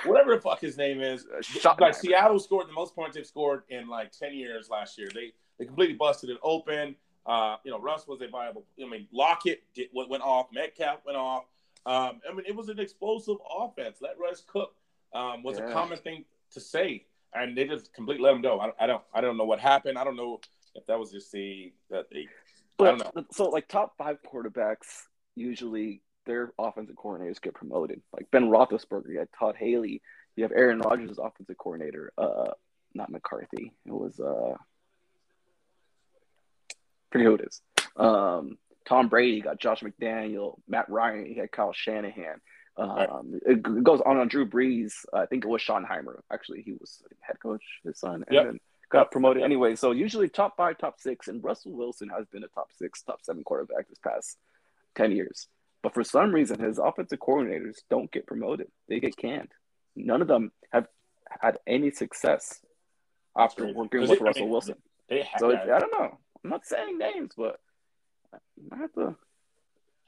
whatever 0.06 0.36
the 0.36 0.42
fuck 0.42 0.60
his 0.60 0.78
name 0.78 1.00
is. 1.02 1.26
Uh, 1.64 1.76
Like 1.80 1.94
Seattle 1.94 2.40
scored 2.40 2.68
the 2.68 2.74
most 2.74 2.94
points 2.94 3.16
they've 3.16 3.26
scored 3.26 3.64
in 3.70 3.88
like 3.88 4.12
ten 4.12 4.34
years 4.34 4.70
last 4.70 4.98
year. 4.98 5.08
They 5.14 5.32
they 5.58 5.66
completely 5.66 5.96
busted 5.96 6.30
it 6.30 6.38
open. 6.44 6.98
Uh, 7.26 7.58
you 7.64 7.72
know, 7.72 7.80
Russ 7.80 8.08
was 8.08 8.22
a 8.22 8.28
viable. 8.28 8.66
I 8.82 8.88
mean, 8.88 9.08
Lockett 9.12 9.64
did, 9.74 9.88
went, 9.94 10.10
went 10.10 10.24
off. 10.24 10.48
Metcalf 10.54 11.00
went 11.06 11.18
off. 11.18 11.44
Um, 11.86 12.22
I 12.30 12.34
mean, 12.34 12.46
it 12.48 12.56
was 12.56 12.70
an 12.70 12.80
explosive 12.80 13.38
offense. 13.58 13.98
Let 14.02 14.20
Russ 14.20 14.44
cook 14.46 14.76
um, 15.14 15.44
was 15.44 15.58
a 15.58 15.72
common 15.72 15.98
thing 15.98 16.26
to 16.52 16.60
say, 16.60 17.06
and 17.34 17.58
they 17.58 17.66
just 17.66 17.94
completely 17.94 18.24
let 18.24 18.36
him 18.36 18.42
go. 18.42 18.60
I, 18.60 18.72
I 18.84 18.88
don't 18.88 19.04
I 19.14 19.22
don't 19.22 19.38
know 19.38 19.46
what 19.46 19.60
happened. 19.60 19.98
I 19.98 20.04
don't 20.04 20.16
know 20.16 20.40
if 20.76 20.86
that 20.88 21.00
was 21.00 21.12
just 21.12 21.32
the 21.32 21.74
that 21.90 22.06
they. 22.12 22.28
I 22.80 22.84
don't 22.86 22.98
know. 23.00 23.12
But 23.14 23.34
so 23.34 23.46
like 23.46 23.68
top 23.68 23.94
five 23.98 24.18
quarterbacks 24.22 25.04
usually 25.36 26.02
their 26.26 26.54
offensive 26.58 26.96
coordinators 26.96 27.42
get 27.42 27.54
promoted. 27.54 28.02
Like 28.14 28.30
Ben 28.32 28.50
Roethlisberger, 28.50 29.10
you 29.10 29.20
had 29.20 29.30
Todd 29.38 29.56
Haley, 29.58 30.02
you 30.36 30.44
have 30.44 30.52
Aaron 30.52 30.80
Rodgers 30.80 31.12
as 31.12 31.18
offensive 31.18 31.58
coordinator. 31.58 32.12
Uh, 32.18 32.52
not 32.94 33.12
McCarthy. 33.12 33.74
It 33.86 33.92
was 33.92 34.20
uh, 34.20 34.56
forget 37.20 37.28
who 37.28 37.36
it 37.36 37.48
is. 37.48 37.62
Um, 37.96 38.58
Tom 38.88 39.08
Brady 39.10 39.42
got 39.42 39.60
Josh 39.60 39.82
McDaniel, 39.82 40.60
Matt 40.68 40.90
Ryan, 40.90 41.26
he 41.26 41.36
had 41.36 41.52
Kyle 41.52 41.74
Shanahan. 41.74 42.40
Um, 42.78 43.40
it 43.46 43.62
goes 43.84 44.02
on 44.06 44.18
on 44.18 44.28
Drew 44.28 44.48
Brees. 44.48 44.94
I 45.14 45.26
think 45.28 45.46
it 45.46 45.48
was 45.48 45.62
Schottenheimer. 45.62 46.20
Actually, 46.32 46.62
he 46.62 46.74
was 46.74 47.02
head 47.22 47.40
coach, 47.42 47.64
his 47.86 47.98
son, 48.00 48.26
and 48.28 48.36
Yep. 48.36 48.46
then 48.46 48.60
got 48.90 49.00
Yep. 49.06 49.12
promoted 49.12 49.44
anyway. 49.44 49.76
So 49.76 49.92
usually 49.92 50.28
top 50.28 50.58
five, 50.58 50.78
top 50.78 51.00
six, 51.00 51.30
and 51.30 51.42
Russell 51.44 51.72
Wilson 51.72 52.10
has 52.10 52.28
been 52.28 52.44
a 52.44 52.50
top 52.50 52.72
six, 52.74 53.02
top 53.02 53.22
seven 53.24 53.44
quarterback 53.46 53.88
this 53.88 53.98
past 54.00 54.38
ten 54.94 55.12
years. 55.14 55.48
But 55.82 55.94
for 55.94 56.04
some 56.04 56.34
reason, 56.34 56.60
his 56.60 56.78
offensive 56.78 57.20
coordinators 57.20 57.78
don't 57.90 58.12
get 58.12 58.28
promoted; 58.28 58.68
they 58.90 59.00
get 59.00 59.16
canned. 59.16 59.54
None 59.96 60.22
of 60.22 60.28
them 60.28 60.52
have 60.72 60.88
had 61.30 61.58
any 61.66 61.92
success 61.92 62.60
after 63.38 63.72
working 63.74 64.02
with 64.02 64.12
it- 64.12 64.22
I 64.22 64.26
Russell 64.26 64.42
mean, 64.44 64.52
Wilson. 64.52 64.76
So. 65.40 65.52
I 65.56 65.80
don't 65.80 65.92
know. 65.94 66.20
I'm 66.46 66.52
not 66.52 66.66
saying 66.68 67.00
names, 67.00 67.34
but 67.36 67.60
I 68.72 68.78
have 68.78 68.94
to 68.94 69.16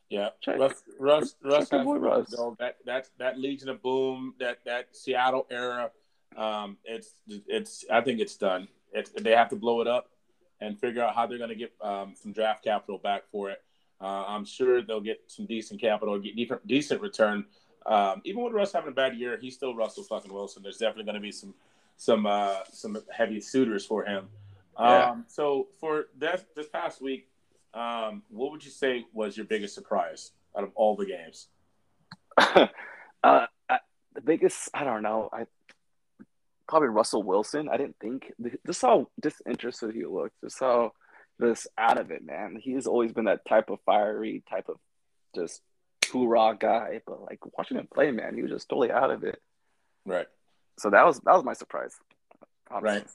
Yeah, 0.10 0.30
check. 0.40 0.60
Russ, 0.60 0.84
Russ, 1.00 1.36
Russ 1.42 1.70
boy 1.70 1.98
Russ. 1.98 2.30
go. 2.36 2.56
That 2.60 2.78
that 2.86 3.10
that 3.18 3.40
Legion 3.40 3.70
of 3.70 3.82
Boom, 3.82 4.36
that 4.40 4.60
that 4.66 4.96
Seattle 4.96 5.48
era, 5.50 5.90
um, 6.36 6.78
it's 6.86 7.16
it's. 7.28 7.86
I 7.92 8.02
think 8.02 8.20
it's 8.20 8.38
done. 8.38 8.68
It's, 8.94 9.10
they 9.20 9.32
have 9.32 9.50
to 9.50 9.56
blow 9.56 9.82
it 9.82 9.88
up 9.88 10.12
and 10.62 10.80
figure 10.80 11.04
out 11.04 11.16
how 11.16 11.26
they're 11.26 11.40
going 11.40 11.50
to 11.50 11.56
get 11.56 11.74
um, 11.82 12.14
some 12.16 12.34
draft 12.34 12.64
capital 12.64 13.00
back 13.00 13.24
for 13.32 13.50
it. 13.50 13.64
Uh, 14.00 14.26
I'm 14.28 14.46
sure 14.46 14.84
they'll 14.84 15.02
get 15.02 15.24
some 15.26 15.48
decent 15.48 15.82
capital, 15.82 16.20
get 16.20 16.36
decent, 16.36 16.68
decent 16.68 17.02
return. 17.02 17.46
Um, 17.88 18.22
even 18.26 18.44
with 18.44 18.54
Russ 18.54 18.74
having 18.74 18.90
a 18.90 18.96
bad 18.96 19.16
year, 19.18 19.40
he's 19.42 19.56
still 19.56 19.76
Russell 19.76 20.04
fucking 20.04 20.32
Wilson. 20.32 20.62
There's 20.62 20.78
definitely 20.78 21.06
going 21.06 21.16
to 21.16 21.22
be 21.22 21.32
some 21.32 21.56
some 21.96 22.28
uh, 22.28 22.60
some 22.72 22.96
heavy 23.12 23.42
suitors 23.42 23.88
for 23.88 24.06
him. 24.06 24.30
Yeah. 24.80 25.12
Um, 25.12 25.26
so 25.28 25.68
for 25.80 26.08
this 26.18 26.44
this 26.56 26.68
past 26.68 27.02
week, 27.02 27.30
um, 27.74 28.24
what 28.30 28.52
would 28.52 28.64
you 28.64 28.72
say 28.72 29.06
was 29.14 29.38
your 29.38 29.46
biggest 29.46 29.74
surprise 29.76 30.32
out 30.58 30.64
of 30.64 30.72
all 30.76 30.96
the 30.96 31.06
games? 31.06 31.48
uh, 32.38 32.68
I, 33.24 33.80
the 34.14 34.22
biggest, 34.22 34.70
I 34.74 34.84
don't 34.84 35.04
know, 35.04 35.30
I 35.32 35.46
probably 36.68 36.90
Russell 36.90 37.24
Wilson. 37.24 37.70
I 37.70 37.78
didn't 37.78 37.98
think 38.00 38.32
just 38.66 38.82
how 38.82 39.10
disinterested 39.20 39.94
he 39.94 40.06
looked, 40.06 40.36
just 40.44 40.60
how 40.60 40.94
just 41.42 41.68
out 41.78 42.00
of 42.00 42.12
it, 42.12 42.26
man. 42.26 42.58
He's 42.60 42.88
always 42.88 43.12
been 43.12 43.26
that 43.26 43.46
type 43.46 43.70
of 43.70 43.80
fiery, 43.86 44.44
type 44.50 44.70
of 44.70 44.78
just 45.36 45.62
hoorah 46.12 46.58
guy, 46.60 47.02
but 47.06 47.22
like 47.22 47.40
watching 47.58 47.78
him 47.78 47.88
play, 47.94 48.12
man, 48.12 48.36
he 48.36 48.42
was 48.42 48.52
just 48.52 48.70
totally 48.70 48.92
out 48.92 49.12
of 49.12 49.24
it. 49.24 49.40
Right. 50.06 50.28
So 50.80 50.90
that 50.90 51.06
was 51.06 51.20
that 51.22 51.34
was 51.34 51.44
my 51.44 51.54
surprise. 51.54 51.96
Right. 52.82 53.06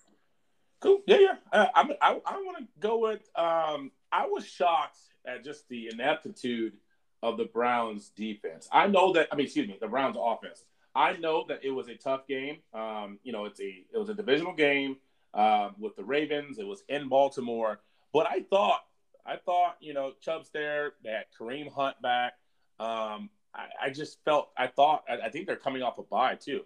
Cool. 0.83 1.01
Yeah, 1.07 1.19
yeah. 1.19 1.35
Uh, 1.53 1.67
I'm, 1.75 1.91
I 2.01 2.21
I 2.27 2.37
want 2.43 2.59
to 2.59 2.65
go 2.81 2.99
with. 2.99 3.21
Um, 3.37 3.91
I 4.11 4.27
was 4.27 4.45
shocked 4.47 4.99
at 5.27 5.45
just 5.45 5.69
the 5.69 5.89
ineptitude 5.93 6.75
of 7.23 7.37
the 7.37 7.45
Browns 7.45 8.09
defense. 8.11 8.69
I 8.73 8.87
know 8.89 9.13
that. 9.13 9.29
I 9.33 9.37
mean, 9.37 9.47
excuse 9.47 9.69
me, 9.69 9.79
the 9.81 9.89
Browns 9.89 10.17
offense. 10.19 10.65
I 10.95 11.15
know 11.17 11.45
that 11.49 11.61
it 11.65 11.71
was 11.71 11.89
a 11.89 11.95
tough 11.95 12.27
game. 12.27 12.59
Um, 12.75 13.19
you 13.23 13.33
know, 13.33 13.45
it's 13.45 13.61
a 13.61 13.85
it 13.95 13.99
was 13.99 14.09
a 14.09 14.15
divisional 14.15 14.53
game 14.55 14.97
um, 15.35 15.75
with 15.79 15.97
the 15.97 16.05
Ravens. 16.05 16.59
It 16.59 16.67
was 16.67 16.83
in 16.89 17.09
Baltimore, 17.09 17.81
but 18.13 18.27
I 18.29 18.41
thought 18.51 18.81
I 19.25 19.37
thought 19.37 19.77
you 19.81 19.95
know 19.95 20.13
Chubb's 20.21 20.51
there. 20.51 20.95
They 21.05 21.11
had 21.11 21.27
Kareem 21.39 21.73
Hunt 21.73 22.01
back. 22.03 22.33
Um, 22.81 23.31
I, 23.55 23.67
I 23.85 23.91
just 23.91 24.19
felt 24.25 24.51
I 24.59 24.67
thought 24.67 25.05
I, 25.09 25.27
I 25.27 25.29
think 25.31 25.47
they're 25.47 25.57
coming 25.57 25.83
off 25.83 25.99
a 25.99 26.03
bye 26.03 26.35
too. 26.35 26.63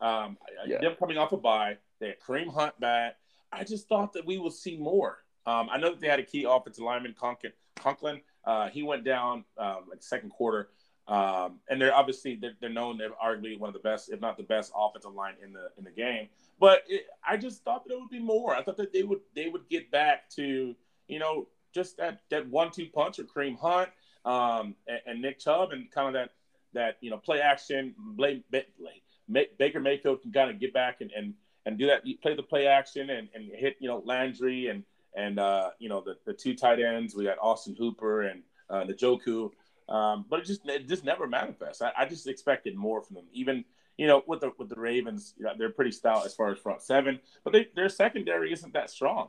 Um, 0.00 0.38
I- 0.62 0.68
Yeah. 0.68 0.78
Them 0.80 0.94
coming 0.98 1.18
off 1.18 1.32
a 1.32 1.36
bye. 1.36 1.78
They 1.98 2.08
had 2.08 2.20
Kareem 2.20 2.52
Hunt 2.54 2.78
back. 2.78 3.16
I 3.52 3.64
just 3.64 3.88
thought 3.88 4.12
that 4.14 4.26
we 4.26 4.38
would 4.38 4.52
see 4.52 4.76
more. 4.76 5.18
Um, 5.46 5.68
I 5.70 5.78
know 5.78 5.90
that 5.90 6.00
they 6.00 6.08
had 6.08 6.18
a 6.18 6.24
key 6.24 6.44
offensive 6.48 6.84
lineman, 6.84 7.14
Conklin. 7.18 7.52
Conklin. 7.76 8.20
Uh, 8.44 8.68
he 8.68 8.82
went 8.82 9.04
down 9.04 9.44
um, 9.58 9.84
like 9.88 10.02
second 10.02 10.30
quarter, 10.30 10.70
um, 11.08 11.60
and 11.68 11.80
they're 11.80 11.94
obviously 11.94 12.36
they're, 12.36 12.54
they're 12.60 12.70
known. 12.70 12.98
They're 12.98 13.10
arguably 13.10 13.58
one 13.58 13.68
of 13.68 13.74
the 13.74 13.80
best, 13.80 14.10
if 14.10 14.20
not 14.20 14.36
the 14.36 14.42
best, 14.42 14.72
offensive 14.76 15.14
line 15.14 15.34
in 15.42 15.52
the 15.52 15.70
in 15.78 15.84
the 15.84 15.90
game. 15.90 16.28
But 16.58 16.84
it, 16.88 17.06
I 17.26 17.36
just 17.36 17.62
thought 17.62 17.84
that 17.84 17.92
it 17.92 18.00
would 18.00 18.10
be 18.10 18.20
more. 18.20 18.54
I 18.54 18.62
thought 18.62 18.76
that 18.78 18.92
they 18.92 19.02
would 19.02 19.20
they 19.34 19.48
would 19.48 19.68
get 19.68 19.90
back 19.90 20.28
to 20.30 20.74
you 21.06 21.18
know 21.18 21.48
just 21.72 21.96
that 21.98 22.22
that 22.30 22.48
one 22.48 22.70
two 22.70 22.86
punch 22.86 23.18
of 23.18 23.26
Kareem 23.26 23.58
Hunt 23.58 23.90
um, 24.24 24.74
and, 24.88 25.00
and 25.06 25.22
Nick 25.22 25.38
Chubb 25.38 25.72
and 25.72 25.90
kind 25.90 26.08
of 26.08 26.14
that 26.14 26.30
that 26.72 26.96
you 27.00 27.10
know 27.10 27.18
play 27.18 27.40
action. 27.40 27.94
Blake, 27.98 28.44
Blake, 28.50 29.58
Baker 29.58 29.80
Mayfield 29.80 30.22
can 30.22 30.32
kind 30.32 30.50
of 30.50 30.60
get 30.60 30.72
back 30.72 31.00
and, 31.00 31.10
and 31.12 31.34
and 31.66 31.76
do 31.78 31.86
that. 31.86 32.06
You 32.06 32.16
Play 32.18 32.34
the 32.34 32.42
play 32.42 32.66
action 32.66 33.10
and, 33.10 33.28
and 33.34 33.50
hit 33.52 33.76
you 33.80 33.88
know 33.88 34.02
Landry 34.06 34.68
and 34.68 34.82
and 35.14 35.38
uh, 35.38 35.70
you 35.78 35.88
know 35.88 36.00
the, 36.00 36.16
the 36.24 36.32
two 36.32 36.54
tight 36.54 36.80
ends. 36.80 37.14
We 37.14 37.24
got 37.24 37.38
Austin 37.40 37.76
Hooper 37.78 38.22
and 38.22 38.42
uh, 38.70 38.84
Njoku. 38.84 39.50
Um, 39.88 40.24
but 40.28 40.40
it 40.40 40.46
just 40.46 40.66
it 40.68 40.88
just 40.88 41.04
never 41.04 41.26
manifests. 41.26 41.82
I, 41.82 41.92
I 41.96 42.06
just 42.06 42.26
expected 42.26 42.74
more 42.76 43.02
from 43.02 43.14
them. 43.16 43.26
Even 43.32 43.64
you 43.98 44.06
know 44.06 44.22
with 44.26 44.40
the 44.40 44.52
with 44.58 44.68
the 44.68 44.80
Ravens, 44.80 45.34
you 45.38 45.44
know, 45.44 45.52
they're 45.58 45.70
pretty 45.70 45.92
stout 45.92 46.24
as 46.26 46.34
far 46.34 46.50
as 46.50 46.58
front 46.58 46.82
seven, 46.82 47.20
but 47.44 47.52
they, 47.52 47.68
their 47.76 47.88
secondary 47.88 48.52
isn't 48.52 48.72
that 48.72 48.90
strong. 48.90 49.28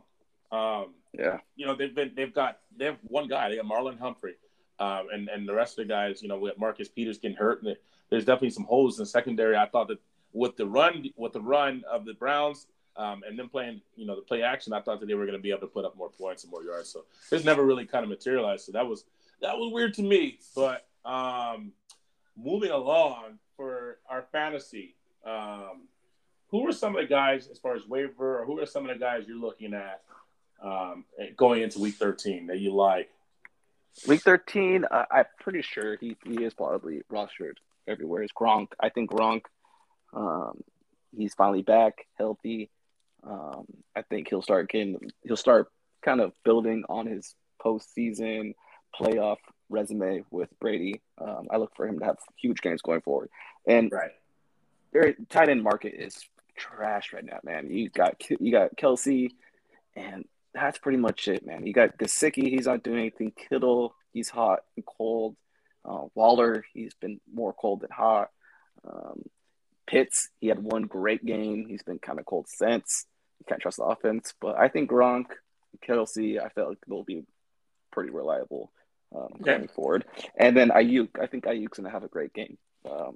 Um, 0.52 0.94
Yeah. 1.14 1.40
you 1.56 1.66
know 1.66 1.76
they've 1.76 1.94
been 1.94 2.14
they've 2.16 2.34
got 2.34 2.60
they 2.76 2.86
have 2.86 2.98
one 3.04 3.28
guy. 3.28 3.50
They 3.50 3.58
got 3.58 3.66
Marlon 3.66 4.00
Humphrey, 4.00 4.36
um, 4.80 5.08
and 5.14 5.30
and 5.30 5.48
the 5.48 5.54
rest 5.54 5.78
of 5.78 5.88
the 5.88 5.94
guys. 5.94 6.22
You 6.24 6.30
know, 6.30 6.40
with 6.40 6.58
Marcus 6.58 6.88
Peters 6.88 7.18
getting 7.20 7.38
hurt, 7.38 7.62
and 7.64 7.76
there's 8.10 8.26
definitely 8.26 8.52
some 8.52 8.64
holes 8.64 8.98
in 8.98 9.04
the 9.04 9.08
secondary. 9.08 9.56
I 9.56 9.68
thought 9.68 9.90
that 9.90 10.00
with 10.34 10.58
the 10.58 10.66
run 10.66 11.06
with 11.16 11.34
the 11.34 11.42
run 11.42 11.84
of 11.90 12.06
the 12.06 12.14
Browns. 12.14 12.68
Um, 12.96 13.22
and 13.28 13.38
then 13.38 13.48
playing, 13.48 13.82
you 13.96 14.08
know, 14.08 14.16
the 14.16 14.24
play 14.24 14.42
action, 14.42 14.74
I 14.74 14.82
thought 14.82 15.00
that 15.02 15.06
they 15.06 15.14
were 15.14 15.26
going 15.26 15.38
to 15.38 15.42
be 15.42 15.52
able 15.52 15.62
to 15.62 15.68
put 15.68 15.86
up 15.86 15.96
more 15.96 16.10
points 16.10 16.44
and 16.44 16.52
more 16.52 16.64
yards. 16.64 16.90
So 16.90 17.06
this 17.30 17.44
never 17.44 17.64
really 17.64 17.86
kind 17.86 18.04
of 18.04 18.10
materialized. 18.10 18.66
So 18.66 18.72
that 18.72 18.88
was 18.88 19.06
that 19.42 19.56
was 19.56 19.72
weird 19.72 19.94
to 19.96 20.02
me. 20.02 20.40
But 20.56 20.88
um, 21.06 21.74
moving 22.36 22.72
along 22.72 23.38
for 23.56 24.00
our 24.10 24.26
fantasy, 24.32 24.96
um, 25.26 25.88
who 26.50 26.68
are 26.68 26.72
some 26.72 26.96
of 26.96 27.02
the 27.02 27.08
guys 27.08 27.48
as 27.52 27.60
far 27.60 27.76
as 27.76 27.86
waiver, 27.88 28.40
or 28.40 28.46
who 28.46 28.60
are 28.60 28.66
some 28.66 28.90
of 28.90 28.98
the 28.98 29.00
guys 29.00 29.26
you're 29.28 29.38
looking 29.38 29.74
at 29.74 30.02
um, 30.62 31.06
going 31.36 31.62
into 31.62 31.80
Week 31.80 31.96
13 31.96 32.48
that 32.48 32.60
you 32.60 32.74
like? 32.74 33.10
Week 34.08 34.22
13, 34.22 34.86
uh, 34.90 35.06
I'm 35.10 35.26
pretty 35.40 35.62
sure 35.62 35.98
he, 35.98 36.16
he 36.24 36.44
is 36.44 36.54
probably 36.54 37.02
rostered 37.12 37.56
everywhere. 37.88 38.24
Is 38.24 38.30
Gronk. 38.32 38.68
I 38.80 38.90
think 38.90 39.10
Gronk, 39.10 39.42
um, 40.18 40.62
he's 41.16 41.34
finally 41.36 41.62
back, 41.62 42.08
healthy. 42.18 42.70
Um, 43.24 43.66
I 43.96 44.02
think 44.02 44.30
he'll 44.30 44.42
start 44.42 44.70
getting, 44.70 44.98
he'll 45.24 45.36
start 45.38 45.72
kind 46.04 46.22
of 46.22 46.34
building 46.44 46.84
on 46.90 47.06
his 47.06 47.36
postseason 47.64 48.54
playoff 49.00 49.38
resume 49.70 50.24
with 50.32 50.50
Brady. 50.60 51.02
Um, 51.20 51.48
I 51.52 51.58
look 51.58 51.76
for 51.76 51.88
him 51.88 52.00
to 52.00 52.06
have 52.06 52.18
huge 52.42 52.62
games 52.62 52.82
going 52.82 53.02
forward. 53.02 53.30
And 53.68 53.92
Right. 53.92 54.12
their 54.92 55.14
tight 55.30 55.50
end 55.50 55.64
market 55.64 55.94
is 55.94 56.26
trash 56.56 57.14
right 57.14 57.24
now, 57.26 57.40
man. 57.44 57.70
You 57.70 57.90
got 57.90 58.22
you 58.30 58.52
got 58.52 58.76
Kelce, 58.78 59.30
and 59.96 60.26
that's 60.54 60.80
pretty 60.80 60.98
much 60.98 61.28
it, 61.28 61.46
man. 61.46 61.68
You 61.68 61.74
got 61.74 61.98
Gesicki, 61.98 62.50
he's 62.50 62.66
not 62.66 62.84
doing 62.84 63.00
anything. 63.00 63.32
Kittle, 63.32 63.94
he's 64.14 64.30
hot 64.30 64.60
and 64.76 64.86
cold. 64.86 65.36
Uh, 65.86 66.06
Waller, 66.16 66.66
he's 66.74 66.94
been 66.96 67.20
more 67.32 67.54
cold 67.54 67.82
than 67.82 67.92
hot. 67.92 68.30
Um, 68.88 69.24
Pitts, 69.88 70.30
he 70.40 70.48
had 70.48 70.60
one 70.60 70.84
great 70.84 71.26
game. 71.26 71.66
He's 71.68 71.84
been 71.84 72.00
kind 72.00 72.20
of 72.20 72.26
cold 72.26 72.48
since. 72.48 73.06
You 73.40 73.46
can't 73.48 73.62
trust 73.62 73.78
the 73.78 73.84
offense, 73.84 74.34
but 74.42 74.58
I 74.58 74.68
think 74.68 74.90
Gronk, 74.90 75.28
Kelce, 75.88 76.44
I 76.44 76.50
felt 76.50 76.70
like 76.70 76.78
they'll 76.88 77.04
be 77.04 77.24
pretty 77.92 78.10
reliable 78.10 78.72
um, 79.16 79.30
going 79.42 79.68
forward. 79.70 80.06
And 80.36 80.56
then 80.56 80.70
Aiyuk, 80.70 81.20
I 81.22 81.28
think 81.28 81.46
Aiyuk's 81.46 81.78
gonna 81.78 81.90
have 81.90 82.04
a 82.04 82.10
great 82.10 82.34
game 82.34 82.58
um, 82.90 83.16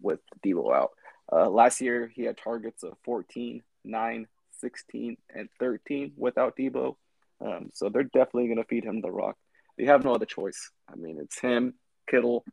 with 0.00 0.20
Deebo 0.44 0.74
out. 0.74 0.90
Uh, 1.32 1.48
last 1.48 1.80
year, 1.80 2.10
he 2.14 2.22
had 2.22 2.36
targets 2.36 2.82
of 2.82 2.94
14, 3.04 3.62
9, 3.84 4.26
16, 4.60 5.16
and 5.34 5.48
13 5.58 6.12
without 6.16 6.56
Deebo. 6.56 6.96
Um, 7.44 7.70
so 7.72 7.88
they're 7.88 8.04
definitely 8.04 8.46
going 8.46 8.58
to 8.58 8.64
feed 8.64 8.84
him 8.84 9.00
the 9.00 9.10
rock. 9.10 9.36
They 9.76 9.84
have 9.86 10.04
no 10.04 10.14
other 10.14 10.26
choice. 10.26 10.70
I 10.90 10.96
mean, 10.96 11.18
it's 11.20 11.40
him, 11.40 11.74
Kittle, 12.08 12.44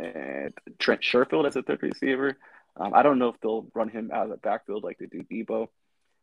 and 0.00 0.54
Trent 0.78 1.02
Sherfield 1.02 1.46
as 1.46 1.56
a 1.56 1.62
third 1.62 1.82
receiver. 1.82 2.36
Um, 2.76 2.92
I 2.94 3.02
don't 3.02 3.18
know 3.18 3.28
if 3.28 3.40
they'll 3.40 3.66
run 3.74 3.88
him 3.88 4.10
out 4.12 4.24
of 4.24 4.30
the 4.30 4.36
backfield 4.36 4.84
like 4.84 4.98
they 4.98 5.06
do 5.06 5.22
Deebo, 5.22 5.68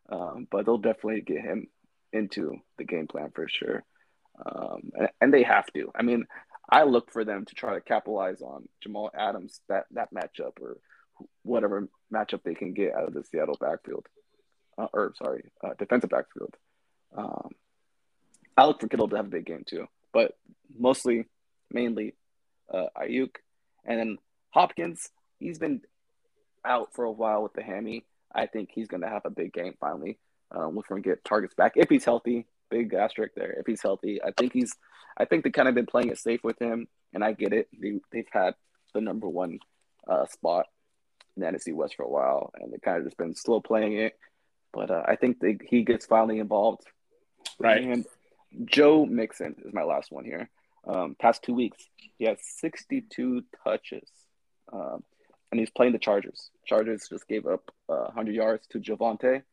um, 0.10 0.48
but 0.50 0.66
they'll 0.66 0.78
definitely 0.78 1.22
get 1.22 1.42
him 1.42 1.68
into 2.14 2.58
the 2.78 2.84
game 2.84 3.08
plan 3.08 3.32
for 3.34 3.48
sure. 3.48 3.84
Um, 4.44 4.92
and, 4.98 5.10
and, 5.20 5.34
they 5.34 5.44
have 5.44 5.66
to. 5.74 5.92
I 5.96 6.04
mean, 6.04 6.26
I 6.70 6.84
look 6.84 7.12
for 7.12 7.26
them 7.26 7.46
to 7.46 7.56
try 7.56 7.74
to 7.74 7.82
capitalize 7.82 8.42
on 8.42 8.70
Jamal 8.82 9.10
Adams 9.18 9.62
that 9.68 9.86
that 9.92 10.14
matchup 10.14 10.62
or 10.62 10.78
whatever 11.42 11.90
matchup 12.14 12.44
they 12.44 12.54
can 12.54 12.74
get 12.74 12.94
out 12.94 13.08
of 13.08 13.14
the 13.16 13.24
Seattle 13.24 13.58
backfield, 13.60 14.06
uh, 14.78 14.88
or 14.94 15.14
sorry, 15.18 15.46
uh, 15.64 15.74
defensive 15.80 16.12
backfield. 16.12 16.56
Um, 17.16 17.50
I 18.56 18.66
look 18.66 18.80
for 18.80 18.88
Kittle 18.88 19.10
to 19.10 19.16
have 19.16 19.26
a 19.26 19.30
big 19.30 19.46
game 19.46 19.64
too, 19.66 19.88
but 20.14 20.34
mostly, 20.78 21.26
mainly, 21.72 22.14
uh, 22.72 22.88
Aiyuk, 22.96 23.36
and 23.88 24.00
then 24.00 24.18
Hopkins. 24.52 25.10
He's 25.40 25.60
been 25.60 25.82
out 26.66 26.94
for 26.94 27.06
a 27.06 27.12
while 27.12 27.44
with 27.44 27.54
the 27.54 27.64
hammy. 27.64 28.06
I 28.34 28.46
think 28.46 28.70
he's 28.74 28.88
going 28.88 29.02
to 29.02 29.10
have 29.10 29.26
a 29.26 29.30
big 29.30 29.54
game 29.54 29.76
finally. 29.80 30.18
Um, 30.52 30.76
look 30.76 30.88
for 30.88 30.96
him 30.96 31.04
to 31.04 31.10
get 31.10 31.24
targets 31.24 31.54
back 31.54 31.74
if 31.76 31.90
he's 31.90 32.06
healthy. 32.06 32.46
Big 32.70 32.94
asterisk 32.94 33.34
there. 33.36 33.52
If 33.52 33.66
he's 33.66 33.82
healthy, 33.82 34.22
I 34.22 34.32
think 34.32 34.54
he's 34.54 34.76
I 35.18 35.26
think 35.26 35.44
they 35.44 35.50
kind 35.50 35.68
of 35.68 35.76
been 35.76 35.86
playing 35.86 36.10
it 36.10 36.20
safe 36.20 36.44
with 36.44 36.62
him, 36.62 36.88
and 37.14 37.24
I 37.24 37.34
get 37.34 37.54
it. 37.54 37.68
They, 37.78 38.00
they've 38.12 38.28
had 38.32 38.54
the 38.94 39.02
number 39.02 39.28
one 39.28 39.60
uh, 40.08 40.26
spot 40.28 40.68
in 41.36 41.42
the 41.42 41.48
NFC 41.48 41.74
West 41.74 41.96
for 41.96 42.04
a 42.04 42.10
while, 42.10 42.52
and 42.56 42.72
they 42.72 42.78
kind 42.78 42.98
of 42.98 43.06
just 43.06 43.18
been 43.18 43.36
slow 43.36 43.60
playing 43.60 43.98
it. 43.98 44.18
But 44.74 44.92
uh, 44.92 45.04
I 45.08 45.16
think 45.16 45.40
they, 45.40 45.58
he 45.68 45.84
gets 45.84 46.06
finally 46.06 46.40
involved. 46.40 46.84
Right. 47.60 47.82
And 47.82 48.06
Joe 48.66 49.06
Mixon 49.06 49.56
is 49.66 49.74
my 49.74 49.84
last 49.84 50.12
one 50.12 50.26
here. 50.26 50.50
Um, 50.88 51.16
past 51.20 51.44
two 51.44 51.54
weeks, 51.54 51.86
he 52.18 52.26
has 52.26 52.38
62 52.60 53.44
touches, 53.64 54.10
um, 54.72 55.04
and 55.52 55.60
he's 55.60 55.70
playing 55.70 55.94
the 55.94 56.00
Chargers. 56.00 56.50
Chargers 56.66 57.08
just 57.10 57.28
gave 57.28 57.46
up 57.46 57.72
uh, 57.90 58.06
100 58.06 58.34
yards 58.34 58.66
to 58.68 58.80
Javonte 58.80 59.44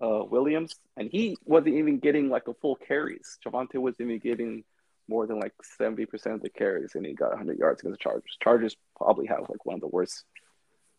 uh, 0.00 0.24
Williams, 0.24 0.76
and 0.96 1.10
he 1.10 1.36
wasn't 1.44 1.74
even 1.74 1.98
getting 1.98 2.28
like 2.28 2.44
the 2.44 2.54
full 2.54 2.76
carries. 2.76 3.38
Javonte 3.44 3.76
wasn't 3.76 4.02
even 4.02 4.18
getting– 4.18 4.64
more 5.08 5.26
than 5.26 5.38
like 5.38 5.52
70% 5.80 6.34
of 6.34 6.42
the 6.42 6.50
carries 6.50 6.94
and 6.94 7.06
he 7.06 7.12
got 7.12 7.30
100 7.30 7.58
yards 7.58 7.80
against 7.80 7.98
the 7.98 8.02
Chargers. 8.02 8.36
Chargers 8.42 8.76
probably 8.96 9.26
have 9.26 9.40
like 9.48 9.64
one 9.64 9.76
of 9.76 9.80
the 9.80 9.88
worst 9.88 10.24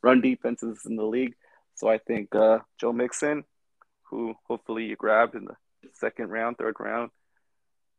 run 0.01 0.21
defenses 0.21 0.81
in 0.85 0.95
the 0.95 1.03
league. 1.03 1.35
So 1.75 1.87
I 1.87 1.97
think 1.97 2.33
uh, 2.33 2.59
Joe 2.79 2.93
Mixon, 2.93 3.43
who 4.03 4.35
hopefully 4.47 4.85
you 4.85 4.95
grabbed 4.95 5.35
in 5.35 5.45
the 5.45 5.55
second 5.93 6.29
round, 6.29 6.57
third 6.57 6.75
round 6.79 7.11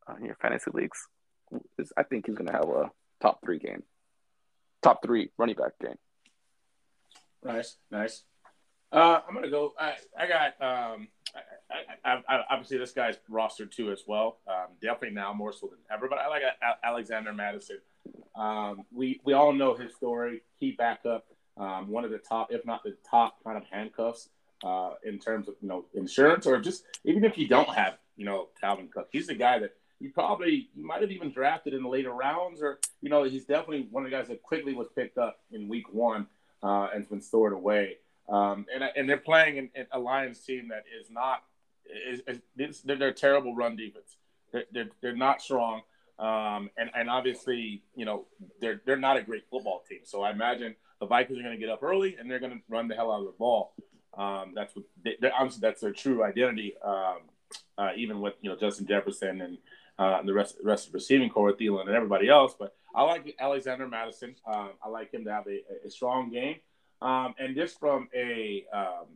uh, 0.09 0.15
in 0.17 0.27
your 0.27 0.37
fantasy 0.37 0.71
leagues, 0.73 1.07
is, 1.79 1.93
I 1.97 2.03
think 2.03 2.27
he's 2.27 2.35
going 2.35 2.49
to 2.49 2.53
have 2.53 2.69
a 2.69 2.91
top 3.21 3.41
three 3.45 3.59
game, 3.59 3.83
top 4.83 5.03
three 5.05 5.31
running 5.39 5.57
back 5.57 5.79
game. 5.81 5.97
Nice, 7.45 7.77
nice. 7.91 8.23
Uh, 8.91 9.21
I'm 9.29 9.35
gonna 9.35 9.51
go. 9.51 9.75
I, 9.79 9.95
I 10.19 10.27
got 10.27 10.63
um, 10.63 11.09
I, 12.05 12.23
I, 12.27 12.41
obviously 12.51 12.79
this 12.79 12.93
guy's 12.93 13.19
roster 13.29 13.67
too 13.67 13.93
as 13.93 14.05
well. 14.07 14.39
Um, 14.47 14.69
definitely 14.81 15.15
now 15.15 15.33
more 15.33 15.53
so 15.53 15.67
than 15.67 15.79
ever. 15.93 16.09
But 16.09 16.19
I 16.19 16.29
like 16.29 16.43
Alexander 16.83 17.33
Mattison. 17.33 17.79
Um, 18.35 18.85
we 18.93 19.21
we 19.25 19.35
all 19.35 19.53
know 19.53 19.75
his 19.75 19.95
story. 19.95 20.43
Key 20.59 20.73
backup, 20.73 21.27
um, 21.59 21.89
one 21.89 22.05
of 22.05 22.11
the 22.11 22.19
top, 22.19 22.51
if 22.51 22.65
not 22.65 22.83
the 22.83 22.97
top, 23.09 23.43
kind 23.45 23.59
of 23.59 23.65
handcuffs 23.71 24.31
uh, 24.65 24.93
in 25.05 25.19
terms 25.19 25.49
of 25.49 25.55
you 25.61 25.69
know 25.69 25.85
insurance 25.95 26.47
or 26.47 26.59
just 26.59 26.85
even 27.05 27.25
if 27.25 27.37
you 27.37 27.47
don't 27.47 27.69
have 27.69 27.99
you 28.17 28.25
know 28.25 28.49
Dalvin 28.63 28.91
Cook, 28.91 29.09
he's 29.13 29.27
the 29.27 29.35
guy 29.35 29.59
that 29.59 29.75
you 30.01 30.11
probably 30.11 30.69
you 30.75 30.85
might 30.85 31.01
have 31.03 31.11
even 31.11 31.31
drafted 31.31 31.75
in 31.75 31.83
the 31.83 31.89
later 31.89 32.13
rounds, 32.13 32.63
or 32.63 32.79
you 33.01 33.11
know 33.11 33.25
he's 33.25 33.45
definitely 33.45 33.89
one 33.91 34.05
of 34.05 34.11
the 34.11 34.17
guys 34.17 34.29
that 34.29 34.43
quickly 34.43 34.75
was 34.75 34.89
picked 34.95 35.19
up 35.19 35.41
in 35.53 35.69
week 35.69 35.93
one 35.93 36.27
uh, 36.63 36.89
and's 36.95 37.09
been 37.09 37.21
stored 37.21 37.53
away. 37.53 37.97
Um, 38.29 38.67
and 38.73 38.85
and 38.97 39.09
they're 39.09 39.17
playing 39.17 39.57
in, 39.57 39.71
in 39.75 39.87
a 39.93 39.99
Lions 39.99 40.41
team 40.41 40.69
that 40.69 40.85
is 41.01 41.11
not 41.11 41.43
is, 42.07 42.21
is 42.29 42.83
they're, 42.83 42.97
they're, 42.97 43.13
terrible 43.13 43.55
run 43.55 43.75
defense. 43.75 44.17
They're, 44.53 44.65
they're, 44.71 44.89
they're 45.01 45.17
not 45.17 45.41
strong, 45.41 45.83
um, 46.19 46.71
and 46.77 46.91
and 46.95 47.09
obviously 47.09 47.83
you 47.97 48.05
know 48.05 48.27
they're 48.61 48.83
they're 48.85 48.97
not 48.97 49.17
a 49.17 49.23
great 49.23 49.45
football 49.51 49.83
team. 49.89 50.01
So 50.05 50.23
I 50.23 50.31
imagine 50.31 50.77
the 51.01 51.07
Vikings 51.07 51.39
are 51.39 51.43
going 51.43 51.55
to 51.55 51.61
get 51.61 51.71
up 51.71 51.83
early 51.83 52.17
and 52.17 52.31
they're 52.31 52.41
going 52.41 52.53
to 52.53 52.59
run 52.69 52.89
the 52.89 52.95
hell 52.95 53.13
out 53.13 53.21
of 53.21 53.27
the 53.27 53.33
ball. 53.39 53.73
Um, 54.17 54.53
that's 54.55 54.75
what 54.75 54.85
they, 55.05 55.17
that's 55.61 55.81
their 55.81 55.93
true 55.93 56.25
identity. 56.25 56.75
Um, 56.85 57.19
uh, 57.79 57.91
even 57.97 58.21
with 58.21 58.35
you 58.43 58.51
know 58.51 58.57
Justin 58.57 58.87
Jefferson 58.87 59.41
and 59.41 59.59
uh, 59.99 60.19
and 60.21 60.29
the 60.29 60.33
rest 60.33 60.57
rest 60.63 60.87
of 60.87 60.93
the 60.93 60.97
receiving 60.97 61.29
corps, 61.29 61.53
Thielen 61.53 61.87
and 61.87 61.97
everybody 61.97 62.29
else. 62.29 62.55
But 62.59 62.75
I 62.95 63.03
like 63.03 63.35
Alexander 63.39 63.89
Mattison. 63.89 64.37
Um, 64.47 64.71
I 64.83 64.89
like 64.89 65.13
him 65.13 65.25
to 65.25 65.33
have 65.33 65.47
a, 65.47 65.61
a 65.87 65.91
strong 65.91 66.31
game. 66.31 66.57
Um, 67.01 67.35
and 67.39 67.55
just 67.55 67.79
from 67.79 68.09
a, 68.15 68.65
um, 68.73 69.07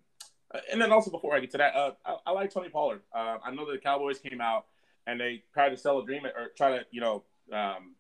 and 0.71 0.81
then 0.81 0.93
also 0.93 1.11
before 1.11 1.35
I 1.35 1.41
get 1.41 1.51
to 1.53 1.59
that, 1.59 1.75
uh, 1.75 1.93
I, 2.05 2.17
I, 2.27 2.31
like 2.31 2.53
Tony 2.53 2.69
Pollard. 2.69 3.01
Uh, 3.13 3.39
I 3.45 3.51
know 3.51 3.67
that 3.67 3.73
the 3.73 3.79
Cowboys 3.79 4.19
came 4.19 4.41
out 4.41 4.67
and 5.07 5.21
they 5.21 5.43
tried 5.53 5.71
to 5.71 5.77
sell 5.77 5.99
a 5.99 6.05
dream 6.05 6.25
or 6.25 6.53
try 6.57 6.79
to, 6.79 6.85
you 6.91 7.01
know, 7.01 7.25
um, 7.53 7.95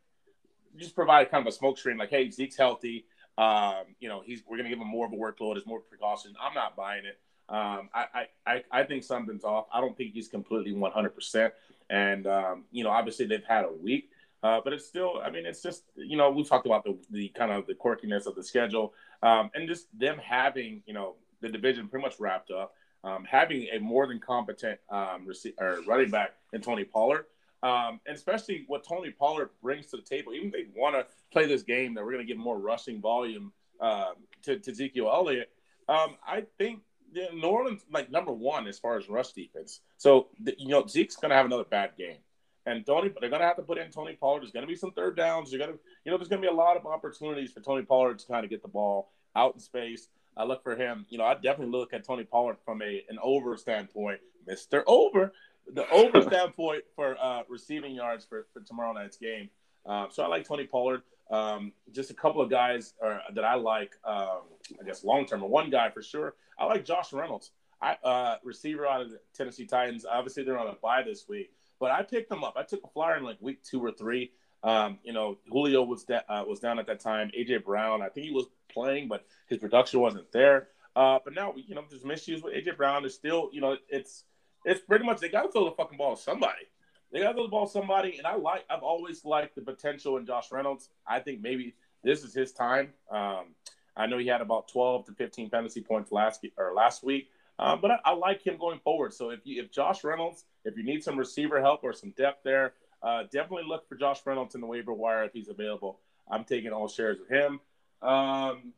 just 0.76 0.94
provide 0.94 1.30
kind 1.30 1.46
of 1.46 1.52
a 1.52 1.56
smoke 1.56 1.78
screen 1.78 1.96
like, 1.96 2.10
hey, 2.10 2.30
Zeke's 2.30 2.56
healthy. 2.56 3.06
Um, 3.38 3.96
you 3.98 4.08
know, 4.08 4.22
he's 4.24 4.42
we're 4.46 4.56
gonna 4.56 4.68
give 4.68 4.78
him 4.78 4.86
more 4.86 5.06
of 5.06 5.12
a 5.12 5.16
workload. 5.16 5.54
There's 5.54 5.66
more 5.66 5.80
precaution. 5.80 6.34
I'm 6.40 6.54
not 6.54 6.76
buying 6.76 7.04
it. 7.04 7.18
Um, 7.48 7.90
I, 7.92 8.26
I, 8.46 8.62
I 8.70 8.82
think 8.84 9.04
something's 9.04 9.44
off. 9.44 9.66
I 9.72 9.80
don't 9.80 9.96
think 9.96 10.14
he's 10.14 10.28
completely 10.28 10.72
100%. 10.72 11.50
And, 11.92 12.26
um, 12.26 12.64
you 12.72 12.82
know, 12.82 12.90
obviously 12.90 13.26
they've 13.26 13.44
had 13.44 13.66
a 13.66 13.72
week, 13.72 14.08
uh, 14.42 14.60
but 14.64 14.72
it's 14.72 14.86
still, 14.86 15.20
I 15.22 15.30
mean, 15.30 15.44
it's 15.44 15.62
just, 15.62 15.84
you 15.94 16.16
know, 16.16 16.30
we 16.30 16.42
talked 16.42 16.64
about 16.64 16.84
the, 16.84 16.96
the 17.10 17.28
kind 17.28 17.52
of 17.52 17.66
the 17.66 17.74
quirkiness 17.74 18.26
of 18.26 18.34
the 18.34 18.42
schedule 18.42 18.94
um, 19.22 19.50
and 19.54 19.68
just 19.68 19.86
them 19.96 20.18
having, 20.18 20.82
you 20.86 20.94
know, 20.94 21.16
the 21.42 21.50
division 21.50 21.88
pretty 21.88 22.02
much 22.06 22.18
wrapped 22.18 22.50
up, 22.50 22.72
um, 23.04 23.24
having 23.30 23.68
a 23.74 23.78
more 23.78 24.06
than 24.06 24.18
competent 24.18 24.80
um, 24.88 25.26
rec- 25.26 25.54
or 25.60 25.80
running 25.86 26.10
back 26.10 26.30
in 26.54 26.62
Tony 26.62 26.84
Pollard. 26.84 27.26
Um, 27.62 28.00
and 28.06 28.16
especially 28.16 28.64
what 28.68 28.84
Tony 28.88 29.10
Pollard 29.10 29.50
brings 29.62 29.86
to 29.88 29.96
the 29.98 30.02
table, 30.02 30.32
even 30.32 30.48
if 30.48 30.52
they 30.54 30.66
want 30.74 30.96
to 30.96 31.06
play 31.30 31.46
this 31.46 31.62
game 31.62 31.94
that 31.94 32.04
we're 32.04 32.12
going 32.12 32.26
to 32.26 32.32
get 32.32 32.38
more 32.38 32.58
rushing 32.58 33.02
volume 33.02 33.52
uh, 33.80 34.12
to, 34.44 34.58
to 34.58 34.70
Ezekiel 34.70 35.10
Elliott, 35.12 35.50
um, 35.88 36.16
I 36.26 36.44
think 36.58 36.80
know, 37.12 37.34
New 37.34 37.48
Orleans 37.48 37.82
like 37.90 38.10
number 38.10 38.32
one 38.32 38.66
as 38.66 38.78
far 38.78 38.96
as 38.96 39.08
rush 39.08 39.32
defense. 39.32 39.80
So 39.98 40.28
the, 40.40 40.54
you 40.58 40.68
know 40.68 40.86
Zeke's 40.86 41.16
going 41.16 41.30
to 41.30 41.36
have 41.36 41.46
another 41.46 41.64
bad 41.64 41.92
game. 41.96 42.18
And 42.64 42.86
Tony, 42.86 43.08
but 43.08 43.20
they're 43.20 43.30
to 43.30 43.38
have 43.38 43.56
to 43.56 43.62
put 43.62 43.78
in 43.78 43.90
Tony 43.90 44.14
Pollard. 44.14 44.42
There's 44.42 44.52
going 44.52 44.64
to 44.64 44.68
be 44.68 44.76
some 44.76 44.92
third 44.92 45.16
downs. 45.16 45.52
You're 45.52 45.66
to, 45.66 45.78
you 46.04 46.12
know, 46.12 46.16
there's 46.16 46.28
going 46.28 46.40
to 46.40 46.46
be 46.46 46.52
a 46.52 46.56
lot 46.56 46.76
of 46.76 46.86
opportunities 46.86 47.50
for 47.52 47.60
Tony 47.60 47.82
Pollard 47.82 48.20
to 48.20 48.26
kind 48.26 48.44
of 48.44 48.50
get 48.50 48.62
the 48.62 48.68
ball 48.68 49.10
out 49.34 49.54
in 49.54 49.60
space. 49.60 50.08
I 50.36 50.44
look 50.44 50.62
for 50.62 50.76
him. 50.76 51.04
You 51.08 51.18
know, 51.18 51.24
I 51.24 51.34
definitely 51.34 51.76
look 51.76 51.92
at 51.92 52.06
Tony 52.06 52.24
Pollard 52.24 52.58
from 52.64 52.80
a 52.82 53.04
an 53.08 53.18
over 53.20 53.56
standpoint, 53.56 54.20
Mister 54.46 54.84
Over, 54.86 55.32
the 55.72 55.88
over 55.90 56.22
standpoint 56.28 56.84
for 56.94 57.16
uh, 57.20 57.42
receiving 57.48 57.94
yards 57.94 58.24
for, 58.24 58.46
for 58.52 58.60
tomorrow 58.60 58.92
night's 58.92 59.16
game. 59.16 59.50
Um, 59.84 60.08
so 60.10 60.22
I 60.22 60.28
like 60.28 60.46
Tony 60.46 60.66
Pollard. 60.66 61.02
Um, 61.32 61.72
just 61.92 62.10
a 62.10 62.14
couple 62.14 62.42
of 62.42 62.50
guys 62.50 62.92
uh, 63.04 63.18
that 63.34 63.44
I 63.44 63.54
like. 63.54 63.96
Um, 64.04 64.42
I 64.78 64.84
guess 64.84 65.02
long 65.02 65.26
term, 65.26 65.40
one 65.40 65.70
guy 65.70 65.90
for 65.90 66.02
sure. 66.02 66.34
I 66.58 66.66
like 66.66 66.84
Josh 66.84 67.12
Reynolds. 67.12 67.50
I 67.80 67.96
uh, 68.04 68.36
receiver 68.44 68.86
out 68.86 69.00
of 69.00 69.10
the 69.10 69.18
Tennessee 69.34 69.66
Titans. 69.66 70.04
Obviously, 70.04 70.44
they're 70.44 70.58
on 70.58 70.68
a 70.68 70.74
bye 70.74 71.02
this 71.02 71.26
week. 71.28 71.50
But 71.80 71.90
I 71.90 72.02
picked 72.02 72.28
them 72.28 72.44
up. 72.44 72.54
I 72.56 72.62
took 72.62 72.84
a 72.84 72.88
flyer 72.88 73.16
in 73.16 73.24
like 73.24 73.38
week 73.40 73.64
two 73.64 73.80
or 73.80 73.90
three. 73.90 74.30
Um, 74.62 74.98
you 75.02 75.12
know, 75.12 75.38
Julio 75.50 75.82
was 75.82 76.06
uh, 76.08 76.44
was 76.46 76.60
down 76.60 76.78
at 76.78 76.86
that 76.86 77.00
time. 77.00 77.30
AJ 77.36 77.64
Brown, 77.64 78.02
I 78.02 78.08
think 78.08 78.26
he 78.26 78.32
was 78.32 78.46
playing, 78.70 79.08
but 79.08 79.24
his 79.48 79.58
production 79.58 80.00
wasn't 80.00 80.30
there. 80.30 80.68
Uh, 80.94 81.18
but 81.24 81.34
now, 81.34 81.54
you 81.56 81.74
know, 81.74 81.82
there's 81.88 82.04
misuse 82.04 82.42
with 82.42 82.54
AJ 82.54 82.76
Brown. 82.76 83.02
There's 83.02 83.14
still, 83.14 83.50
you 83.52 83.60
know, 83.60 83.76
it's 83.88 84.24
it's 84.64 84.80
pretty 84.80 85.04
much 85.04 85.20
they 85.20 85.28
got 85.28 85.42
to 85.42 85.50
throw 85.50 85.64
the 85.64 85.72
fucking 85.72 85.98
ball 85.98 86.14
to 86.14 86.22
somebody. 86.22 86.68
They 87.12 87.20
got 87.20 87.36
the 87.36 87.46
ball 87.48 87.66
somebody. 87.66 88.16
And 88.18 88.26
I 88.26 88.36
like, 88.36 88.64
I've 88.70 88.82
always 88.82 89.24
liked 89.24 89.54
the 89.54 89.60
potential 89.60 90.16
in 90.16 90.26
Josh 90.26 90.50
Reynolds. 90.50 90.88
I 91.06 91.20
think 91.20 91.42
maybe 91.42 91.74
this 92.02 92.24
is 92.24 92.34
his 92.34 92.52
time. 92.52 92.94
Um, 93.10 93.54
I 93.96 94.06
know 94.06 94.18
he 94.18 94.26
had 94.26 94.40
about 94.40 94.68
12 94.68 95.06
to 95.06 95.12
15 95.12 95.50
fantasy 95.50 95.82
points 95.82 96.10
last 96.10 96.44
or 96.56 96.72
last 96.74 97.04
week, 97.04 97.28
um, 97.58 97.80
but 97.82 97.90
I, 97.90 97.98
I, 98.06 98.14
like 98.14 98.42
him 98.42 98.56
going 98.58 98.78
forward. 98.78 99.12
So 99.12 99.30
if 99.30 99.40
you, 99.44 99.62
if 99.62 99.70
Josh 99.70 100.02
Reynolds, 100.02 100.44
if 100.64 100.76
you 100.78 100.82
need 100.82 101.04
some 101.04 101.18
receiver 101.18 101.60
help 101.60 101.84
or 101.84 101.92
some 101.92 102.14
depth 102.16 102.42
there, 102.42 102.72
uh, 103.02 103.24
definitely 103.24 103.64
look 103.68 103.86
for 103.86 103.96
Josh 103.96 104.20
Reynolds 104.24 104.54
in 104.54 104.62
the 104.62 104.66
waiver 104.66 104.94
wire 104.94 105.24
if 105.24 105.32
he's 105.34 105.48
available. 105.48 106.00
I'm 106.30 106.44
taking 106.44 106.72
all 106.72 106.88
shares 106.88 107.18
of 107.20 107.28
him. 107.28 107.60
Um, 108.00 108.72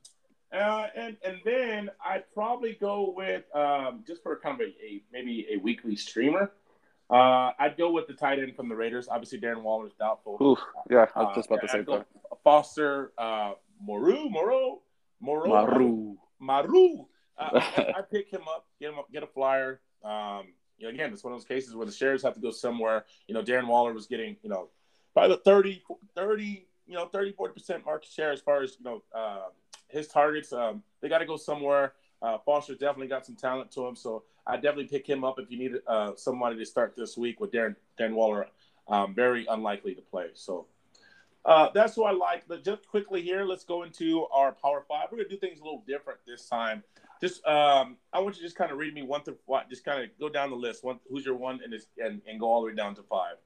uh, 0.53 0.87
and 0.97 1.17
and 1.25 1.41
then 1.45 1.91
I'd 2.05 2.25
probably 2.33 2.77
go 2.81 3.13
with 3.17 3.45
um, 3.55 4.05
just 4.07 4.23
for 4.23 4.37
kind 4.37 4.61
of 4.61 4.67
a, 4.67 4.71
a 4.85 5.03
maybe 5.13 5.47
a 5.53 5.57
weekly 5.57 5.97
streamer. 5.97 6.53
Uh, 7.11 7.51
I'd 7.59 7.77
go 7.77 7.93
with 7.93 8.07
the 8.07 8.15
tight 8.15 8.39
end 8.39 8.57
from 8.57 8.69
the 8.69 8.75
Raiders. 8.75 9.09
Obviously, 9.11 9.39
Darren 9.39 9.63
Waller's 9.63 9.93
doubtful. 9.99 10.39
Ooh, 10.41 10.57
yeah, 10.91 11.07
I 11.15 11.23
was 11.23 11.37
just 11.37 11.49
about 11.49 11.61
to 11.61 11.69
say 11.69 11.83
that. 11.83 12.07
Foster, 12.43 13.13
uh, 13.19 13.53
Moreau, 13.81 14.29
Moreau, 14.29 14.83
Moreau, 15.21 15.49
Maru, 15.49 16.17
Maru. 16.39 17.07
Uh, 17.37 17.61
I, 17.77 17.95
I, 17.99 18.03
pick 18.11 18.31
him 18.31 18.43
up, 18.43 18.67
get 18.81 18.91
him 18.91 18.99
up, 18.99 19.11
get 19.13 19.23
a 19.23 19.27
flyer. 19.27 19.81
Um, 20.03 20.49
you 20.79 20.87
know, 20.87 20.95
again, 20.95 21.13
it's 21.13 21.25
one 21.25 21.33
of 21.33 21.39
those 21.39 21.47
cases 21.47 21.75
where 21.75 21.87
the 21.87 21.93
shares 21.93 22.23
have 22.23 22.35
to 22.35 22.41
go 22.41 22.51
somewhere. 22.51 23.05
You 23.27 23.35
know, 23.35 23.43
Darren 23.43 23.67
Waller 23.67 23.93
was 23.93 24.07
getting, 24.07 24.37
you 24.43 24.51
know, 24.51 24.69
by 25.15 25.29
the 25.29 25.37
30, 25.39 25.83
30, 26.15 26.67
you 26.87 26.95
know, 26.95 27.07
30, 27.07 27.33
40% 27.33 27.85
market 27.85 28.11
share 28.11 28.33
as 28.33 28.41
far 28.41 28.63
as, 28.63 28.77
you 28.79 28.85
know, 28.85 29.03
uh, 29.15 29.49
his 29.89 30.09
targets. 30.09 30.53
Um, 30.53 30.83
they 31.01 31.09
got 31.09 31.19
to 31.19 31.27
go 31.27 31.37
somewhere. 31.37 31.95
Uh, 32.21 32.39
Foster's 32.45 32.79
definitely 32.79 33.09
got 33.09 33.27
some 33.27 33.37
talent 33.37 33.71
to 33.73 33.87
him, 33.87 33.95
so 33.95 34.25
I 34.47 34.57
definitely 34.57 34.89
pick 34.89 35.07
him 35.07 35.25
up 35.25 35.39
if 35.39 35.51
you 35.51 35.59
need 35.59 35.73
uh, 35.87 36.13
somebody 36.17 36.57
to 36.57 36.67
start 36.67 36.95
this 36.97 37.17
week 37.17 37.41
with 37.41 37.53
Darren 37.53 37.77
Darren 37.99 38.15
Waller. 38.15 38.47
Um, 38.89 39.15
very 39.15 39.47
unlikely 39.49 39.95
to 39.95 40.03
play. 40.03 40.27
So 40.35 40.67
uh, 41.45 41.71
that's 41.75 41.97
what 41.97 42.11
I 42.11 42.17
like. 42.17 42.45
But 42.47 42.65
just 42.65 42.87
quickly 42.87 43.23
here, 43.23 43.45
let's 43.45 43.65
go 43.65 43.83
into 43.83 44.27
our 44.33 44.53
Power 44.53 44.85
Five. 44.89 45.09
We're 45.11 45.19
gonna 45.19 45.31
do 45.31 45.39
things 45.39 45.61
a 45.61 45.65
little 45.65 45.85
different 45.87 46.21
this 46.27 46.49
time. 46.49 46.83
Just 47.21 47.45
um, 47.47 47.97
I 48.13 48.21
want 48.21 48.37
you 48.37 48.43
to 48.43 48.47
just 48.47 48.57
kind 48.57 48.71
of 48.71 48.79
read 48.79 48.93
me 48.93 49.03
one 49.03 49.23
through 49.23 49.39
what, 49.47 49.71
just 49.71 49.85
kind 49.85 50.03
of 50.03 50.11
go 50.21 50.29
down 50.29 50.51
the 50.51 50.57
list. 50.57 50.85
One, 50.85 50.99
who's 51.09 51.25
your 51.25 51.37
one, 51.37 51.61
and, 51.65 51.75
and 51.99 52.21
and 52.29 52.41
go 52.41 52.47
all 52.47 52.61
the 52.61 52.69
way 52.69 52.75
down 52.75 52.95
to 52.97 53.03
five. 53.03 53.37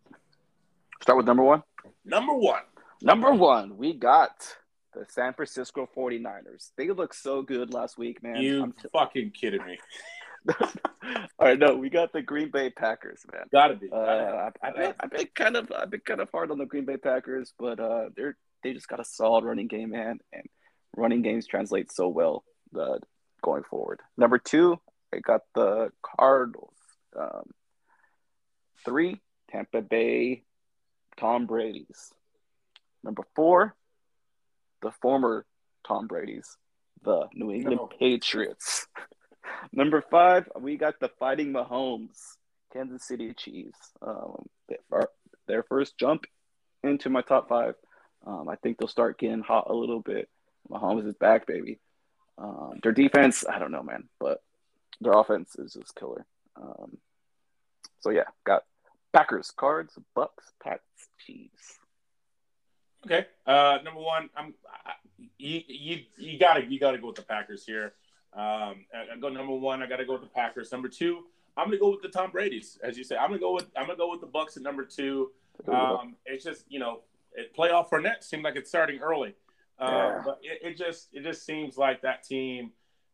Start 1.02 1.18
with 1.18 1.26
number 1.26 1.44
one. 1.44 1.62
Number 2.04 2.34
one. 2.34 2.62
Number 3.00 3.32
one, 3.32 3.76
we 3.76 3.92
got 3.92 4.56
the 4.92 5.06
San 5.08 5.32
Francisco 5.32 5.88
49ers. 5.96 6.72
They 6.76 6.90
looked 6.90 7.14
so 7.14 7.42
good 7.42 7.72
last 7.72 7.96
week, 7.98 8.22
man. 8.22 8.42
You 8.42 8.64
I'm 8.64 8.72
t- 8.72 8.88
fucking 8.92 9.30
kidding 9.30 9.64
me. 9.64 9.78
All 11.38 11.46
right, 11.46 11.58
no, 11.58 11.76
we 11.76 11.90
got 11.90 12.12
the 12.12 12.22
Green 12.22 12.50
Bay 12.50 12.70
Packers, 12.70 13.24
man. 13.32 13.44
Gotta 13.52 13.76
be. 13.76 13.88
Uh, 13.90 14.50
I've, 14.62 14.74
been, 14.74 14.94
I've 15.00 15.10
been 15.10 15.28
kind 15.34 15.56
of, 15.56 15.70
I've 15.72 15.90
been 15.90 16.00
kind 16.00 16.20
of 16.20 16.30
hard 16.30 16.50
on 16.50 16.58
the 16.58 16.66
Green 16.66 16.84
Bay 16.84 16.96
Packers, 16.96 17.52
but 17.58 17.78
uh, 17.78 18.08
they're 18.16 18.36
they 18.62 18.72
just 18.72 18.88
got 18.88 19.00
a 19.00 19.04
solid 19.04 19.44
running 19.44 19.68
game, 19.68 19.90
man, 19.90 20.18
and 20.32 20.44
running 20.96 21.22
games 21.22 21.46
translate 21.46 21.92
so 21.92 22.08
well 22.08 22.44
uh, 22.78 22.98
going 23.42 23.62
forward. 23.62 24.00
Number 24.16 24.38
two, 24.38 24.80
I 25.14 25.18
got 25.18 25.42
the 25.54 25.90
Cardinals. 26.02 26.74
Um, 27.18 27.50
three, 28.84 29.20
Tampa 29.50 29.82
Bay, 29.82 30.42
Tom 31.16 31.46
Brady's. 31.46 32.12
Number 33.04 33.22
four, 33.34 33.74
the 34.82 34.90
former 34.90 35.46
Tom 35.86 36.06
Brady's, 36.06 36.56
the 37.02 37.28
New 37.34 37.52
England 37.52 37.80
no. 37.80 37.86
Patriots. 37.98 38.86
Number 39.72 40.02
five, 40.10 40.48
we 40.58 40.76
got 40.76 41.00
the 41.00 41.10
Fighting 41.18 41.52
Mahomes, 41.52 42.36
Kansas 42.72 43.06
City 43.06 43.32
Chiefs. 43.34 43.78
Um, 44.02 44.46
their 45.46 45.62
first 45.62 45.98
jump 45.98 46.24
into 46.82 47.10
my 47.10 47.22
top 47.22 47.48
five. 47.48 47.74
Um, 48.26 48.48
I 48.48 48.56
think 48.56 48.78
they'll 48.78 48.88
start 48.88 49.18
getting 49.18 49.40
hot 49.40 49.68
a 49.70 49.74
little 49.74 50.00
bit. 50.00 50.28
Mahomes 50.70 51.06
is 51.06 51.14
back, 51.14 51.46
baby. 51.46 51.80
Um, 52.36 52.78
their 52.82 52.92
defense, 52.92 53.44
I 53.48 53.58
don't 53.58 53.72
know, 53.72 53.82
man, 53.82 54.08
but 54.20 54.42
their 55.00 55.12
offense 55.12 55.56
is 55.56 55.74
just 55.74 55.94
killer. 55.94 56.26
Um, 56.56 56.98
so 58.00 58.10
yeah, 58.10 58.24
got 58.44 58.62
Packers, 59.12 59.52
Cards, 59.56 59.98
Bucks, 60.14 60.44
Pats, 60.62 60.82
Chiefs. 61.26 61.78
Okay. 63.04 63.26
Uh, 63.46 63.78
number 63.84 64.00
one, 64.00 64.28
I'm 64.36 64.54
I, 64.86 64.92
you 65.38 65.62
you 65.66 66.00
you 66.16 66.38
gotta 66.38 66.64
you 66.64 66.78
gotta 66.78 66.98
go 66.98 67.08
with 67.08 67.16
the 67.16 67.22
Packers 67.22 67.64
here. 67.64 67.94
Um, 68.38 68.86
I, 68.94 69.14
I 69.14 69.16
go 69.20 69.28
number 69.28 69.52
one. 69.52 69.82
I 69.82 69.86
gotta 69.88 70.04
go 70.04 70.12
with 70.12 70.22
the 70.22 70.28
Packers. 70.28 70.70
Number 70.70 70.88
two, 70.88 71.24
I'm 71.56 71.66
gonna 71.66 71.78
go 71.78 71.90
with 71.90 72.02
the 72.02 72.08
Tom 72.08 72.30
Brady's, 72.30 72.78
as 72.84 72.96
you 72.96 73.02
say. 73.02 73.16
I'm 73.16 73.30
gonna 73.30 73.40
go 73.40 73.52
with 73.52 73.66
I'm 73.76 73.86
gonna 73.86 73.98
go 73.98 74.10
with 74.10 74.20
the 74.20 74.28
Bucks 74.28 74.56
at 74.56 74.62
number 74.62 74.84
two. 74.84 75.32
Um, 75.66 76.14
it's 76.24 76.44
just 76.44 76.64
you 76.68 76.78
know, 76.78 77.00
it, 77.34 77.56
playoff 77.56 77.90
Fournette 77.90 78.22
seemed 78.22 78.44
like 78.44 78.54
it's 78.54 78.68
starting 78.68 79.00
early, 79.00 79.34
uh, 79.80 79.90
yeah. 79.90 80.22
but 80.24 80.38
it, 80.40 80.60
it, 80.62 80.76
just 80.76 81.08
it 81.12 81.24
just 81.24 81.44
seems 81.44 81.76
like 81.76 82.00
that 82.02 82.22
team. 82.22 82.70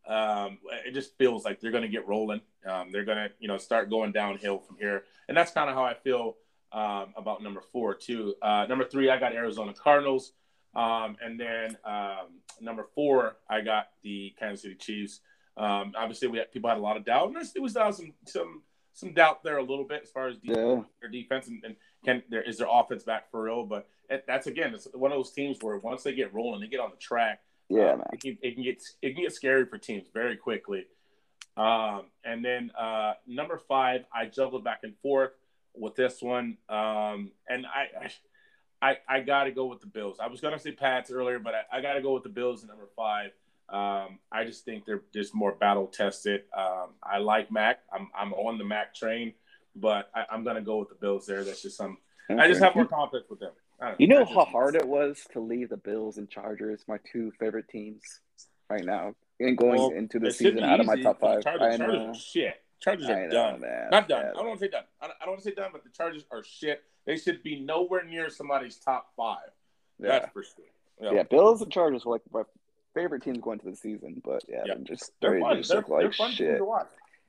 Um, 0.06 0.58
it 0.84 0.92
just 0.92 1.16
feels 1.16 1.46
like 1.46 1.58
they're 1.58 1.70
gonna 1.70 1.88
get 1.88 2.06
rolling. 2.06 2.42
Um, 2.66 2.92
they're 2.92 3.06
gonna 3.06 3.30
you 3.38 3.48
know 3.48 3.56
start 3.56 3.88
going 3.88 4.12
downhill 4.12 4.58
from 4.58 4.76
here, 4.76 5.04
and 5.28 5.34
that's 5.34 5.52
kind 5.52 5.70
of 5.70 5.74
how 5.74 5.84
I 5.84 5.94
feel 5.94 6.36
um, 6.72 7.14
about 7.16 7.42
number 7.42 7.62
four 7.72 7.94
too. 7.94 8.34
Uh, 8.42 8.66
number 8.68 8.84
three, 8.84 9.08
I 9.08 9.18
got 9.18 9.32
Arizona 9.32 9.72
Cardinals, 9.72 10.32
um, 10.76 11.16
and 11.24 11.38
then 11.38 11.76
um, 11.84 12.40
number 12.60 12.86
four, 12.94 13.36
I 13.48 13.60
got 13.60 13.88
the 14.02 14.34
Kansas 14.38 14.62
City 14.62 14.74
Chiefs. 14.74 15.20
Um, 15.56 15.92
obviously, 15.96 16.28
we 16.28 16.38
had, 16.38 16.50
people 16.52 16.68
had 16.68 16.78
a 16.78 16.82
lot 16.82 16.96
of 16.96 17.04
doubt, 17.04 17.28
and 17.28 17.36
there 17.36 17.62
was 17.62 17.76
uh, 17.76 17.92
some 17.92 18.12
some 18.26 18.62
some 18.92 19.12
doubt 19.12 19.42
there 19.42 19.58
a 19.58 19.62
little 19.62 19.84
bit 19.84 20.02
as 20.04 20.10
far 20.10 20.28
as 20.28 20.38
defense, 20.38 20.58
yeah. 20.58 20.82
their 21.00 21.10
defense 21.10 21.48
and, 21.48 21.62
and 21.64 21.76
can 22.04 22.22
there 22.30 22.42
is 22.42 22.58
their 22.58 22.68
offense 22.70 23.02
back 23.02 23.30
for 23.30 23.42
real. 23.42 23.64
But 23.64 23.88
it, 24.08 24.24
that's 24.26 24.46
again, 24.46 24.74
it's 24.74 24.88
one 24.94 25.12
of 25.12 25.18
those 25.18 25.32
teams 25.32 25.58
where 25.60 25.78
once 25.78 26.02
they 26.02 26.14
get 26.14 26.32
rolling, 26.34 26.60
they 26.60 26.68
get 26.68 26.80
on 26.80 26.90
the 26.90 26.96
track. 26.96 27.40
Yeah, 27.68 27.92
um, 27.92 28.02
it, 28.12 28.20
can, 28.20 28.38
it 28.42 28.54
can 28.54 28.62
get 28.62 28.82
it 29.02 29.14
can 29.14 29.22
get 29.22 29.32
scary 29.32 29.66
for 29.66 29.78
teams 29.78 30.06
very 30.12 30.36
quickly. 30.36 30.86
Um, 31.56 32.06
and 32.24 32.44
then 32.44 32.72
uh, 32.78 33.14
number 33.26 33.58
five, 33.58 34.04
I 34.12 34.26
juggled 34.26 34.64
back 34.64 34.80
and 34.82 34.94
forth 35.02 35.30
with 35.74 35.94
this 35.94 36.20
one. 36.20 36.58
Um, 36.68 37.32
and 37.48 37.66
I, 37.66 38.06
I, 38.06 38.10
I 39.08 39.20
got 39.20 39.44
to 39.44 39.50
go 39.50 39.66
with 39.66 39.80
the 39.80 39.86
Bills. 39.86 40.18
I 40.20 40.28
was 40.28 40.40
going 40.40 40.54
to 40.54 40.60
say 40.60 40.72
Pats 40.72 41.10
earlier, 41.10 41.38
but 41.38 41.54
I, 41.54 41.78
I 41.78 41.80
got 41.80 41.94
to 41.94 42.02
go 42.02 42.14
with 42.14 42.22
the 42.22 42.28
Bills 42.28 42.62
at 42.62 42.68
number 42.68 42.88
five. 42.96 43.30
Um, 43.68 44.18
I 44.30 44.44
just 44.44 44.64
think 44.64 44.84
they're 44.84 45.02
just 45.12 45.34
more 45.34 45.52
battle 45.52 45.86
tested. 45.86 46.42
Um, 46.56 46.90
I 47.02 47.18
like 47.18 47.50
Mac. 47.50 47.80
I'm, 47.92 48.08
I'm 48.16 48.32
on 48.34 48.58
the 48.58 48.64
Mac 48.64 48.94
train, 48.94 49.32
but 49.74 50.10
I, 50.14 50.26
am 50.34 50.44
going 50.44 50.56
to 50.56 50.62
go 50.62 50.76
with 50.76 50.90
the 50.90 50.96
Bills 50.96 51.26
there. 51.26 51.44
That's 51.44 51.62
just 51.62 51.76
some. 51.76 51.98
Okay. 52.30 52.40
I 52.40 52.48
just 52.48 52.62
have 52.62 52.74
more 52.74 52.86
confidence 52.86 53.28
with 53.30 53.40
them. 53.40 53.52
You 53.98 54.06
know 54.06 54.24
how 54.24 54.44
hard 54.44 54.76
it 54.76 54.86
was 54.86 55.26
to 55.32 55.40
leave 55.40 55.68
the 55.68 55.76
Bills 55.76 56.16
and 56.16 56.28
Chargers, 56.30 56.84
my 56.88 56.98
two 57.10 57.32
favorite 57.38 57.68
teams, 57.68 58.02
right 58.70 58.84
now, 58.84 59.14
and 59.40 59.58
going 59.58 59.78
well, 59.78 59.90
into 59.90 60.18
the 60.18 60.30
season 60.30 60.62
out 60.62 60.80
of 60.80 60.86
my 60.86 61.00
top 61.00 61.20
five. 61.20 61.42
Chargers, 61.42 61.80
I 61.80 61.84
know. 61.84 62.14
Shit. 62.14 62.62
Chargers 62.84 63.08
are 63.08 63.28
done. 63.28 63.60
Man. 63.60 63.88
Not 63.90 64.08
done. 64.08 64.24
Yeah. 64.24 64.30
I 64.30 64.34
don't 64.34 64.48
want 64.48 64.60
to 64.60 64.66
say 64.66 64.70
done. 64.70 64.84
I 65.00 65.06
don't, 65.06 65.16
want 65.26 65.38
to 65.38 65.44
say 65.44 65.54
done, 65.54 65.70
but 65.72 65.84
the 65.84 65.90
Chargers 65.90 66.24
are 66.30 66.44
shit. 66.44 66.82
They 67.06 67.16
should 67.16 67.42
be 67.42 67.58
nowhere 67.60 68.04
near 68.04 68.28
somebody's 68.28 68.76
top 68.76 69.12
five. 69.16 69.38
Yeah. 69.98 70.08
That's 70.08 70.32
for 70.32 70.42
sure. 70.42 70.64
Yeah. 71.00 71.12
yeah, 71.12 71.22
Bills 71.24 71.60
and 71.62 71.72
Chargers 71.72 72.04
were 72.04 72.12
like 72.12 72.22
my 72.32 72.42
favorite 72.94 73.22
teams 73.22 73.38
going 73.40 73.58
into 73.58 73.70
the 73.70 73.76
season, 73.76 74.22
but 74.24 74.44
yeah, 74.48 74.62
yeah. 74.64 74.74
they're 74.74 74.84
just 74.84 75.10
they're, 75.20 75.40
they're 75.40 75.56
just 75.56 75.70
they're, 75.70 75.84
like 75.88 76.00
they're 76.02 76.12
fun 76.12 76.30
shit. 76.30 76.60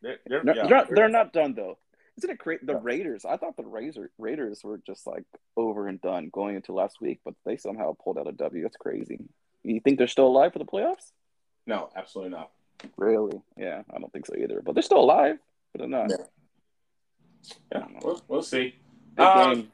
They're, 0.01 0.19
they're, 0.27 0.43
no, 0.43 0.53
yeah, 0.53 0.67
they're, 0.67 0.87
they're 0.91 1.09
not 1.09 1.33
done 1.33 1.55
though. 1.55 1.79
Isn't 2.17 2.29
it 2.29 2.37
great? 2.37 2.65
The 2.65 2.75
Raiders. 2.75 3.25
I 3.25 3.37
thought 3.37 3.57
the 3.57 3.63
Raiders 3.63 3.97
Raiders 4.19 4.63
were 4.63 4.79
just 4.85 5.07
like 5.07 5.23
over 5.57 5.87
and 5.87 5.99
done 5.99 6.29
going 6.31 6.55
into 6.55 6.73
last 6.73 7.01
week, 7.01 7.21
but 7.25 7.33
they 7.43 7.57
somehow 7.57 7.95
pulled 8.01 8.19
out 8.19 8.27
a 8.27 8.33
W. 8.33 8.61
That's 8.61 8.77
crazy. 8.77 9.19
You 9.63 9.79
think 9.79 9.97
they're 9.97 10.07
still 10.07 10.27
alive 10.27 10.53
for 10.53 10.59
the 10.59 10.65
playoffs? 10.65 11.11
No, 11.65 11.89
absolutely 11.95 12.37
not. 12.37 12.51
Really? 12.97 13.41
Yeah, 13.57 13.83
I 13.93 13.99
don't 13.99 14.11
think 14.11 14.25
so 14.25 14.35
either. 14.35 14.61
But 14.63 14.75
they're 14.75 14.83
still 14.83 14.99
alive, 14.99 15.37
but 15.71 15.79
they're 15.79 15.89
not. 15.89 16.09
Yeah, 16.09 16.25
yeah 17.73 17.85
we'll, 18.01 18.21
we'll 18.27 18.43
see. 18.43 18.75
Um, 19.17 19.71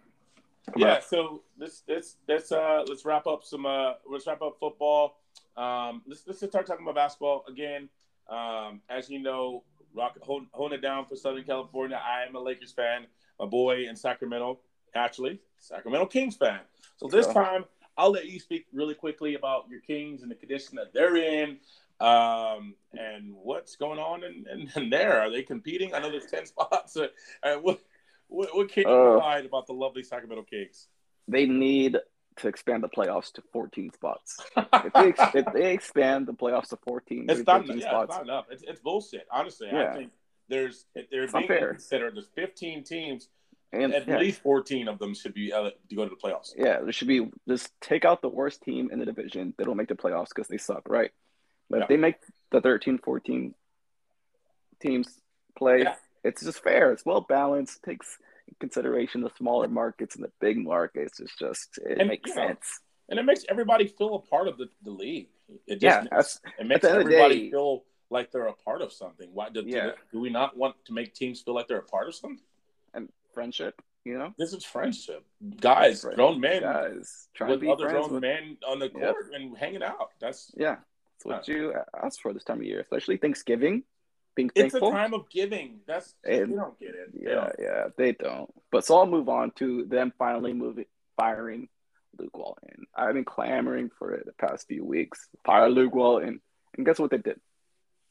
yeah, 0.75 0.99
so 0.99 1.41
let's 1.57 1.83
let's 1.87 2.17
let's 2.27 2.51
uh 2.51 2.83
let's 2.87 3.05
wrap 3.05 3.27
up 3.27 3.43
some 3.43 3.65
uh 3.65 3.93
let's 4.09 4.27
wrap 4.27 4.41
up 4.41 4.57
football. 4.59 5.17
Um, 5.57 6.01
let's 6.07 6.23
let's 6.27 6.39
start 6.39 6.65
talking 6.65 6.83
about 6.83 6.95
basketball 6.95 7.43
again. 7.47 7.89
Um, 8.29 8.81
as 8.89 9.09
you 9.09 9.19
know, 9.19 9.63
rock 9.93 10.17
hold, 10.21 10.43
holding 10.51 10.79
it 10.79 10.81
down 10.81 11.05
for 11.05 11.15
Southern 11.15 11.43
California. 11.43 11.99
I 12.01 12.27
am 12.27 12.35
a 12.35 12.39
Lakers 12.39 12.71
fan. 12.71 13.05
My 13.39 13.45
boy 13.45 13.87
in 13.87 13.95
Sacramento, 13.95 14.59
actually, 14.95 15.39
Sacramento 15.59 16.05
Kings 16.05 16.35
fan. 16.35 16.59
So 16.97 17.07
this 17.07 17.27
time, 17.27 17.65
I'll 17.97 18.11
let 18.11 18.27
you 18.27 18.39
speak 18.39 18.67
really 18.71 18.93
quickly 18.93 19.35
about 19.35 19.65
your 19.69 19.81
Kings 19.81 20.21
and 20.21 20.31
the 20.31 20.35
condition 20.35 20.75
that 20.75 20.93
they're 20.93 21.17
in. 21.17 21.57
Um, 22.01 22.75
and 22.93 23.33
what's 23.33 23.75
going 23.75 23.99
on 23.99 24.23
in, 24.23 24.45
in, 24.51 24.71
in, 24.75 24.89
there? 24.89 25.21
Are 25.21 25.29
they 25.29 25.43
competing? 25.43 25.93
I 25.93 25.99
know 25.99 26.09
there's 26.09 26.25
10 26.25 26.45
spots. 26.47 26.97
Uh, 26.97 27.07
what, 27.57 27.79
what, 28.27 28.55
what, 28.55 28.71
can 28.71 28.87
you 28.87 28.93
uh, 28.93 29.11
provide 29.11 29.45
about 29.45 29.67
the 29.67 29.73
lovely 29.73 30.03
Sacramento 30.03 30.43
Kings? 30.49 30.87
They 31.27 31.45
need 31.45 31.97
to 32.37 32.47
expand 32.47 32.83
the 32.83 32.89
playoffs 32.89 33.31
to 33.33 33.43
14 33.53 33.91
spots. 33.93 34.39
if, 34.57 34.93
they, 34.93 35.39
if, 35.39 35.45
they, 35.53 35.73
expand 35.73 36.27
the 36.27 36.33
playoffs 36.33 36.69
to 36.69 36.77
14, 36.77 37.27
it's 37.29 37.45
not, 37.45 37.67
yeah, 37.67 37.81
spots, 37.81 38.03
it's 38.03 38.17
not 38.17 38.23
enough. 38.23 38.45
It's, 38.49 38.63
it's 38.63 38.79
bullshit, 38.79 39.27
honestly. 39.31 39.67
Yeah. 39.71 39.91
I 39.91 39.95
think 39.95 40.11
there's, 40.49 40.85
there's 41.11 41.31
being 41.31 41.47
considered, 41.47 42.15
there's 42.15 42.29
15 42.35 42.83
teams 42.83 43.27
and 43.73 43.93
at 43.93 44.07
yeah. 44.07 44.17
least 44.17 44.41
14 44.41 44.87
of 44.87 44.99
them 44.99 45.13
should 45.13 45.33
be 45.33 45.53
uh, 45.53 45.69
to 45.89 45.95
go 45.95 46.03
to 46.03 46.09
the 46.09 46.15
playoffs. 46.15 46.53
Yeah, 46.57 46.79
there 46.81 46.91
should 46.91 47.07
be 47.07 47.29
just 47.47 47.71
take 47.79 48.05
out 48.05 48.21
the 48.21 48.29
worst 48.29 48.61
team 48.63 48.89
in 48.91 48.99
the 48.99 49.05
division. 49.05 49.53
Don't 49.57 49.77
make 49.77 49.87
the 49.87 49.95
playoffs 49.95 50.29
because 50.29 50.47
they 50.47 50.57
suck, 50.57 50.89
right? 50.89 51.11
But 51.71 51.77
Yeah. 51.77 51.83
if 51.83 51.89
they 51.89 51.97
make 51.97 52.15
the 52.51 52.59
13, 52.61 52.97
14 52.99 53.55
teams 54.79 55.21
play, 55.57 55.83
Yeah. 55.83 55.95
it's 56.23 56.43
just 56.43 56.61
fair. 56.61 56.91
It's 56.91 57.05
well 57.05 57.21
balanced. 57.21 57.81
Takes 57.83 58.17
in 58.47 58.55
consideration 58.59 59.21
the 59.21 59.29
smaller 59.37 59.67
markets 59.67 60.15
and 60.15 60.23
the 60.23 60.31
big 60.39 60.57
markets. 60.57 61.19
It's 61.19 61.35
just 61.37 61.77
it 61.79 61.97
And, 61.99 62.09
makes 62.09 62.29
know, 62.29 62.47
sense. 62.47 62.81
and 63.09 63.19
it 63.19 63.23
makes 63.23 63.45
everybody 63.49 63.87
feel 63.87 64.15
a 64.15 64.19
part 64.19 64.47
of 64.47 64.57
the, 64.57 64.69
the 64.83 64.91
league. 64.91 65.29
It 65.67 65.79
just 65.79 65.83
Yeah, 65.83 66.07
makes, 66.11 66.39
it 66.59 66.65
makes 66.65 66.81
the 66.81 66.89
end 66.91 66.99
of 67.01 67.05
the 67.07 67.13
everybody 67.13 67.39
day- 67.45 67.51
feel 67.51 67.85
like 68.09 68.31
they're 68.31 68.47
a 68.47 68.53
part 68.53 68.81
of 68.81 68.91
something. 68.91 69.33
Why 69.33 69.49
do, 69.49 69.61
do 69.61 69.69
Yeah. 69.69 69.87
they- 69.87 69.95
do 70.11 70.19
we 70.19 70.29
not 70.29 70.57
want 70.57 70.83
to 70.85 70.93
make 70.93 71.13
teams 71.13 71.41
feel 71.41 71.53
like 71.53 71.67
they're 71.69 71.77
a 71.79 71.83
part 71.83 72.07
of 72.07 72.15
something? 72.15 72.43
and 72.93 73.07
friendship. 73.33 73.81
You 74.03 74.17
know, 74.17 74.33
This 74.37 74.51
is 74.51 74.65
friendship, 74.65 75.23
guys, 75.61 76.03
Right. 76.03 76.15
grown 76.15 76.41
men 76.41 76.63
guys 76.63 77.29
trying 77.35 77.57
to 77.57 77.67
with 77.67 77.69
other 77.79 77.87
grown 77.87 78.11
with. 78.11 78.21
men 78.21 78.57
on 78.67 78.79
the 78.79 78.87
Yep. 78.89 78.93
court 79.13 79.31
and 79.33 79.55
hanging 79.57 79.81
out. 79.83 80.11
That's 80.19 80.51
Yeah, 80.57 80.79
that's 81.29 81.47
what 81.47 81.55
you 81.55 81.73
ask 82.03 82.19
for 82.21 82.33
this 82.33 82.43
time 82.43 82.59
of 82.59 82.63
year, 82.65 82.79
especially 82.79 83.17
Thanksgiving. 83.17 83.83
Being 84.35 84.49
thankful. 84.49 84.79
It's 84.79 84.87
a 84.87 84.91
time 84.91 85.13
of 85.13 85.29
giving. 85.29 85.81
That's 85.85 86.13
you 86.25 86.45
don't 86.47 86.79
get 86.79 86.95
it. 86.95 87.11
They 87.13 87.29
Yeah, 87.29 87.35
don't. 87.35 87.55
yeah, 87.59 87.87
they 87.97 88.13
don't. 88.13 88.49
But 88.71 88.85
so 88.85 88.97
I'll 88.97 89.05
move 89.05 89.27
on 89.27 89.51
to 89.57 89.83
them 89.85 90.13
finally 90.17 90.53
moving, 90.53 90.85
firing 91.17 91.67
Luke 92.17 92.37
Walton. 92.37 92.85
I've 92.95 93.13
been 93.13 93.25
clamoring 93.25 93.89
for 93.99 94.13
it 94.13 94.25
the 94.25 94.31
past 94.33 94.67
few 94.67 94.85
weeks. 94.85 95.27
Fire 95.45 95.69
Luke 95.69 95.93
Walton, 95.93 96.41
and 96.77 96.85
guess 96.85 96.97
what 96.97 97.11
they 97.11 97.17
did? 97.17 97.39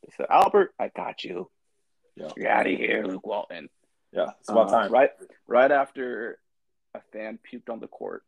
They 0.02 0.12
said, 0.16 0.26
"Albert, 0.28 0.74
I 0.78 0.88
got 0.88 1.24
you. 1.24 1.50
Yeah. 2.16 2.28
You're 2.36 2.48
out 2.50 2.66
of 2.66 2.76
here, 2.78 3.02
Luke 3.04 3.26
Walton." 3.26 3.70
Yeah, 4.12 4.30
it's 4.40 4.48
about 4.50 4.68
Uh, 4.68 4.72
time. 4.82 4.92
Right, 4.92 5.10
right 5.46 5.70
after 5.70 6.38
a 6.94 7.00
fan 7.12 7.38
puked 7.50 7.70
on 7.70 7.80
the 7.80 7.88
court. 7.88 8.24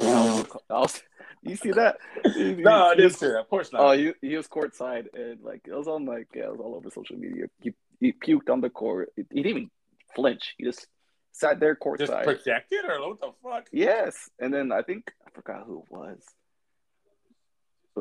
Was- 0.00 1.02
you 1.42 1.56
see 1.56 1.70
that? 1.72 1.98
no, 2.24 2.86
I 2.86 2.94
didn't 2.94 3.12
see. 3.12 3.26
Of 3.34 3.48
course 3.48 3.72
not. 3.72 3.82
Oh, 3.82 3.92
he, 3.92 4.12
he 4.20 4.36
was 4.36 4.48
courtside 4.48 5.06
and 5.14 5.40
like 5.42 5.62
it 5.66 5.74
was 5.74 5.88
on 5.88 6.04
like 6.04 6.28
yeah, 6.34 6.44
it 6.44 6.52
was 6.52 6.60
all 6.60 6.74
over 6.74 6.90
social 6.90 7.16
media. 7.16 7.46
He, 7.60 7.72
he 8.00 8.12
puked 8.12 8.50
on 8.50 8.60
the 8.60 8.70
court. 8.70 9.12
He, 9.16 9.24
he 9.30 9.42
didn't 9.42 9.50
even 9.50 9.70
flinch. 10.14 10.54
He 10.58 10.64
just 10.64 10.86
sat 11.32 11.60
there 11.60 11.76
courtside. 11.76 11.98
Just 11.98 12.12
protected 12.24 12.84
or 12.86 13.08
what 13.08 13.20
the 13.20 13.32
fuck? 13.42 13.66
yes, 13.72 14.28
and 14.38 14.52
then 14.52 14.72
I 14.72 14.82
think 14.82 15.10
I 15.26 15.30
forgot 15.30 15.64
who 15.66 15.84
it 15.86 15.92
was. 15.92 16.22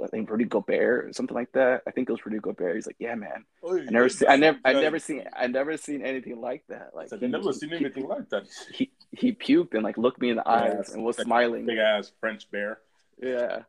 I 0.01 0.07
think 0.07 0.29
Rudy 0.29 0.45
Gobert 0.45 1.05
or 1.05 1.13
something 1.13 1.35
like 1.35 1.51
that. 1.53 1.81
I 1.87 1.91
think 1.91 2.09
it 2.09 2.11
was 2.11 2.25
Rudy 2.25 2.39
Gobert. 2.39 2.75
He's 2.75 2.85
like, 2.87 2.95
"Yeah, 2.99 3.15
man, 3.15 3.43
I 3.67 3.85
never, 3.89 4.07
see, 4.09 4.27
I 4.27 4.35
never, 4.35 4.59
I 4.63 4.73
never 4.73 4.99
seen, 4.99 5.25
I 5.35 5.47
never 5.47 5.75
seen 5.77 6.05
anything 6.05 6.39
like 6.39 6.63
that. 6.69 6.91
Like, 6.93 7.11
I've 7.11 7.21
never 7.21 7.51
seen 7.53 7.73
anything 7.73 8.07
like 8.07 8.29
that. 8.29 8.47
He 8.73 8.91
he 9.11 9.33
puked 9.33 9.73
and 9.73 9.83
like 9.83 9.97
looked 9.97 10.21
me 10.21 10.29
in 10.29 10.35
the 10.37 10.47
eyes 10.47 10.73
Yes. 10.77 10.93
and 10.93 11.03
was 11.03 11.17
Like 11.17 11.25
smiling. 11.25 11.65
Big 11.65 11.79
ass 11.79 12.11
French 12.19 12.49
bear. 12.51 12.79
Yeah. 13.21 13.63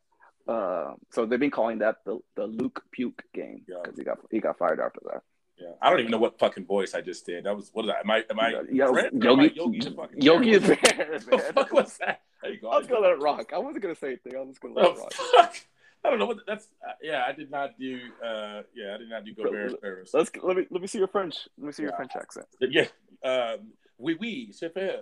Uh, 0.46 0.94
so 1.10 1.26
they've 1.26 1.38
been 1.40 1.50
calling 1.50 1.78
that 1.78 1.96
the, 2.04 2.18
the 2.34 2.46
Luke 2.46 2.82
Puke 2.92 3.22
game 3.32 3.62
Yeah. 3.68 3.76
because 3.82 3.98
he 3.98 4.04
got 4.04 4.18
he 4.30 4.40
got 4.40 4.58
fired 4.58 4.80
after 4.80 5.00
that. 5.12 5.22
Yeah, 5.58 5.72
I 5.82 5.90
don't 5.90 6.00
even 6.00 6.10
know 6.10 6.18
what 6.18 6.38
fucking 6.38 6.64
voice 6.64 6.94
I 6.94 7.00
just 7.02 7.26
did. 7.26 7.44
That 7.44 7.54
was 7.56 7.70
what 7.72 7.84
is 7.84 7.90
that? 7.90 8.00
Am 8.04 8.10
I 8.10 8.24
am 8.30 8.40
I 8.40 8.62
Yeah, 8.70 8.90
French 8.90 9.12
am 9.14 9.20
I 9.40 9.44
Yogi, 9.44 9.54
Yogi 9.56 9.78
the 9.80 10.08
Yogi 10.16 10.58
Bear? 10.58 10.76
Bear, 10.76 11.20
What 11.28 11.46
the 11.46 11.52
fuck 11.52 11.72
was 11.72 11.96
that? 11.98 12.22
There 12.42 12.52
you 12.52 12.60
go. 12.60 12.68
I 12.70 12.78
was 12.78 12.86
gonna 12.86 13.00
let 13.00 13.12
it 13.12 13.20
rock. 13.20 13.52
I 13.54 13.58
wasn't 13.58 13.82
gonna 13.82 13.94
say 13.94 14.06
anything. 14.08 14.34
I 14.36 14.40
was 14.40 14.48
just 14.50 14.60
gonna 14.62 14.74
let 14.74 14.86
Oh, 14.86 14.92
it 14.92 14.98
rock. 14.98 15.12
fuck. 15.12 15.56
I 16.04 16.10
don't 16.10 16.18
know 16.18 16.26
what 16.26 16.38
that's. 16.46 16.66
Uh, 16.86 16.92
yeah, 17.02 17.24
I 17.26 17.32
did 17.32 17.50
not 17.50 17.78
do. 17.78 17.98
Uh, 18.24 18.62
yeah, 18.74 18.94
I 18.94 18.98
did 18.98 19.10
not 19.10 19.24
do 19.24 19.34
Gobert. 19.34 19.80
Bears. 19.82 20.10
Let's 20.14 20.30
let 20.42 20.56
me 20.56 20.66
let 20.70 20.80
me 20.80 20.86
see 20.86 20.98
your 20.98 21.08
French. 21.08 21.36
Let 21.58 21.66
me 21.66 21.72
see 21.72 21.82
your 21.82 21.92
French 21.92 22.12
accent. 22.16 22.46
Yeah. 22.60 22.86
Um, 23.22 23.72
oui, 23.98 24.16
oui, 24.18 24.48
c'est 24.52 24.72
fait. 24.72 25.00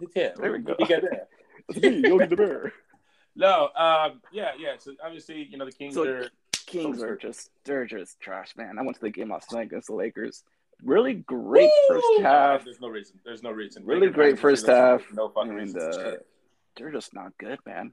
It's 0.00 0.14
here. 0.14 0.32
There 0.36 0.52
we 0.52 0.58
go. 0.60 0.74
You. 0.78 1.00
It's 1.68 1.80
me, 1.82 2.08
Yogi 2.08 2.26
the 2.26 2.36
Bear. 2.36 2.72
No, 3.36 3.68
um, 3.76 4.22
yeah, 4.32 4.52
yeah. 4.58 4.76
So 4.78 4.94
obviously, 5.04 5.46
you 5.50 5.58
know, 5.58 5.66
the 5.66 5.72
Kings 5.72 5.94
So- 5.94 6.04
are. 6.04 6.28
Kings 6.66 7.02
are 7.02 7.16
just 7.16 7.50
they're 7.64 7.86
just 7.86 8.20
trash, 8.20 8.54
man. 8.54 8.78
I 8.78 8.82
went 8.82 8.94
to 8.96 9.00
the 9.00 9.08
game 9.08 9.30
last 9.30 9.52
night 9.54 9.68
against 9.68 9.86
the 9.88 9.94
Lakers. 9.94 10.44
Really 10.84 11.14
great 11.14 11.70
first 11.88 12.06
Woo! 12.16 12.22
half. 12.22 12.62
There's 12.64 12.78
no 12.80 12.88
reason. 12.88 13.18
There's 13.24 13.42
no 13.42 13.50
reason. 13.50 13.86
Really 13.86 14.02
Lakers 14.08 14.14
great 14.14 14.38
first 14.38 14.66
half, 14.66 15.02
No 15.14 15.30
fucking 15.30 15.50
and, 15.52 15.58
reason. 15.60 15.80
uh, 15.80 16.12
They're 16.76 16.90
just 16.92 17.14
not 17.14 17.32
good, 17.38 17.58
man. 17.64 17.92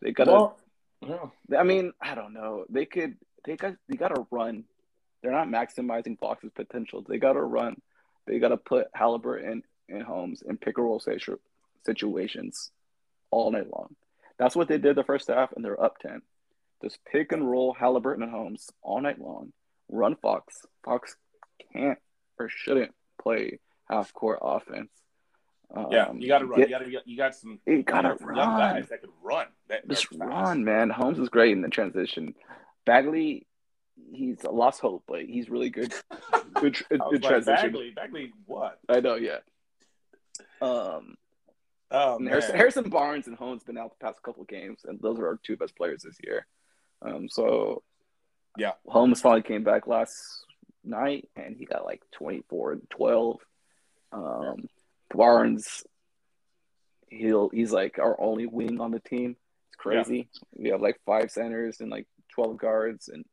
They 0.00 0.12
gotta. 0.12 0.30
well, 0.30 0.58
yeah. 1.00 1.58
I 1.58 1.62
mean, 1.62 1.92
I 2.00 2.14
don't 2.14 2.32
know. 2.32 2.64
They 2.68 2.86
could. 2.86 3.16
They 3.44 3.56
got. 3.56 3.74
They 3.88 3.96
got 3.96 4.14
to 4.14 4.26
run. 4.30 4.64
They're 5.22 5.32
not 5.32 5.48
maximizing 5.48 6.18
Fox's 6.18 6.50
potential. 6.54 7.04
They 7.06 7.18
got 7.18 7.32
to 7.34 7.42
run. 7.42 7.80
They 8.26 8.38
got 8.38 8.48
to 8.48 8.56
put 8.56 8.88
Halliburton 8.94 9.62
and 9.88 10.02
Holmes 10.02 10.42
in 10.42 10.56
pick 10.56 10.78
and 10.78 10.86
roll 10.86 11.02
situations 11.84 12.70
all 13.30 13.50
night 13.50 13.70
long. 13.72 13.94
That's 14.38 14.56
what 14.56 14.68
they 14.68 14.78
did 14.78 14.96
the 14.96 15.04
first 15.04 15.28
half, 15.28 15.52
and 15.52 15.64
they're 15.64 15.82
up 15.82 15.98
ten. 15.98 16.22
Just 16.82 16.98
pick 17.10 17.32
and 17.32 17.50
roll 17.50 17.72
Halliburton 17.72 18.22
and 18.22 18.32
Holmes 18.32 18.70
all 18.82 19.00
night 19.00 19.20
long. 19.20 19.52
Run 19.88 20.16
Fox. 20.16 20.66
Fox 20.84 21.16
can't 21.72 21.98
or 22.38 22.48
shouldn't 22.48 22.94
play 23.20 23.60
half 23.88 24.12
court 24.12 24.40
offense. 24.42 24.90
Yeah, 25.90 26.04
Um, 26.06 26.18
you 26.20 26.28
got 26.28 26.38
to 26.38 26.46
run. 26.46 26.60
get- 26.60 26.68
you 26.68 26.78
got 26.78 26.84
to. 26.84 27.02
You 27.10 27.16
got 27.16 27.34
some. 27.34 27.60
You 27.66 27.82
gotta 27.82 28.08
young 28.20 28.28
run. 28.28 28.36
guys 28.58 28.88
that 28.88 29.00
could 29.00 29.10
run. 29.22 29.46
That, 29.68 29.86
Just 29.88 30.08
run, 30.12 30.64
man. 30.64 30.90
Holmes 30.90 31.18
is 31.18 31.28
great 31.28 31.52
in 31.52 31.60
the 31.60 31.68
transition. 31.68 32.34
Bagley, 32.84 33.46
he's 34.12 34.44
a 34.44 34.50
lost 34.50 34.80
hope, 34.80 35.02
but 35.08 35.24
he's 35.24 35.50
really 35.50 35.70
good. 35.70 35.92
Good, 36.54 36.74
tr- 36.74 36.84
I 36.92 36.96
was 36.96 37.10
good 37.12 37.22
like, 37.24 37.30
transition. 37.44 37.70
Bagley, 37.72 37.90
Bagley, 37.94 38.32
what? 38.46 38.78
I 38.88 39.00
know, 39.00 39.16
yeah. 39.16 39.38
Um, 40.60 41.16
Oh 41.90 42.18
man. 42.18 42.28
Harrison, 42.30 42.56
Harrison 42.56 42.90
Barnes 42.90 43.26
and 43.28 43.36
Holmes 43.36 43.62
been 43.62 43.78
out 43.78 43.90
the 43.98 44.04
past 44.04 44.20
couple 44.22 44.42
of 44.42 44.48
games, 44.48 44.80
and 44.84 44.98
those 45.00 45.18
are 45.20 45.26
our 45.28 45.38
two 45.44 45.56
best 45.56 45.76
players 45.76 46.02
this 46.02 46.16
year. 46.24 46.46
Um, 47.02 47.28
so 47.28 47.82
Yeah. 48.56 48.72
Holmes 48.88 49.20
finally 49.20 49.42
came 49.42 49.62
back 49.64 49.86
last 49.86 50.16
night, 50.82 51.28
and 51.36 51.56
he 51.56 51.64
got 51.64 51.84
like 51.84 52.02
twenty 52.10 52.42
four 52.48 52.72
and 52.72 52.88
twelve. 52.90 53.40
Um, 54.12 54.66
Barnes, 55.14 55.84
he'll 57.08 57.48
he's 57.48 57.72
like 57.72 57.98
our 57.98 58.20
only 58.20 58.46
wing 58.46 58.80
on 58.80 58.90
the 58.90 59.00
team. 59.00 59.36
It's 59.68 59.76
crazy. 59.76 60.28
We 60.54 60.70
have 60.70 60.80
like 60.80 61.00
five 61.06 61.30
centers 61.30 61.80
and 61.80 61.90
like 61.90 62.06
twelve 62.32 62.56
guards, 62.58 63.08
and 63.08 63.24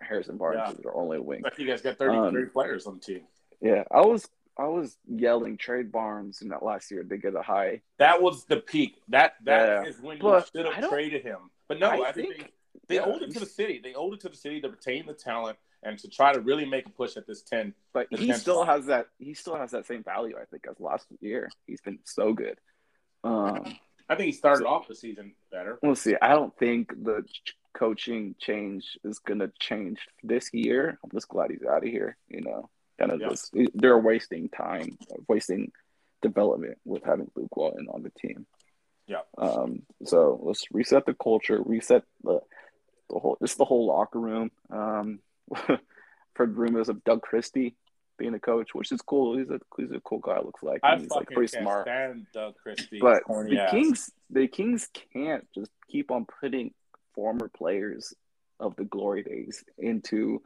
Harrison 0.00 0.36
Barnes 0.36 0.60
Yeah. 0.64 0.72
is 0.72 0.84
our 0.86 0.94
only 0.94 1.18
wing. 1.18 1.42
I 1.44 1.50
think 1.50 1.60
you 1.60 1.66
guys 1.66 1.80
got 1.80 1.96
30, 1.98 2.16
Um, 2.16 2.34
30 2.34 2.50
players 2.50 2.86
on 2.86 2.94
the 2.94 3.00
team. 3.00 3.22
Yeah, 3.60 3.84
I 3.90 4.00
was 4.02 4.28
I 4.56 4.66
was 4.66 4.96
yelling 5.08 5.56
trade 5.56 5.90
Barnes 5.90 6.40
in 6.42 6.48
that 6.48 6.62
last 6.62 6.90
year 6.90 7.02
to 7.02 7.16
get 7.16 7.34
a 7.34 7.42
high. 7.42 7.82
That 7.98 8.22
was 8.22 8.44
the 8.44 8.58
peak. 8.58 9.00
That 9.08 9.34
that 9.44 9.86
is 9.86 9.96
Yeah. 9.98 10.06
when 10.06 10.18
But 10.18 10.50
you 10.54 10.62
should 10.64 10.72
have 10.72 10.88
traded 10.90 11.22
him. 11.22 11.50
But 11.68 11.80
no, 11.80 11.88
I, 11.88 12.08
I 12.08 12.12
think, 12.12 12.36
think- 12.36 12.52
they, 12.88 12.96
they 12.98 13.00
yeah, 13.00 13.06
owed 13.06 13.22
it 13.22 13.32
to 13.32 13.40
the 13.40 13.46
city. 13.46 13.80
They 13.82 13.94
owed 13.94 14.14
it 14.14 14.20
to 14.20 14.28
the 14.28 14.36
city 14.36 14.60
to 14.60 14.68
retain 14.68 15.06
the 15.06 15.14
talent 15.14 15.58
and 15.84 15.98
to 15.98 16.08
try 16.08 16.32
to 16.32 16.40
really 16.40 16.64
make 16.64 16.86
a 16.86 16.90
push 16.90 17.16
at 17.16 17.26
this 17.26 17.42
ten. 17.42 17.74
But 17.92 18.08
The 18.10 18.16
he 18.16 18.26
tenth 18.28 18.40
still 18.40 18.62
spot. 18.64 18.76
has 18.76 18.86
that. 18.86 19.06
He 19.18 19.34
still 19.34 19.56
has 19.56 19.70
that 19.72 19.86
same 19.86 20.02
value, 20.02 20.36
I 20.40 20.44
think, 20.46 20.64
as 20.68 20.80
last 20.80 21.06
year. 21.20 21.50
He's 21.66 21.80
been 21.80 21.98
so 22.04 22.32
good. 22.32 22.58
Um, 23.22 23.76
I 24.08 24.16
think 24.16 24.26
he 24.26 24.32
started 24.32 24.62
So- 24.64 24.68
off 24.68 24.88
the 24.88 24.94
season 24.94 25.34
better. 25.50 25.78
we'll 25.82 25.94
see. 25.94 26.14
I 26.20 26.30
don't 26.34 26.56
think 26.58 26.90
the 27.04 27.24
coaching 27.72 28.34
change 28.38 28.98
is 29.04 29.18
gonna 29.18 29.50
change 29.58 30.06
this 30.22 30.52
year. 30.52 30.98
I'm 31.02 31.10
just 31.10 31.28
glad 31.28 31.50
he's 31.50 31.64
out 31.64 31.84
of 31.84 31.90
here. 31.90 32.16
You 32.28 32.42
know, 32.42 32.70
kind 32.98 33.12
of 33.12 33.20
just 33.20 33.54
they're 33.74 33.98
wasting 33.98 34.48
time, 34.48 34.98
wasting 35.28 35.72
development 36.22 36.78
with 36.84 37.02
having 37.04 37.30
Luke 37.34 37.56
Walton 37.56 37.88
on 37.92 38.02
the 38.02 38.10
team. 38.10 38.46
Yeah. 39.06 39.20
Um. 39.36 39.82
So 40.04 40.38
let's 40.42 40.64
reset 40.70 41.04
the 41.06 41.14
culture, 41.14 41.60
reset 41.62 42.04
the 42.22 42.40
the 43.10 43.18
whole 43.18 43.36
just 43.42 43.58
the 43.58 43.64
whole 43.64 43.86
locker 43.86 44.20
room. 44.20 44.50
Um. 44.70 45.20
heard 46.36 46.56
rumors 46.56 46.88
of 46.88 47.02
Doug 47.04 47.22
Christie 47.22 47.76
being 48.18 48.34
a 48.34 48.38
coach, 48.38 48.74
which 48.74 48.92
is 48.92 49.00
cool. 49.02 49.36
He's 49.38 49.50
a 49.50 49.58
he's 49.76 49.90
a 49.90 50.00
cool 50.00 50.18
guy. 50.20 50.38
Looks 50.38 50.62
like 50.62 50.80
I 50.82 50.96
he's 50.96 51.10
like 51.10 51.28
pretty 51.28 51.48
smart. 51.48 51.84
stand 51.86 52.26
Doug 52.32 52.54
Christie. 52.62 52.98
But 53.00 53.24
corny 53.24 53.56
the 53.56 53.62
ass. 53.62 53.70
Kings, 53.70 54.10
the 54.30 54.46
Kings 54.48 54.88
can't 55.12 55.46
just 55.54 55.70
keep 55.90 56.10
on 56.10 56.26
putting 56.40 56.72
former 57.14 57.48
players 57.48 58.14
of 58.60 58.76
the 58.76 58.84
glory 58.84 59.22
days 59.22 59.64
into 59.78 60.42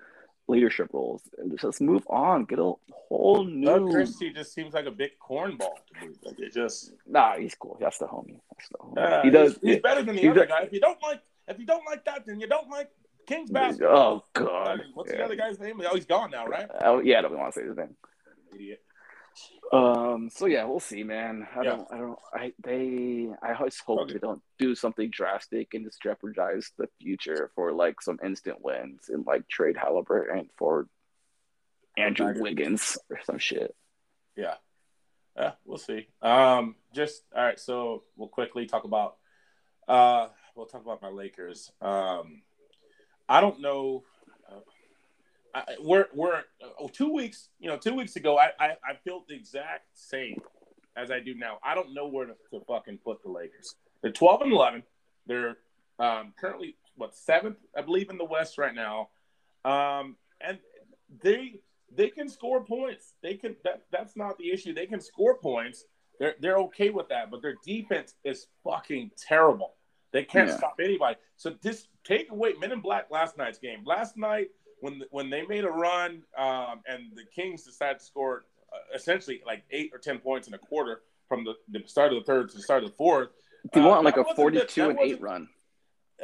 leadership 0.49 0.89
roles. 0.95 1.23
Just 1.61 1.83
move 1.83 2.05
on, 2.09 2.45
get 2.47 2.59
a 2.59 2.73
whole 2.91 3.45
new. 3.45 3.67
Doug 3.67 3.91
Christie 3.91 4.33
just 4.33 4.55
seems 4.55 4.73
like 4.73 4.87
a 4.87 4.91
big 4.91 5.11
cornball 5.21 5.59
to 6.01 6.07
me. 6.07 6.15
Like 6.25 6.39
it 6.41 6.55
just 6.55 6.93
Nah, 7.07 7.37
he's 7.37 7.55
cool. 7.55 7.77
That's 7.81 7.99
the 7.99 8.07
homie. 8.07 8.41
That's 8.57 8.69
the 8.71 8.79
homie. 8.79 8.99
uh, 8.99 9.23
he 9.23 9.31
does. 9.31 9.59
He's, 9.61 9.75
he's 9.75 9.83
better 9.83 10.03
than 10.03 10.17
the 10.17 10.23
he 10.23 10.29
other 10.29 10.41
does- 10.41 10.49
guy. 10.49 10.63
If 10.63 10.73
you 10.73 10.81
don't 10.81 11.03
like, 11.03 11.21
if 11.49 11.59
you 11.59 11.67
don't 11.67 11.85
like 11.85 12.05
that, 12.07 12.25
then 12.27 12.41
you 12.41 12.47
don't 12.47 12.71
like 12.71 12.91
Kings 13.29 13.51
back. 13.51 13.81
Oh 13.83 14.25
God. 14.33 14.81
What's 14.95 15.11
yeah. 15.11 15.19
the 15.19 15.25
other 15.25 15.37
guy's 15.37 15.61
name? 15.61 15.81
Oh, 15.87 15.95
he's 15.95 16.07
gone 16.07 16.31
now, 16.31 16.47
right? 16.47 16.67
Oh 16.83 17.01
yeah, 17.01 17.19
I 17.19 17.23
don't 17.23 17.37
want 17.37 17.53
to 17.53 17.61
say 17.61 17.67
his 17.67 17.77
name. 17.77 17.95
Idiot. 18.55 18.83
Um. 19.71 20.31
So 20.33 20.47
yeah, 20.47 20.65
we'll 20.65 20.81
see, 20.81 21.05
man. 21.05 21.47
I 21.55 21.63
Yeah. 21.63 21.71
don't. 21.71 21.89
I 21.93 21.99
don't. 21.99 22.19
I 22.33 22.53
they. 22.65 23.29
I 23.43 23.53
always 23.53 23.79
hope 23.79 24.01
Okay. 24.01 24.15
they 24.15 24.19
don't 24.19 24.43
do 24.59 24.75
something 24.75 25.11
drastic 25.11 25.75
and 25.75 25.85
just 25.85 26.03
jeopardize 26.03 26.73
the 26.79 26.89
future 27.01 27.51
for 27.55 27.73
like 27.73 28.01
some 28.01 28.19
instant 28.25 28.63
wins 28.63 29.11
and 29.11 29.27
like 29.27 29.47
trade 29.47 29.77
Halliburton 29.77 30.49
for 30.57 30.89
Andrew. 31.99 32.33
Wiggins 32.41 32.97
or 33.11 33.21
some 33.25 33.39
shit. 33.39 33.75
Yeah. 34.37 34.55
Yeah, 35.37 35.53
we'll 35.67 35.79
see. 35.79 36.09
Um, 36.23 36.75
just 36.95 37.23
all 37.37 37.45
right. 37.45 37.61
So 37.61 38.05
we'll 38.17 38.29
quickly 38.29 38.67
talk 38.67 38.85
about. 38.85 39.17
Uh, 39.87 40.29
we'll 40.57 40.67
talk 40.67 40.83
about 40.83 41.01
my 41.03 41.11
Lakers. 41.11 41.71
Um, 41.81 42.43
I 43.29 43.41
don't 43.41 43.61
know. 43.61 44.05
Uh, 44.51 44.61
I, 45.55 45.63
we're 45.81 46.07
we're 46.15 46.43
uh, 46.63 46.89
two 46.93 47.13
weeks. 47.13 47.49
You 47.59 47.69
know, 47.69 47.77
two 47.77 47.95
weeks 47.95 48.17
ago, 48.17 48.39
I, 48.39 48.51
I 48.59 48.69
I 48.85 48.95
felt 49.07 49.29
the 49.29 49.35
exact 49.35 49.87
same 49.95 50.41
as 50.97 51.11
I 51.11 51.21
do 51.21 51.35
now. 51.35 51.59
I 51.63 51.75
don't 51.75 51.95
know 51.95 52.09
where 52.09 52.27
to, 52.27 52.35
to 52.53 52.65
fucking 52.67 52.99
put 53.05 53.23
the 53.23 53.31
Lakers. 53.31 53.75
They're 54.03 54.13
twelve 54.13 54.43
and 54.43 54.53
eleven. 54.53 54.83
They're 55.27 55.57
um, 55.99 56.33
currently 56.41 56.77
what 56.97 57.15
seventh, 57.15 57.59
I 57.77 57.83
believe, 57.83 58.11
in 58.11 58.19
the 58.19 58.25
West 58.25 58.59
right 58.59 58.75
now, 58.75 59.09
um, 59.65 60.17
and 60.41 60.59
they 61.23 61.61
they 61.95 62.09
can 62.09 62.29
score 62.29 62.65
points. 62.65 63.15
They 63.23 63.35
can. 63.35 63.57
That, 63.65 63.83
that's 63.91 64.17
not 64.17 64.39
the 64.39 64.51
issue. 64.51 64.75
They 64.75 64.87
can 64.87 65.01
score 65.01 65.39
points. 65.39 65.85
They're 66.19 66.35
they're 66.41 66.59
okay 66.59 66.91
with 66.91 67.09
that, 67.09 67.31
but 67.31 67.43
their 67.43 67.57
defense 67.65 68.15
is 68.25 68.47
fucking 68.65 69.13
terrible. 69.17 69.75
They 70.13 70.25
can't 70.25 70.49
yeah. 70.49 70.57
stop 70.57 70.77
anybody. 70.83 71.17
So 71.37 71.55
just 71.63 71.89
take 72.05 72.31
away 72.31 72.55
Men 72.61 72.73
in 72.73 72.81
Black 72.81 73.11
last 73.11 73.37
night's 73.37 73.59
game. 73.59 73.81
Last 73.85 74.17
night 74.17 74.49
when 74.81 75.03
when 75.11 75.31
they 75.31 75.45
made 75.47 75.65
a 75.65 75.71
run 75.71 76.23
um, 76.37 76.81
and 76.87 77.13
the 77.15 77.25
Kings 77.35 77.65
decided 77.65 77.99
to 77.99 78.05
score 78.05 78.45
uh, 78.73 78.97
essentially 78.97 79.43
like 79.47 79.65
eight 79.71 79.91
or 79.93 79.99
ten 79.99 80.19
points 80.19 80.49
in 80.49 80.55
a 80.55 80.59
quarter 80.59 81.03
from 81.29 81.45
the, 81.45 81.55
the 81.69 81.87
start 81.87 82.13
of 82.13 82.19
the 82.21 82.25
third 82.25 82.49
to 82.51 82.57
the 82.57 82.63
start 82.63 82.85
of 82.85 82.91
the 82.91 82.97
fourth. 82.97 83.29
They 83.73 83.81
uh, 83.81 83.87
want 83.87 84.05
like 84.05 84.17
a 84.17 84.25
forty-two 84.35 84.91
and 84.91 84.99
eight 85.01 85.21
run. 85.21 85.49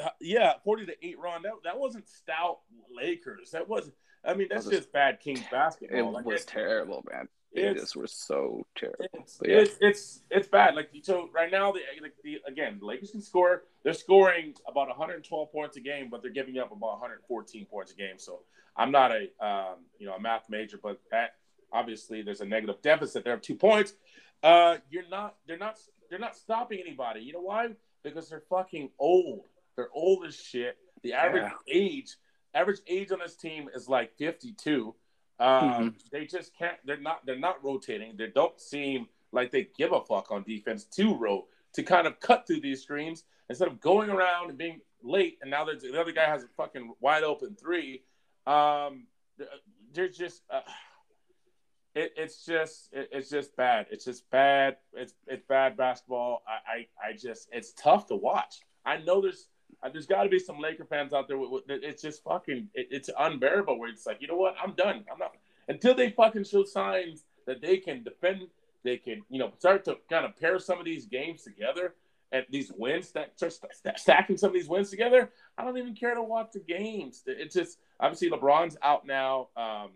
Uh, 0.02 0.08
yeah, 0.20 0.54
forty 0.64 0.86
to 0.86 0.94
eight 1.02 1.18
run. 1.18 1.42
That 1.42 1.52
that 1.64 1.78
wasn't 1.78 2.08
stout 2.08 2.60
Lakers. 2.94 3.50
That 3.50 3.68
was. 3.68 3.90
I 4.26 4.32
mean, 4.32 4.48
that's 4.50 4.66
just 4.66 4.90
bad 4.90 5.20
Kings 5.20 5.42
basketball. 5.50 5.98
It 5.98 6.12
like, 6.12 6.24
was 6.24 6.46
terrible, 6.46 7.04
man. 7.12 7.28
It 7.54 7.74
just 7.76 7.94
were 7.94 8.06
so 8.06 8.66
terrible. 8.74 9.06
It's, 9.14 9.40
yeah. 9.44 9.58
it's, 9.58 9.76
it's 9.80 10.20
it's 10.30 10.48
bad. 10.48 10.74
Like 10.74 10.90
so, 11.02 11.28
right 11.32 11.50
now, 11.50 11.70
the, 11.72 11.80
like 12.02 12.14
the 12.24 12.38
again, 12.48 12.78
the 12.80 12.86
Lakers 12.86 13.12
can 13.12 13.20
score. 13.20 13.62
They're 13.84 13.92
scoring 13.92 14.54
about 14.66 14.88
112 14.88 15.52
points 15.52 15.76
a 15.76 15.80
game, 15.80 16.08
but 16.10 16.20
they're 16.20 16.32
giving 16.32 16.58
up 16.58 16.72
about 16.72 17.00
114 17.00 17.66
points 17.66 17.92
a 17.92 17.94
game. 17.94 18.18
So 18.18 18.40
I'm 18.76 18.90
not 18.90 19.12
a 19.12 19.46
um, 19.46 19.76
you 19.98 20.06
know 20.06 20.14
a 20.14 20.20
math 20.20 20.50
major, 20.50 20.78
but 20.82 21.00
that 21.12 21.36
obviously 21.72 22.22
there's 22.22 22.40
a 22.40 22.44
negative 22.44 22.82
deficit 22.82 23.24
there 23.24 23.34
of 23.34 23.42
two 23.42 23.56
points. 23.56 23.94
Uh, 24.42 24.78
you're 24.90 25.08
not. 25.08 25.36
They're 25.46 25.58
not. 25.58 25.78
They're 26.10 26.18
not 26.18 26.36
stopping 26.36 26.80
anybody. 26.80 27.20
You 27.20 27.34
know 27.34 27.40
why? 27.40 27.68
Because 28.02 28.28
they're 28.28 28.42
fucking 28.50 28.90
old. 28.98 29.44
They're 29.76 29.90
old 29.94 30.26
as 30.26 30.36
shit. 30.36 30.76
The 31.02 31.12
average 31.12 31.50
yeah. 31.66 31.74
age, 31.74 32.16
average 32.54 32.80
age 32.86 33.12
on 33.12 33.20
this 33.20 33.36
team 33.36 33.68
is 33.74 33.88
like 33.88 34.16
52. 34.16 34.94
Um, 35.40 35.48
mm-hmm. 35.48 35.88
They 36.12 36.26
just 36.26 36.56
can't. 36.56 36.76
They're 36.84 37.00
not. 37.00 37.26
They're 37.26 37.38
not 37.38 37.62
rotating. 37.64 38.16
They 38.16 38.28
don't 38.28 38.58
seem 38.60 39.08
like 39.32 39.50
they 39.50 39.68
give 39.76 39.92
a 39.92 40.00
fuck 40.00 40.30
on 40.30 40.44
defense 40.44 40.84
to 40.84 41.14
row 41.14 41.46
to 41.74 41.82
kind 41.82 42.06
of 42.06 42.20
cut 42.20 42.46
through 42.46 42.60
these 42.60 42.82
screens 42.82 43.24
instead 43.48 43.68
of 43.68 43.80
going 43.80 44.10
around 44.10 44.48
and 44.48 44.58
being 44.58 44.80
late. 45.02 45.38
And 45.42 45.50
now 45.50 45.64
the 45.64 46.00
other 46.00 46.12
guy 46.12 46.26
has 46.26 46.44
a 46.44 46.48
fucking 46.56 46.94
wide 47.00 47.24
open 47.24 47.56
three. 47.60 48.02
Um, 48.46 49.06
they're 49.92 50.08
just. 50.08 50.42
Uh, 50.50 50.60
it, 51.94 52.12
it's 52.16 52.44
just 52.44 52.88
it, 52.92 53.08
it's 53.12 53.30
just 53.30 53.56
bad. 53.56 53.86
It's 53.90 54.04
just 54.04 54.28
bad. 54.30 54.76
It's 54.92 55.14
it's 55.26 55.44
bad 55.48 55.76
basketball. 55.76 56.42
I, 56.46 56.86
I 57.02 57.08
I 57.10 57.12
just 57.16 57.48
it's 57.52 57.72
tough 57.72 58.06
to 58.08 58.16
watch. 58.16 58.60
I 58.84 58.98
know 58.98 59.20
there's 59.20 59.48
there's 59.92 60.06
got 60.06 60.22
to 60.22 60.28
be 60.28 60.38
some 60.38 60.58
Laker 60.58 60.84
fans 60.84 61.12
out 61.12 61.28
there. 61.28 61.38
With, 61.38 61.64
it's 61.68 62.02
just 62.02 62.22
fucking, 62.24 62.68
it, 62.74 62.88
it's 62.90 63.10
unbearable. 63.18 63.78
Where 63.78 63.90
it's 63.90 64.06
like, 64.06 64.20
you 64.20 64.28
know 64.28 64.36
what? 64.36 64.54
I'm 64.62 64.72
done. 64.72 65.04
I'm 65.10 65.18
not 65.18 65.32
until 65.68 65.94
they 65.94 66.10
fucking 66.10 66.44
show 66.44 66.64
signs 66.64 67.24
that 67.46 67.60
they 67.60 67.78
can 67.78 68.02
defend. 68.02 68.48
They 68.82 68.98
can, 68.98 69.22
you 69.30 69.38
know, 69.38 69.52
start 69.58 69.84
to 69.86 69.96
kind 70.10 70.26
of 70.26 70.38
pair 70.38 70.58
some 70.58 70.78
of 70.78 70.84
these 70.84 71.06
games 71.06 71.42
together 71.42 71.94
and 72.32 72.44
these 72.50 72.72
wins 72.76 73.12
that 73.12 73.32
start 73.36 73.54
stacking 73.96 74.36
some 74.36 74.48
of 74.48 74.54
these 74.54 74.68
wins 74.68 74.90
together. 74.90 75.30
I 75.56 75.64
don't 75.64 75.78
even 75.78 75.94
care 75.94 76.14
to 76.14 76.22
watch 76.22 76.52
the 76.52 76.60
games. 76.60 77.22
It's 77.26 77.54
just 77.54 77.78
obviously 78.00 78.28
LeBron's 78.30 78.76
out 78.82 79.06
now. 79.06 79.48
Um, 79.56 79.90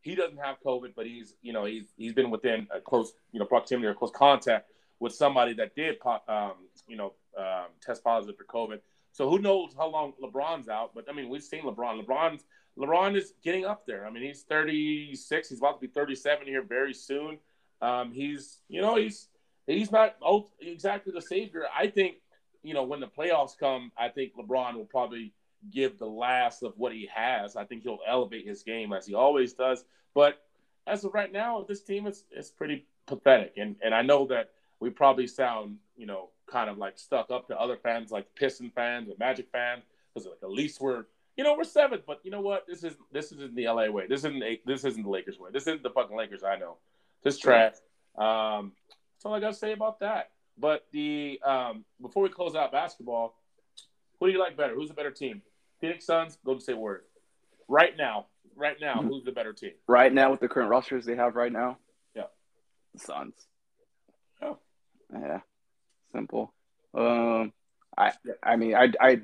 he 0.00 0.14
doesn't 0.14 0.38
have 0.38 0.56
COVID, 0.64 0.92
but 0.96 1.04
he's, 1.04 1.34
you 1.42 1.52
know, 1.52 1.64
he's 1.64 1.92
he's 1.96 2.14
been 2.14 2.30
within 2.30 2.66
a 2.74 2.80
close, 2.80 3.12
you 3.32 3.40
know, 3.40 3.44
proximity 3.44 3.86
or 3.86 3.94
close 3.94 4.12
contact 4.14 4.70
with 5.00 5.12
somebody 5.12 5.52
that 5.54 5.74
did, 5.74 5.96
um, 6.28 6.52
you 6.88 6.96
know, 6.96 7.12
um, 7.36 7.66
test 7.84 8.02
positive 8.02 8.36
for 8.36 8.44
COVID. 8.44 8.80
So 9.12 9.28
who 9.28 9.38
knows 9.38 9.74
how 9.76 9.88
long 9.88 10.12
LeBron's 10.22 10.68
out? 10.68 10.92
But 10.94 11.06
I 11.08 11.12
mean, 11.12 11.28
we've 11.28 11.42
seen 11.42 11.62
LeBron. 11.62 12.04
LeBron's 12.04 12.44
LeBron 12.78 13.16
is 13.16 13.34
getting 13.42 13.64
up 13.64 13.84
there. 13.86 14.06
I 14.06 14.10
mean, 14.10 14.22
he's 14.22 14.42
36. 14.42 15.48
He's 15.48 15.58
about 15.58 15.80
to 15.80 15.86
be 15.86 15.92
37 15.92 16.46
here 16.46 16.62
very 16.62 16.94
soon. 16.94 17.38
Um, 17.82 18.12
he's, 18.12 18.58
you 18.68 18.80
know, 18.80 18.96
he's 18.96 19.28
he's 19.66 19.90
not 19.90 20.16
exactly 20.60 21.12
the 21.12 21.22
savior. 21.22 21.64
I 21.76 21.88
think, 21.88 22.16
you 22.62 22.74
know, 22.74 22.84
when 22.84 23.00
the 23.00 23.06
playoffs 23.06 23.58
come, 23.58 23.92
I 23.98 24.08
think 24.08 24.32
LeBron 24.36 24.74
will 24.74 24.84
probably 24.84 25.32
give 25.70 25.98
the 25.98 26.06
last 26.06 26.62
of 26.62 26.72
what 26.76 26.92
he 26.92 27.08
has. 27.14 27.56
I 27.56 27.64
think 27.64 27.82
he'll 27.82 27.98
elevate 28.06 28.46
his 28.46 28.62
game 28.62 28.92
as 28.92 29.06
he 29.06 29.14
always 29.14 29.52
does. 29.52 29.84
But 30.14 30.42
as 30.86 31.04
of 31.04 31.14
right 31.14 31.32
now, 31.32 31.64
this 31.66 31.82
team 31.82 32.06
is 32.06 32.24
is 32.30 32.50
pretty 32.50 32.86
pathetic. 33.06 33.54
And 33.56 33.76
and 33.82 33.94
I 33.94 34.02
know 34.02 34.26
that 34.26 34.50
we 34.80 34.90
probably 34.90 35.26
sound, 35.26 35.76
you 36.00 36.06
know, 36.06 36.30
kind 36.50 36.70
of 36.70 36.78
like 36.78 36.98
stuck 36.98 37.30
up 37.30 37.46
to 37.48 37.60
other 37.60 37.76
fans 37.76 38.10
like 38.10 38.34
Piston 38.34 38.72
fans 38.74 39.10
or 39.10 39.14
Magic 39.18 39.48
fans 39.52 39.82
because 40.12 40.26
like 40.26 40.38
at 40.42 40.50
least 40.50 40.80
we're 40.80 41.04
you 41.36 41.44
know 41.44 41.54
we're 41.56 41.64
seventh, 41.64 42.02
but 42.06 42.20
you 42.24 42.30
know 42.30 42.40
what? 42.40 42.66
This 42.66 42.82
is 42.82 42.94
this 43.12 43.32
isn't 43.32 43.54
the 43.54 43.66
LA 43.66 43.90
way. 43.90 44.06
This 44.08 44.20
isn't 44.20 44.42
this 44.64 44.84
isn't 44.84 45.02
the 45.02 45.10
Lakers 45.10 45.38
way. 45.38 45.50
This 45.52 45.64
isn't 45.64 45.82
the 45.82 45.90
fucking 45.90 46.16
Lakers 46.16 46.42
I 46.42 46.56
know. 46.56 46.78
This 47.22 47.38
trash. 47.38 47.74
Um, 48.16 48.72
that's 49.12 49.26
all 49.26 49.34
I 49.34 49.40
got 49.40 49.52
to 49.52 49.58
say 49.58 49.72
about 49.72 50.00
that. 50.00 50.30
But 50.58 50.86
the 50.90 51.38
um, 51.44 51.84
before 52.00 52.22
we 52.22 52.30
close 52.30 52.54
out 52.54 52.72
basketball, 52.72 53.34
who 54.18 54.26
do 54.26 54.32
you 54.32 54.38
like 54.38 54.56
better? 54.56 54.74
Who's 54.74 54.88
the 54.88 54.94
better 54.94 55.10
team? 55.10 55.42
Phoenix 55.80 56.06
Suns, 56.06 56.38
Golden 56.44 56.62
State 56.62 56.78
Warriors. 56.78 57.04
Right 57.68 57.96
now, 57.96 58.26
right 58.56 58.76
now, 58.80 58.96
mm-hmm. 58.96 59.08
who's 59.08 59.24
the 59.24 59.32
better 59.32 59.52
team? 59.52 59.72
Right 59.86 60.12
now, 60.12 60.30
with 60.30 60.40
the 60.40 60.48
current 60.48 60.70
rosters 60.70 61.04
they 61.04 61.16
have 61.16 61.36
right 61.36 61.52
now, 61.52 61.78
yeah, 62.14 62.24
the 62.94 63.00
Suns. 63.00 63.34
Oh, 64.42 64.58
yeah. 65.12 65.40
Simple. 66.12 66.52
Um, 66.94 67.52
I 67.96 68.12
I 68.42 68.56
mean 68.56 68.74
I 68.74 68.92
I 69.00 69.20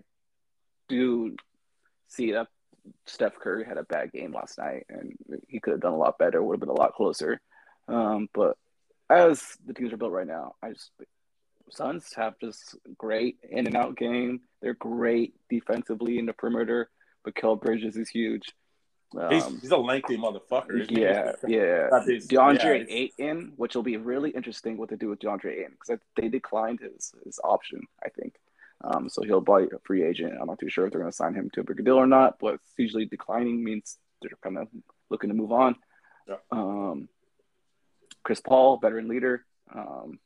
do 0.88 1.36
see 2.08 2.32
that 2.32 2.48
Steph 3.06 3.38
Curry 3.38 3.64
had 3.64 3.78
a 3.78 3.84
bad 3.84 4.12
game 4.12 4.32
last 4.32 4.58
night, 4.58 4.86
and 4.88 5.16
he 5.48 5.60
could 5.60 5.72
have 5.72 5.80
done 5.80 5.92
a 5.92 5.98
lot 5.98 6.18
better. 6.18 6.42
Would 6.42 6.54
have 6.54 6.60
been 6.60 6.68
a 6.68 6.72
lot 6.72 6.94
closer. 6.94 7.40
Um, 7.88 8.28
but 8.32 8.56
as 9.10 9.42
the 9.64 9.74
teams 9.74 9.92
are 9.92 9.96
built 9.96 10.12
right 10.12 10.26
now, 10.26 10.54
I 10.62 10.72
just 10.72 10.90
Suns 11.70 12.12
have 12.14 12.38
just 12.38 12.76
great 12.96 13.38
in 13.48 13.66
and 13.66 13.76
out 13.76 13.96
game. 13.96 14.40
They're 14.62 14.74
great 14.74 15.34
defensively 15.50 16.18
in 16.18 16.26
the 16.26 16.32
perimeter. 16.32 16.90
But 17.24 17.34
Kell 17.34 17.56
Bridges 17.56 17.96
is 17.96 18.08
huge. 18.08 18.52
Um, 19.16 19.30
he's, 19.30 19.60
he's, 19.60 19.70
a 19.70 19.76
lengthy 19.76 20.16
motherfucker. 20.16 20.84
Yeah, 20.90 21.32
yeah. 21.46 21.88
DeAndre 21.92 22.86
yeah, 22.88 22.94
Ayton, 22.94 23.52
which 23.56 23.74
will 23.74 23.82
be 23.82 23.96
really 23.96 24.30
interesting 24.30 24.76
what 24.76 24.88
to 24.88 24.96
do 24.96 25.08
with 25.08 25.20
DeAndre 25.20 25.60
Ayton 25.60 25.76
because 25.80 26.00
they 26.16 26.28
declined 26.28 26.80
his 26.80 27.14
his 27.24 27.38
option, 27.44 27.82
I 28.04 28.08
think. 28.08 28.34
Um, 28.82 29.08
so 29.08 29.22
he'll 29.22 29.40
buy 29.40 29.62
a 29.62 29.78
free 29.84 30.04
agent. 30.04 30.34
I'm 30.38 30.48
not 30.48 30.58
too 30.58 30.68
sure 30.68 30.86
if 30.86 30.92
they're 30.92 31.00
going 31.00 31.10
to 31.10 31.16
sign 31.16 31.34
him 31.34 31.50
to 31.54 31.60
a 31.60 31.64
bigger 31.64 31.82
deal 31.82 31.96
or 31.96 32.06
not, 32.06 32.38
but 32.38 32.58
usually 32.76 33.06
declining 33.06 33.64
means 33.64 33.96
they're 34.20 34.30
kind 34.42 34.58
of 34.58 34.68
looking 35.08 35.28
to 35.30 35.34
move 35.34 35.52
on. 35.52 35.76
Yeah. 36.28 36.36
Um, 36.50 37.08
Chris 38.22 38.40
Paul, 38.40 38.78
veteran 38.78 39.08
leader. 39.08 39.44
Um, 39.74 40.18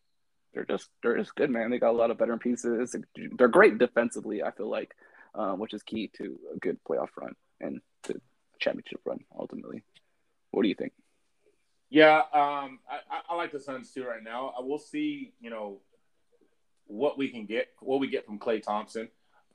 they're 0.52 0.64
just 0.64 0.88
they're 1.02 1.18
just 1.18 1.34
good, 1.34 1.50
man. 1.50 1.70
They 1.70 1.78
got 1.78 1.90
a 1.90 1.92
lot 1.92 2.10
of 2.10 2.18
veteran 2.18 2.38
pieces. 2.38 2.96
They're 3.36 3.48
great 3.48 3.78
defensively. 3.78 4.42
I 4.42 4.50
feel 4.50 4.68
like, 4.68 4.94
um, 5.34 5.60
which 5.60 5.74
is 5.74 5.82
key 5.82 6.10
to 6.16 6.38
a 6.54 6.58
good 6.58 6.78
playoff 6.88 7.10
run 7.16 7.34
and 7.60 7.80
to 8.04 8.20
championship 8.60 9.00
run 9.04 9.20
ultimately. 9.38 9.82
What 10.50 10.62
do 10.62 10.68
you 10.68 10.74
think? 10.74 10.92
Yeah, 11.90 12.18
um, 12.32 12.78
I, 12.88 13.20
I, 13.28 13.34
like 13.34 13.50
the 13.50 13.58
Suns 13.58 13.90
too 13.90 14.04
right 14.04 14.22
now. 14.22 14.54
I 14.56 14.62
will 14.62 14.78
see, 14.78 15.32
you 15.40 15.50
know, 15.50 15.80
what 16.86 17.18
we 17.18 17.28
can 17.28 17.46
get, 17.46 17.68
what 17.80 17.98
we 17.98 18.06
get 18.06 18.24
from 18.24 18.38
Klay 18.38 18.62
Thompson. 18.62 19.08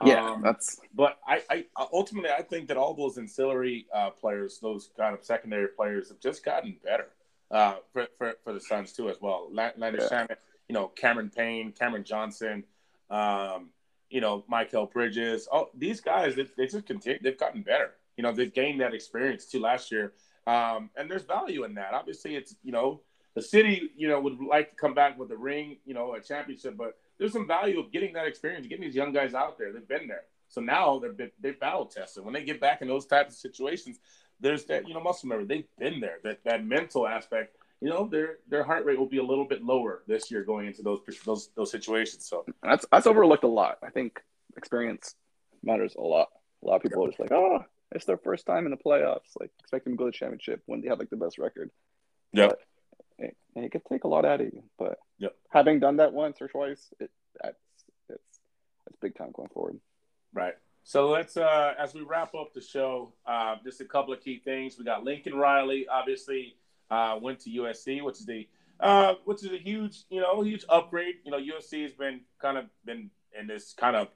Yeah, 0.04 0.32
um, 0.32 0.42
that's. 0.42 0.78
But 0.94 1.18
I, 1.26 1.42
I 1.48 1.64
ultimately 1.90 2.30
I 2.30 2.42
think 2.42 2.68
that 2.68 2.76
all 2.76 2.92
those 2.92 3.16
ancillary 3.16 3.86
uh, 3.94 4.10
players, 4.10 4.58
those 4.60 4.90
kind 4.98 5.14
of 5.14 5.24
secondary 5.24 5.68
players, 5.68 6.10
have 6.10 6.20
just 6.20 6.44
gotten 6.44 6.76
better 6.84 7.06
uh, 7.50 7.76
for, 7.94 8.06
for, 8.18 8.34
for 8.44 8.52
the 8.52 8.60
Suns 8.60 8.92
too 8.92 9.08
as 9.08 9.16
well. 9.20 9.48
Landry 9.50 10.00
yeah. 10.10 10.26
You 10.68 10.74
know, 10.74 10.88
Cameron 10.88 11.30
Payne, 11.34 11.72
Cameron 11.72 12.04
Johnson, 12.04 12.64
um, 13.08 13.70
you 14.10 14.20
know, 14.20 14.44
Mikal 14.50 14.92
Bridges. 14.92 15.48
Oh, 15.50 15.70
these 15.74 16.00
guys, 16.00 16.34
they, 16.34 16.46
they 16.56 16.66
just 16.66 16.86
continue. 16.86 17.18
They've 17.22 17.38
gotten 17.38 17.62
better 17.62 17.92
you 18.16 18.22
know 18.22 18.32
they've 18.32 18.52
gained 18.52 18.80
that 18.80 18.94
experience 18.94 19.46
too 19.46 19.60
last 19.60 19.90
year, 19.92 20.12
um, 20.46 20.90
and 20.96 21.10
there's 21.10 21.24
value 21.24 21.64
in 21.64 21.74
that. 21.74 21.94
Obviously, 21.94 22.36
it's 22.36 22.54
you 22.62 22.72
know 22.72 23.00
the 23.34 23.42
city 23.42 23.90
you 23.96 24.08
know 24.08 24.20
would 24.20 24.40
like 24.40 24.70
to 24.70 24.76
come 24.76 24.94
back 24.94 25.18
with 25.18 25.30
a 25.30 25.36
ring, 25.36 25.76
you 25.84 25.94
know, 25.94 26.14
a 26.14 26.20
championship, 26.20 26.76
but 26.76 26.96
there's 27.18 27.32
some 27.32 27.46
value 27.46 27.80
of 27.80 27.92
getting 27.92 28.12
that 28.14 28.26
experience, 28.26 28.66
getting 28.66 28.84
these 28.84 28.94
young 28.94 29.12
guys 29.12 29.34
out 29.34 29.58
there. 29.58 29.72
They've 29.72 29.86
been 29.86 30.08
there, 30.08 30.24
so 30.48 30.60
now 30.60 30.98
they're 30.98 31.30
they 31.40 31.52
battle 31.52 31.86
tested. 31.86 32.24
When 32.24 32.34
they 32.34 32.44
get 32.44 32.60
back 32.60 32.82
in 32.82 32.88
those 32.88 33.06
types 33.06 33.34
of 33.34 33.38
situations, 33.38 33.98
there's 34.40 34.64
that 34.66 34.88
you 34.88 34.94
know 34.94 35.00
muscle 35.00 35.28
memory. 35.28 35.44
They've 35.44 35.68
been 35.78 36.00
there. 36.00 36.18
That 36.24 36.44
that 36.44 36.64
mental 36.64 37.06
aspect 37.06 37.56
you 37.80 37.90
know 37.90 38.08
their 38.08 38.38
their 38.48 38.64
heart 38.64 38.84
rate 38.84 38.98
will 38.98 39.08
be 39.08 39.18
a 39.18 39.22
little 39.22 39.44
bit 39.44 39.62
lower 39.62 40.02
this 40.06 40.30
year 40.30 40.44
going 40.44 40.66
into 40.66 40.82
those 40.82 41.00
those 41.24 41.50
those 41.56 41.70
situations. 41.70 42.26
So 42.26 42.44
that's 42.62 42.86
that's 42.90 43.06
overlooked 43.06 43.44
a 43.44 43.48
lot. 43.48 43.78
I 43.82 43.90
think 43.90 44.22
experience 44.56 45.14
matters 45.62 45.94
a 45.96 46.00
lot 46.00 46.28
A 46.62 46.66
lot 46.66 46.76
of 46.76 46.82
people 46.82 47.04
are 47.04 47.08
just 47.08 47.20
like, 47.20 47.32
oh, 47.32 47.64
it's 47.92 48.04
their 48.04 48.18
first 48.18 48.46
time 48.46 48.64
in 48.66 48.70
the 48.70 48.76
playoffs. 48.76 49.30
Like 49.38 49.50
expect 49.60 49.84
them 49.84 49.94
to 49.94 49.98
go 49.98 50.04
to 50.04 50.10
the 50.10 50.16
championship 50.16 50.62
when 50.66 50.80
they 50.80 50.88
have 50.88 50.98
like 50.98 51.10
the 51.10 51.16
best 51.16 51.38
record. 51.38 51.70
Yeah. 52.32 52.52
It, 53.18 53.36
it 53.54 53.72
could 53.72 53.84
take 53.90 54.04
a 54.04 54.08
lot 54.08 54.24
out 54.24 54.40
of 54.40 54.46
you, 54.52 54.62
but 54.78 54.98
Yep. 55.18 55.34
having 55.50 55.80
done 55.80 55.96
that 55.96 56.12
once 56.12 56.42
or 56.42 56.48
twice, 56.48 56.92
it 57.00 57.10
that's 57.42 57.56
it's 58.10 58.40
it's 58.86 58.96
big 59.00 59.16
time 59.16 59.30
going 59.32 59.48
forward. 59.48 59.78
Right. 60.34 60.54
So 60.84 61.08
let's, 61.08 61.36
uh, 61.36 61.74
as 61.78 61.94
we 61.94 62.02
wrap 62.02 62.32
up 62.36 62.52
the 62.54 62.60
show, 62.60 63.12
uh, 63.26 63.56
just 63.64 63.80
a 63.80 63.84
couple 63.84 64.14
of 64.14 64.20
key 64.20 64.38
things. 64.38 64.78
We 64.78 64.84
got 64.84 65.02
Lincoln 65.02 65.34
Riley, 65.34 65.88
obviously, 65.88 66.54
uh, 66.90 67.18
went 67.20 67.40
to 67.40 67.50
USC, 67.50 68.02
which 68.04 68.20
is 68.20 68.26
the, 68.26 68.46
uh, 68.78 69.14
which 69.24 69.42
is 69.44 69.50
a 69.50 69.58
huge, 69.58 70.04
you 70.10 70.20
know, 70.20 70.42
huge 70.42 70.64
upgrade. 70.68 71.16
You 71.24 71.32
know, 71.32 71.38
USC 71.38 71.82
has 71.82 71.92
been 71.92 72.20
kind 72.40 72.56
of 72.56 72.66
been 72.84 73.10
in 73.36 73.48
this 73.48 73.72
kind 73.72 73.96
of 73.96 74.08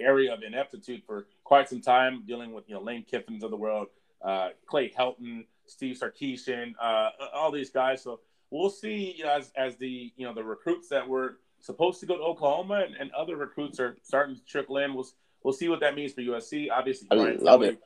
area 0.00 0.32
of 0.32 0.42
ineptitude 0.42 1.02
for 1.06 1.26
quite 1.44 1.68
some 1.68 1.80
time, 1.80 2.24
dealing 2.26 2.52
with 2.52 2.64
you 2.68 2.74
know 2.74 2.82
Lane 2.82 3.04
Kiffins 3.10 3.42
of 3.42 3.50
the 3.50 3.56
world, 3.56 3.88
uh, 4.22 4.50
Clay 4.66 4.92
Helton, 4.96 5.46
Steve 5.66 5.96
Sarkisian, 5.96 6.74
uh, 6.80 7.10
all 7.34 7.50
these 7.50 7.70
guys. 7.70 8.02
So 8.02 8.20
we'll 8.50 8.70
see 8.70 9.14
you 9.16 9.24
know, 9.24 9.30
as 9.30 9.52
as 9.56 9.76
the 9.76 10.12
you 10.16 10.26
know 10.26 10.34
the 10.34 10.44
recruits 10.44 10.88
that 10.88 11.06
were 11.06 11.38
supposed 11.60 12.00
to 12.00 12.06
go 12.06 12.16
to 12.16 12.22
Oklahoma 12.22 12.84
and, 12.86 12.94
and 12.96 13.10
other 13.12 13.36
recruits 13.36 13.80
are 13.80 13.96
starting 14.02 14.36
to 14.36 14.44
trickle 14.44 14.78
in. 14.78 14.94
We'll 14.94 15.08
we'll 15.42 15.54
see 15.54 15.68
what 15.68 15.80
that 15.80 15.94
means 15.94 16.12
for 16.12 16.20
USC. 16.20 16.68
Obviously, 16.70 17.08
I 17.10 17.16
Brian 17.16 17.38
love 17.40 17.60
Kelly, 17.60 17.68
it. 17.68 17.82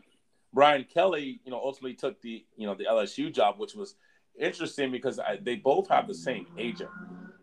Brian 0.52 0.84
Kelly, 0.84 1.40
you 1.44 1.50
know, 1.50 1.58
ultimately 1.58 1.94
took 1.94 2.20
the 2.20 2.44
you 2.56 2.66
know 2.66 2.74
the 2.74 2.84
LSU 2.84 3.32
job, 3.32 3.58
which 3.58 3.74
was 3.74 3.96
interesting 4.38 4.90
because 4.90 5.18
I, 5.18 5.38
they 5.40 5.56
both 5.56 5.88
have 5.88 6.06
the 6.06 6.14
same 6.14 6.46
agent. 6.58 6.90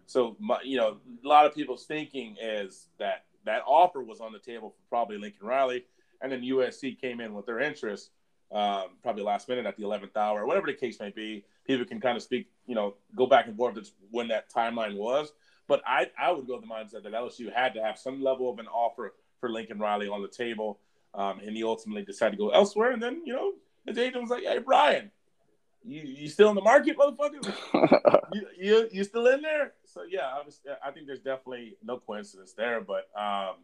So 0.05 0.37
my, 0.39 0.59
you 0.63 0.77
know, 0.77 0.97
a 1.23 1.27
lot 1.27 1.45
of 1.45 1.53
people's 1.53 1.85
thinking 1.85 2.37
is 2.41 2.87
that 2.97 3.25
that 3.47 3.63
offer 3.65 4.03
was 4.03 4.19
on 4.19 4.31
the 4.31 4.39
table 4.39 4.69
for 4.69 4.81
probably 4.89 5.17
Lincoln 5.17 5.47
Riley, 5.47 5.85
and 6.21 6.31
then 6.31 6.41
USC 6.41 6.99
came 6.99 7.19
in 7.19 7.33
with 7.33 7.45
their 7.45 7.59
interest, 7.59 8.11
um, 8.51 8.85
probably 9.03 9.23
last 9.23 9.49
minute 9.49 9.65
at 9.65 9.77
the 9.77 9.83
eleventh 9.83 10.15
hour, 10.15 10.45
whatever 10.45 10.67
the 10.67 10.73
case 10.73 10.99
may 10.99 11.09
be. 11.09 11.43
People 11.65 11.85
can 11.85 11.99
kind 11.99 12.15
of 12.15 12.23
speak, 12.23 12.47
you 12.65 12.75
know, 12.75 12.95
go 13.15 13.25
back 13.25 13.47
and 13.47 13.57
forth 13.57 13.91
when 14.11 14.29
that 14.29 14.49
timeline 14.51 14.95
was. 14.95 15.31
But 15.67 15.81
I, 15.85 16.09
I 16.17 16.31
would 16.31 16.47
go 16.47 16.59
the 16.59 16.67
mindset 16.67 17.03
that 17.03 17.11
LSU 17.11 17.53
had 17.53 17.73
to 17.73 17.83
have 17.83 17.97
some 17.97 18.23
level 18.23 18.49
of 18.49 18.59
an 18.59 18.67
offer 18.67 19.13
for 19.39 19.49
Lincoln 19.49 19.79
Riley 19.79 20.07
on 20.07 20.21
the 20.21 20.29
table, 20.29 20.79
um, 21.13 21.39
and 21.39 21.55
he 21.55 21.63
ultimately 21.63 22.03
decided 22.03 22.31
to 22.31 22.37
go 22.37 22.49
elsewhere. 22.49 22.91
And 22.91 23.03
then, 23.03 23.21
you 23.25 23.33
know, 23.33 23.51
his 23.85 23.97
agent 23.97 24.21
was 24.21 24.29
like, 24.29 24.43
"Hey, 24.43 24.59
Brian, 24.59 25.11
you 25.87 26.01
you 26.01 26.27
still 26.27 26.49
in 26.49 26.55
the 26.55 26.61
market, 26.61 26.97
motherfucker? 26.97 27.53
you, 28.33 28.47
you 28.59 28.89
you 28.91 29.03
still 29.03 29.27
in 29.27 29.41
there?" 29.41 29.73
So 29.85 30.01
yeah, 30.07 30.27
I, 30.27 30.43
was, 30.45 30.59
I 30.85 30.91
think 30.91 31.07
there's 31.07 31.21
definitely 31.21 31.77
no 31.83 31.97
coincidence 31.97 32.53
there. 32.53 32.81
But 32.81 33.07
um, 33.19 33.55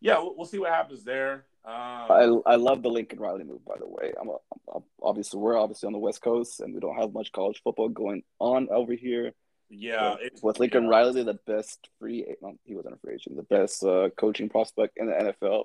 yeah, 0.00 0.18
we'll, 0.18 0.34
we'll 0.36 0.46
see 0.46 0.58
what 0.58 0.70
happens 0.70 1.04
there. 1.04 1.46
Um, 1.64 1.74
I 1.74 2.40
I 2.46 2.56
love 2.56 2.82
the 2.82 2.88
Lincoln 2.88 3.20
Riley 3.20 3.44
move. 3.44 3.64
By 3.64 3.76
the 3.78 3.86
way, 3.86 4.12
I'm, 4.20 4.28
a, 4.28 4.36
I'm 4.74 4.82
obviously 5.02 5.40
we're 5.40 5.58
obviously 5.58 5.86
on 5.86 5.92
the 5.92 5.98
West 5.98 6.22
Coast 6.22 6.60
and 6.60 6.74
we 6.74 6.80
don't 6.80 6.96
have 6.96 7.12
much 7.12 7.32
college 7.32 7.60
football 7.62 7.88
going 7.88 8.22
on 8.38 8.68
over 8.70 8.94
here. 8.94 9.32
yeah, 9.68 10.12
with, 10.12 10.20
it's- 10.20 10.42
with 10.42 10.58
Lincoln 10.60 10.84
yeah. 10.84 10.90
Riley, 10.90 11.22
the 11.24 11.38
best 11.46 11.88
free 11.98 12.24
no, 12.42 12.54
he 12.64 12.74
wasn't 12.74 12.94
a 12.94 12.98
free 12.98 13.14
agent, 13.14 13.36
the 13.36 13.42
best 13.42 13.84
uh, 13.84 14.08
coaching 14.16 14.48
prospect 14.48 14.94
in 14.96 15.06
the 15.06 15.12
NFL. 15.12 15.64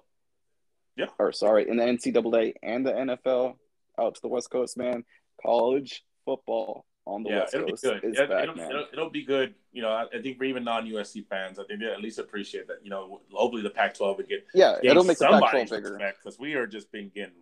Yeah. 0.95 1.07
Or 1.17 1.31
sorry, 1.31 1.67
in 1.67 1.77
the 1.77 1.83
NCAA 1.83 2.53
and 2.61 2.85
the 2.85 2.91
NFL 2.91 3.55
out 3.99 4.15
to 4.15 4.21
the 4.21 4.27
West 4.27 4.51
Coast, 4.51 4.77
man. 4.77 5.05
College 5.41 6.03
football 6.25 6.85
on 7.05 7.23
the 7.23 7.29
yeah, 7.29 7.39
West 7.39 7.53
it'll 7.53 7.65
be 7.65 7.71
Coast 7.73 7.83
good. 7.83 8.03
is 8.03 8.17
It, 8.19 8.29
back, 8.29 8.55
man. 8.55 8.69
it'll, 8.69 8.85
it'll 8.93 9.09
be 9.09 9.23
good. 9.23 9.53
You 9.73 9.81
know, 9.81 9.89
I, 9.89 10.05
I 10.17 10.21
think 10.21 10.37
for 10.37 10.45
even 10.45 10.63
non 10.63 10.85
USC 10.87 11.27
fans, 11.27 11.59
I 11.59 11.65
think 11.65 11.81
they 11.81 11.87
at 11.87 12.01
least 12.01 12.19
appreciate 12.19 12.67
that. 12.67 12.77
You 12.83 12.89
know, 12.89 13.21
hopefully 13.31 13.61
the 13.61 13.69
Pac-12 13.69 14.17
would 14.17 14.29
get 14.29 14.45
yeah, 14.53 14.77
it'll 14.83 15.03
make 15.03 15.17
the 15.17 15.25
somebody's 15.29 15.69
Pac-12 15.69 15.83
bigger. 15.83 16.13
because 16.23 16.39
we 16.39 16.53
are 16.53 16.65
just 16.67 16.91
been 16.91 17.11
getting 17.13 17.33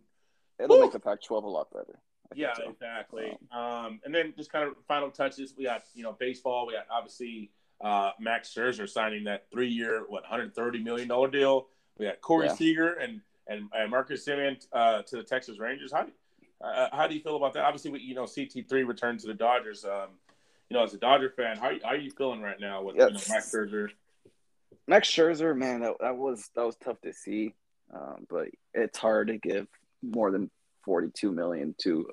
It'll 0.59 0.77
Woo! 0.77 0.83
make 0.83 0.91
the 0.93 0.99
Pac-12 0.99 1.43
a 1.43 1.47
lot 1.47 1.71
better. 1.71 1.99
I 2.31 2.35
Yeah, 2.35 2.53
so. 2.55 2.69
exactly. 2.69 3.37
Um, 3.51 3.99
and 4.05 4.13
then 4.13 4.33
just 4.37 4.51
kind 4.51 4.67
of 4.67 4.75
final 4.87 5.11
touches. 5.11 5.53
We 5.57 5.65
got 5.65 5.83
you 5.93 6.03
know 6.03 6.13
baseball. 6.13 6.65
We 6.67 6.73
got 6.73 6.85
obviously 6.91 7.51
uh, 7.81 8.11
Max 8.19 8.53
Scherzer 8.53 8.87
signing 8.89 9.23
that 9.25 9.45
three-year, 9.51 10.05
what, 10.07 10.23
130 10.23 10.83
million 10.83 11.07
dollar 11.07 11.29
deal. 11.29 11.67
We 11.97 12.05
got 12.05 12.21
Corey 12.21 12.47
Yeah. 12.47 12.53
Seager 12.55 12.93
and 12.93 13.21
and, 13.47 13.69
and 13.73 13.91
Marcus 13.91 14.25
Semien 14.25 14.65
uh, 14.71 15.01
to 15.03 15.17
the 15.17 15.23
Texas 15.23 15.59
Rangers. 15.59 15.91
How 15.91 16.03
do 16.03 16.11
uh, 16.63 16.87
how 16.91 17.07
do 17.07 17.15
you 17.15 17.21
feel 17.21 17.35
about 17.35 17.53
that? 17.53 17.63
Obviously, 17.63 17.91
we, 17.91 17.99
you 17.99 18.15
know 18.15 18.23
CT3 18.23 18.87
returned 18.87 19.19
to 19.21 19.27
the 19.27 19.33
Dodgers. 19.33 19.85
Um, 19.85 20.09
you 20.69 20.77
know, 20.77 20.83
as 20.83 20.93
a 20.93 20.97
Dodger 20.97 21.29
fan, 21.35 21.57
how, 21.57 21.71
how 21.83 21.89
are 21.89 21.97
you 21.97 22.11
feeling 22.11 22.41
right 22.41 22.59
now 22.59 22.81
with 22.83 22.95
you 22.95 23.01
know, 23.01 23.09
Yes. 23.09 23.29
Max 23.29 23.51
Scherzer? 23.53 23.89
Max 24.87 25.09
Scherzer, 25.09 25.55
man, 25.55 25.81
that, 25.81 25.95
that 25.99 26.17
was 26.17 26.49
that 26.55 26.65
was 26.65 26.75
tough 26.77 26.99
to 27.01 27.13
see, 27.13 27.53
um, 27.93 28.25
but 28.29 28.47
it's 28.73 28.97
hard 28.97 29.27
to 29.27 29.37
give 29.37 29.67
more 30.01 30.31
than 30.31 30.49
forty-two 30.85 31.31
million 31.31 31.75
to 31.79 32.09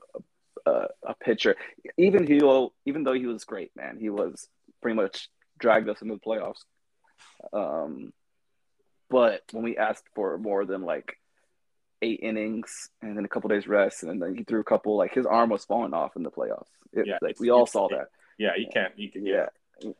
a, 0.67 0.71
a, 0.71 0.89
a 1.07 1.15
pitcher. 1.15 1.57
Even 1.97 2.27
he, 2.27 2.41
even 2.85 3.05
though 3.05 3.13
he 3.13 3.27
was 3.27 3.45
great, 3.45 3.71
man, 3.77 3.97
he 4.01 4.11
was 4.11 4.49
pretty 4.83 4.97
much 4.97 5.29
dragged 5.59 5.89
us 5.89 6.03
into 6.03 6.15
the 6.15 6.21
playoffs. 6.21 6.63
Um, 7.53 8.13
but 9.11 9.43
when 9.53 9.65
we 9.65 9.77
asked 9.77 10.05
for 10.15 10.37
more 10.39 10.65
than 10.65 10.83
like 10.83 11.17
eight 12.03 12.21
innings 12.23 12.91
and 13.03 13.17
then 13.17 13.25
a 13.25 13.29
couple 13.29 13.49
days 13.49 13.67
rest, 13.67 14.03
and 14.03 14.21
then 14.23 14.35
he 14.37 14.45
threw 14.45 14.61
a 14.61 14.65
couple, 14.65 14.97
like 14.97 15.13
his 15.15 15.27
arm 15.27 15.51
was 15.51 15.65
falling 15.65 15.95
off 15.95 16.17
in 16.17 16.23
the 16.23 16.31
playoffs. 16.31 16.69
It, 16.93 17.07
Yeah, 17.07 17.19
like 17.23 17.39
we 17.41 17.51
all 17.51 17.67
saw 17.67 17.89
that. 17.89 18.09
Yeah, 18.39 18.53
you 18.57 18.67
can't. 18.73 18.97
You 18.99 19.11
can. 19.11 19.27
Yeah. 19.27 19.47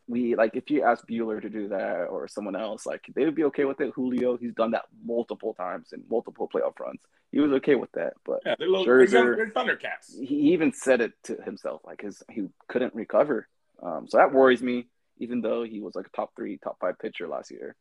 We 0.09 0.35
like 0.35 0.57
if 0.57 0.71
you 0.71 0.83
ask 0.83 1.07
Buehler 1.09 1.41
to 1.41 1.49
do 1.49 1.69
that 1.69 2.05
or 2.11 2.27
someone 2.27 2.57
else, 2.57 2.85
like 2.85 3.03
they 3.15 3.25
would 3.25 3.37
be 3.37 3.45
okay 3.45 3.65
with 3.65 3.81
it. 3.81 3.93
Julio, 3.95 4.37
he's 4.37 4.53
done 4.55 4.73
that 4.73 4.87
multiple 5.05 5.55
times 5.55 5.93
in 5.93 6.03
multiple 6.11 6.49
playoff 6.53 6.79
runs. 6.81 7.01
He 7.31 7.39
was 7.39 7.53
okay 7.53 7.77
with 7.77 7.93
that, 7.93 8.15
but 8.25 8.41
Yeah, 8.45 8.57
they're, 8.59 8.69
little, 8.69 8.85
Scherzer- 8.87 9.37
they're 9.37 9.51
Thundercats. 9.51 10.19
he 10.21 10.53
even 10.53 10.73
said 10.73 11.01
it 11.01 11.13
to 11.25 11.37
himself, 11.45 11.83
like 11.85 12.01
his 12.03 12.23
he 12.31 12.49
couldn't 12.69 12.95
recover. 12.95 13.47
Um, 13.81 14.09
so 14.09 14.17
that 14.19 14.33
worries 14.33 14.63
me, 14.63 14.87
even 15.19 15.43
though 15.43 15.63
he 15.63 15.81
was 15.81 15.95
like 15.95 16.07
a 16.07 16.17
top 16.17 16.31
three, 16.35 16.57
top 16.59 16.79
five 16.81 16.99
pitcher 16.99 17.29
last 17.29 17.51
year. 17.53 17.77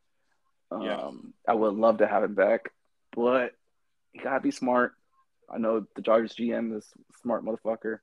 Um, 0.69 0.81
Yeah. 0.83 1.09
I 1.47 1.53
would 1.55 1.73
love 1.73 1.97
to 1.99 2.07
have 2.07 2.23
him 2.23 2.35
back, 2.35 2.71
but 3.15 3.53
you 4.17 4.23
gotta 4.23 4.39
be 4.41 4.51
smart. 4.51 4.93
I 5.49 5.57
know 5.57 5.85
the 5.95 6.01
Dodgers 6.01 6.33
GM 6.35 6.75
is 6.75 6.85
smart 7.21 7.43
motherfucker, 7.45 7.99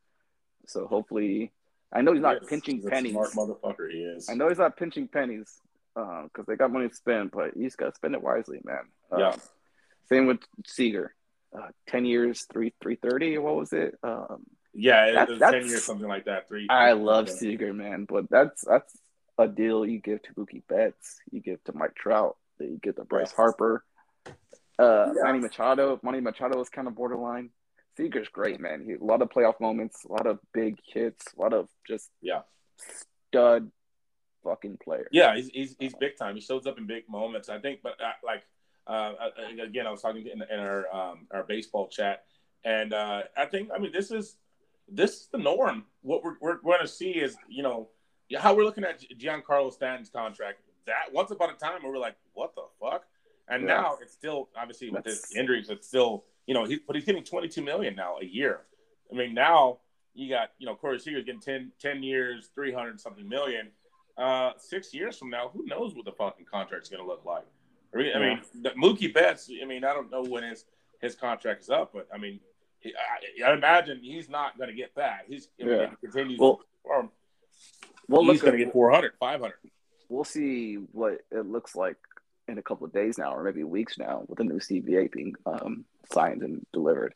so 0.67 0.87
hopefully, 0.87 1.53
I 1.93 2.01
know 2.03 2.13
he's 2.13 2.23
not 2.23 2.39
Yes, 2.43 2.49
pinching 2.51 2.77
he's 2.77 2.87
pennies. 2.87 3.13
Smart 3.13 3.33
motherfucker, 3.33 3.91
he 3.91 3.99
is. 3.99 4.29
I 4.31 4.35
know 4.35 4.49
he's 4.49 4.59
not 4.59 4.77
pinching 4.77 5.09
pennies 5.09 5.61
because 5.95 6.47
they 6.47 6.57
got 6.57 6.73
money 6.73 6.89
to 6.89 6.95
spend, 6.95 7.31
but 7.31 7.57
you 7.57 7.65
just 7.65 7.77
got 7.79 7.91
to 7.91 7.95
spend 7.95 8.15
it 8.15 8.23
wisely, 8.23 8.61
man. 8.65 8.79
Yeah. 9.17 9.29
Um, 9.31 9.41
same 10.09 10.27
with 10.27 10.41
Seager. 10.67 11.15
Uh, 11.57 11.69
10 11.89 12.05
years, 12.05 12.47
three 12.53 12.73
330, 12.83 13.39
what 13.39 13.55
was 13.55 13.73
it? 13.73 13.97
Um, 14.03 14.45
Yeah, 14.73 15.07
it, 15.07 15.13
That- 15.15 15.29
it 15.29 15.33
was 15.33 15.39
ten 15.53 15.67
years, 15.69 15.85
something 15.85 16.09
like 16.09 16.25
that. 16.25 16.49
Three. 16.49 16.67
I 16.69 16.93
love 16.95 17.29
Yeah. 17.29 17.35
Seager, 17.35 17.73
man, 17.73 18.07
but 18.07 18.29
that's 18.29 18.65
that's 18.65 18.93
a 19.39 19.47
deal 19.47 19.87
you 19.87 20.01
give 20.01 20.21
to 20.23 20.35
Mookie 20.35 20.63
Betts, 20.69 21.21
you 21.31 21.41
give 21.41 21.63
to 21.65 21.73
Mike 21.77 21.95
Trout, 21.95 22.37
you 22.59 22.79
give 22.83 22.97
to 22.97 23.05
Bryce 23.05 23.31
Yeah. 23.31 23.37
Harper. 23.37 23.85
Uh, 24.79 25.13
Yeah. 25.15 25.23
Manny 25.25 25.41
Machado, 25.41 26.01
Manny 26.03 26.21
Machado 26.21 26.61
is 26.61 26.69
kind 26.69 26.89
of 26.89 26.95
borderline. 26.95 27.51
Seager's 27.97 28.29
great, 28.29 28.59
man. 28.61 28.83
He, 28.85 28.95
a 28.95 29.05
lot 29.05 29.23
of 29.23 29.29
playoff 29.29 29.61
moments, 29.61 30.05
a 30.05 30.13
lot 30.13 30.27
of 30.27 30.41
big 30.53 30.79
hits, 30.85 31.27
a 31.37 31.41
lot 31.41 31.53
of 31.53 31.69
just 31.87 32.11
Yeah. 32.21 32.43
stud 33.29 33.71
fucking 34.43 34.79
player. 34.83 35.09
Yeah, 35.11 35.35
he's, 35.37 35.49
he's 35.49 35.77
he's 35.79 35.95
big 35.95 36.17
time. 36.19 36.35
He 36.35 36.41
shows 36.41 36.67
up 36.67 36.77
in 36.79 36.87
big 36.87 37.09
moments. 37.09 37.49
I 37.49 37.59
think, 37.59 37.81
but 37.83 38.01
uh, 38.01 38.13
like 38.23 38.43
uh, 38.87 38.91
uh, 39.19 39.31
again, 39.63 39.87
I 39.87 39.91
was 39.91 40.03
talking 40.03 40.27
in, 40.27 40.43
in 40.43 40.61
our 40.61 40.93
um, 40.95 41.27
our 41.31 41.45
baseball 41.45 41.89
chat, 41.89 42.25
and 42.65 42.93
uh, 42.93 43.23
I 43.37 43.47
think 43.47 43.71
I 43.75 43.79
mean 43.79 43.93
this 43.93 44.11
is 44.11 44.37
this 44.89 45.13
is 45.23 45.29
the 45.33 45.39
norm. 45.39 45.85
What 46.03 46.23
we're 46.23 46.37
we're 46.41 46.57
going 46.61 46.81
to 46.81 46.89
see 46.89 47.11
is 47.13 47.37
you 47.49 47.63
know 47.63 47.89
how 48.39 48.55
we're 48.55 48.65
looking 48.65 48.85
at 48.85 49.01
Giancarlo 49.19 49.73
Stanton's 49.73 50.11
contract. 50.11 50.59
That 50.87 51.13
once 51.13 51.31
upon 51.31 51.49
a 51.51 51.55
time 51.55 51.81
we 51.83 51.89
were 51.89 51.99
like, 51.99 52.17
what 52.35 52.55
the 52.55 52.65
fuck, 52.79 53.05
and 53.49 53.63
Yeah. 53.63 53.69
now 53.69 53.99
it's 54.01 54.13
still 54.13 54.49
obviously 54.57 54.91
with 54.91 55.05
his 55.05 55.33
injuries, 55.37 55.69
it's 55.71 55.87
still 55.87 56.25
you 56.47 56.55
know 56.55 56.65
he 56.65 56.81
but 56.87 56.97
he's 56.97 57.05
getting 57.05 57.25
twenty 57.25 57.49
two 57.49 57.63
million 57.63 57.95
now 57.95 58.19
a 58.21 58.25
year. 58.25 58.61
I 59.13 59.17
mean 59.17 59.35
now 59.35 59.79
you 60.15 60.29
got 60.29 60.51
you 60.59 60.67
know 60.67 60.75
Corey 60.77 60.99
Seager's 61.01 61.25
getting 61.25 61.41
10, 61.41 61.73
10 61.81 62.03
years, 62.03 62.51
three 62.55 62.73
hundred 62.73 63.01
something 63.01 63.29
million 63.29 63.71
uh, 64.17 64.53
six 64.59 64.95
years 64.95 65.19
from 65.19 65.29
now, 65.29 65.49
who 65.53 65.65
knows 65.67 65.93
what 65.95 66.05
the 66.05 66.13
fucking 66.13 66.47
contract's 66.49 66.89
going 66.89 67.03
to 67.03 67.07
look 67.09 67.25
like? 67.25 67.43
I 67.93 67.97
mean, 67.99 68.13
I 68.15 68.19
mean, 68.21 68.41
the 68.63 68.71
Mookie 68.71 69.13
Betts. 69.13 69.51
I 69.61 69.65
mean, 69.65 69.85
I 69.85 69.93
don't 69.93 70.09
know 70.11 70.23
when 70.23 70.45
his 70.45 70.65
his 71.01 71.15
contract 71.17 71.63
is 71.63 71.71
up, 71.71 71.91
but 71.93 72.07
I 72.15 72.19
mean, 72.19 72.39
he, 72.79 72.93
I, 73.45 73.51
I 73.51 73.55
imagine 73.55 73.99
he's 74.03 74.29
not 74.29 74.57
going 74.57 74.71
to 74.71 74.75
get 74.77 74.95
that. 74.95 75.25
He's 75.29 75.49
Yeah. 75.59 75.67
if 75.67 75.91
he 75.91 75.97
continues. 76.07 76.39
Well, 76.39 76.59
to 76.59 76.63
perform, 76.83 77.11
We'll 78.09 78.23
he's 78.31 78.41
going 78.43 78.57
to 78.57 78.65
get 78.65 78.73
400, 78.73 79.15
500. 79.19 79.55
we'll 80.09 80.25
see 80.25 80.75
what 80.93 81.21
it 81.33 81.47
looks 81.47 81.75
like 81.75 81.97
in 82.49 82.59
a 82.59 82.63
couple 82.63 82.87
of 82.87 82.93
days 82.93 83.19
now, 83.19 83.35
or 83.35 83.43
maybe 83.43 83.65
weeks 83.65 83.99
now, 83.99 84.23
with 84.29 84.39
the 84.39 84.45
new 84.45 84.59
CBA 84.59 85.13
being 85.13 85.35
um, 85.47 85.85
signed 86.13 86.43
and 86.43 86.65
delivered. 86.73 87.15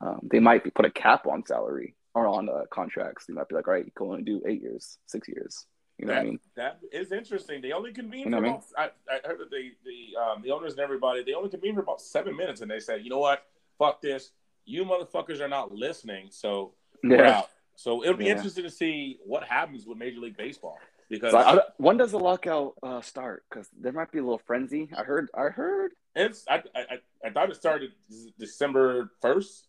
Um, 0.00 0.20
they 0.30 0.38
might 0.38 0.62
be 0.62 0.70
put 0.70 0.84
a 0.86 0.90
cap 0.90 1.26
on 1.26 1.44
salary 1.44 1.94
or 2.14 2.26
on 2.26 2.48
uh, 2.48 2.62
contracts. 2.70 3.26
They 3.26 3.34
might 3.34 3.48
be 3.48 3.56
like, 3.56 3.66
all 3.66 3.74
right, 3.74 3.84
you 3.84 3.92
can 3.94 4.06
only 4.06 4.22
do 4.22 4.40
eight 4.46 4.62
years, 4.62 4.98
six 5.06 5.28
years. 5.28 5.66
You 5.98 6.06
know 6.06 6.12
what 6.12 6.20
I 6.20 6.24
mean? 6.24 6.40
That 6.54 6.78
is 6.92 7.10
interesting. 7.10 7.60
They 7.60 7.72
only 7.72 7.92
convened 7.92 8.26
You 8.26 8.30
know 8.30 8.38
for 8.38 8.46
I 8.78 8.84
about, 8.84 8.92
I, 9.10 9.16
I 9.16 9.28
heard 9.28 9.40
that 9.40 9.50
the 9.50 9.72
the 9.84 10.16
um, 10.20 10.42
the 10.42 10.52
owners 10.52 10.72
and 10.72 10.80
everybody 10.80 11.24
they 11.24 11.34
only 11.34 11.50
convened 11.50 11.74
for 11.74 11.80
about 11.82 12.00
seven 12.00 12.36
minutes, 12.36 12.60
and 12.60 12.70
they 12.70 12.78
said, 12.78 13.02
you 13.02 13.10
know 13.10 13.18
what, 13.18 13.42
fuck 13.78 14.00
this. 14.00 14.30
You 14.64 14.84
motherfuckers 14.84 15.40
are 15.40 15.48
not 15.48 15.72
listening, 15.72 16.28
so 16.30 16.74
we're 17.02 17.24
Yeah. 17.24 17.38
out. 17.38 17.48
So 17.74 18.04
it'll 18.04 18.16
be 18.16 18.26
Yeah. 18.26 18.32
interesting 18.36 18.62
to 18.62 18.70
see 18.70 19.18
what 19.24 19.42
happens 19.42 19.86
with 19.86 19.98
Major 19.98 20.20
League 20.20 20.36
Baseball 20.36 20.78
because 21.08 21.32
So 21.32 21.62
when 21.78 21.96
does 21.96 22.12
the 22.12 22.18
lockout 22.18 22.74
uh, 22.82 23.00
start? 23.00 23.44
Because 23.48 23.68
there 23.80 23.92
might 23.92 24.10
be 24.12 24.18
a 24.18 24.22
little 24.22 24.40
frenzy. 24.46 24.90
I 24.96 25.02
heard. 25.02 25.28
I 25.34 25.44
heard. 25.44 25.92
it's 26.14 26.44
I, 26.48 26.62
I 26.74 26.98
I- 27.24 27.30
thought 27.30 27.50
it 27.50 27.56
started 27.56 27.90
December 28.38 29.10
first, 29.20 29.66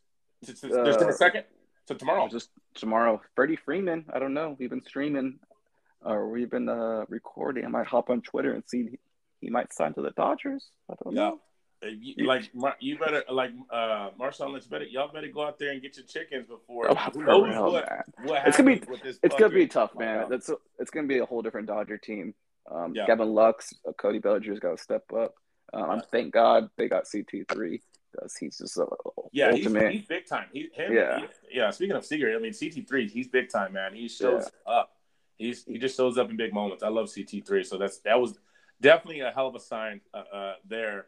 Uh, 0.48 0.52
December 0.84 1.12
second, 1.14 1.44
so 1.88 1.96
tomorrow. 1.96 2.28
Just 2.30 2.50
tomorrow. 2.76 3.22
Freddie 3.36 3.58
Freeman. 3.58 4.06
I 4.14 4.20
don't 4.20 4.34
know. 4.34 4.56
We've 4.60 4.70
been 4.70 4.82
streaming, 4.86 5.40
or 6.04 6.30
we've 6.30 6.50
been 6.50 6.70
uh, 6.70 7.06
recording. 7.10 7.66
I 7.66 7.70
might 7.70 7.88
hop 7.88 8.10
on 8.10 8.22
Twitter 8.22 8.54
and 8.54 8.64
see 8.68 8.84
he, 8.92 9.00
he 9.42 9.50
might 9.50 9.74
sign 9.74 9.94
to 9.96 10.02
the 10.02 10.12
Dodgers. 10.12 10.70
I 10.90 10.96
don't 11.04 11.16
Yeah. 11.16 11.22
know. 11.30 11.40
You- 11.82 12.26
Like 12.26 12.54
Mar- 12.54 12.76
you 12.80 12.98
better 12.98 13.24
like 13.30 13.52
uh 13.70 14.10
Marshawn 14.20 14.52
Lynch 14.52 14.70
better 14.70 14.84
y'all 14.86 15.12
better 15.12 15.28
go 15.30 15.44
out 15.46 15.58
there 15.58 15.72
and 15.72 15.82
get 15.82 15.96
your 15.96 16.06
chickens 16.06 16.46
before 16.48 16.92
Oh, 16.92 16.96
who 16.96 17.24
knows 17.24 17.50
real, 17.50 17.72
what, 17.72 18.06
what 18.24 18.48
It's 18.48 18.58
gonna 18.58 18.68
be- 18.68 18.74
happens 18.80 18.90
with 18.90 19.02
this 19.04 19.20
It's 19.24 19.36
gonna 19.36 19.54
be 19.54 19.68
tough, 19.68 19.96
man. 19.96 20.28
That's 20.30 20.50
it's 20.78 20.92
gonna 20.92 21.08
be 21.08 21.20
a 21.20 21.26
whole 21.26 21.42
different 21.42 21.68
Dodger 21.68 21.98
team. 21.98 22.34
Um, 22.70 22.94
Yeah. 22.96 23.06
Gavin 23.08 23.30
Lux, 23.34 23.74
uh, 23.88 23.94
Cody 23.94 24.20
Bellinger's 24.20 24.60
got 24.60 24.78
to 24.78 24.84
step 24.84 25.12
up. 25.14 25.36
Um, 25.74 25.92
Yeah. 25.98 26.02
Thank 26.12 26.34
God 26.34 26.70
they 26.76 26.88
got 26.90 27.06
CT 27.10 27.46
three 27.50 27.82
because 28.12 28.36
he's 28.36 28.58
just 28.58 28.78
a 28.78 28.86
Yeah, 29.32 29.54
he's, 29.54 29.66
he's 29.74 30.06
big 30.06 30.26
time. 30.28 30.48
He, 30.52 30.70
him, 30.74 30.94
Yeah. 30.94 31.20
he- 31.50 31.58
yeah. 31.58 31.70
Speaking 31.72 31.96
of 31.96 32.06
Seager, 32.06 32.36
I 32.36 32.40
mean 32.40 32.52
CT3, 32.54 33.08
he's 33.08 33.28
big 33.30 33.50
time, 33.50 33.74
man. 33.74 33.94
He 33.96 34.08
shows 34.10 34.50
up. 34.66 34.92
He's 35.38 35.64
he 35.66 35.78
just 35.78 35.96
shows 35.96 36.18
up 36.18 36.30
in 36.30 36.36
big 36.36 36.54
moments. 36.54 36.84
I 36.84 36.90
love 36.90 37.08
CT3, 37.08 37.64
so 37.66 37.78
that's 37.78 38.00
that 38.00 38.20
was 38.20 38.38
definitely 38.82 39.22
a 39.22 39.32
hell 39.32 39.48
of 39.48 39.56
a 39.56 39.60
sign 39.62 40.02
uh, 40.14 40.18
uh, 40.34 40.56
there. 40.68 41.08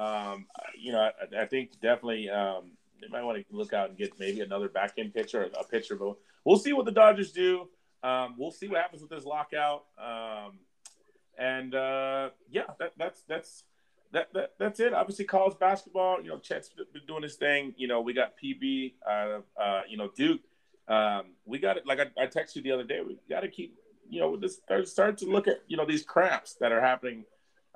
Um, 0.00 0.46
you 0.78 0.92
know, 0.92 1.00
I, 1.00 1.42
I 1.42 1.44
think 1.44 1.72
definitely 1.80 2.30
um, 2.30 2.72
they 3.00 3.08
might 3.08 3.22
want 3.22 3.38
to 3.38 3.56
look 3.56 3.74
out 3.74 3.90
and 3.90 3.98
get 3.98 4.18
maybe 4.18 4.40
another 4.40 4.68
back 4.68 4.94
end 4.96 5.12
pitcher, 5.12 5.48
a 5.58 5.64
pitcher, 5.64 5.94
but 5.94 6.16
we'll 6.44 6.56
see 6.56 6.72
what 6.72 6.86
the 6.86 6.92
Dodgers 6.92 7.32
do. 7.32 7.68
Um, 8.02 8.34
we'll 8.38 8.50
see 8.50 8.66
what 8.66 8.80
happens 8.80 9.02
with 9.02 9.10
this 9.10 9.24
lockout. 9.24 9.84
Um, 10.02 10.60
and 11.38 11.74
uh, 11.74 12.30
yeah, 12.50 12.64
that, 12.78 12.92
that's 12.96 13.22
that's 13.28 13.64
that, 14.12 14.32
that 14.32 14.52
that's 14.58 14.80
it. 14.80 14.94
Obviously, 14.94 15.26
college 15.26 15.58
basketball. 15.58 16.22
You 16.22 16.30
know, 16.30 16.38
Chet's 16.38 16.70
been 16.70 17.02
doing 17.06 17.22
his 17.22 17.36
thing. 17.36 17.74
You 17.76 17.88
know, 17.88 18.00
we 18.00 18.14
got 18.14 18.32
PB. 18.42 18.94
Uh, 19.06 19.40
uh, 19.60 19.82
you 19.86 19.98
know, 19.98 20.10
Duke. 20.16 20.40
Um, 20.88 21.32
we 21.44 21.58
got 21.58 21.76
it. 21.76 21.86
Like 21.86 22.00
I, 22.00 22.22
I 22.22 22.26
texted 22.26 22.56
you 22.56 22.62
the 22.62 22.72
other 22.72 22.84
day. 22.84 23.00
We 23.06 23.18
got 23.28 23.40
to 23.40 23.48
keep. 23.48 23.76
You 24.08 24.20
know, 24.20 24.36
this 24.36 24.60
start, 24.90 25.18
to 25.18 25.26
look 25.26 25.46
at 25.46 25.62
you 25.68 25.76
know 25.76 25.86
these 25.86 26.02
cramps 26.02 26.54
that 26.54 26.72
are 26.72 26.80
happening 26.80 27.24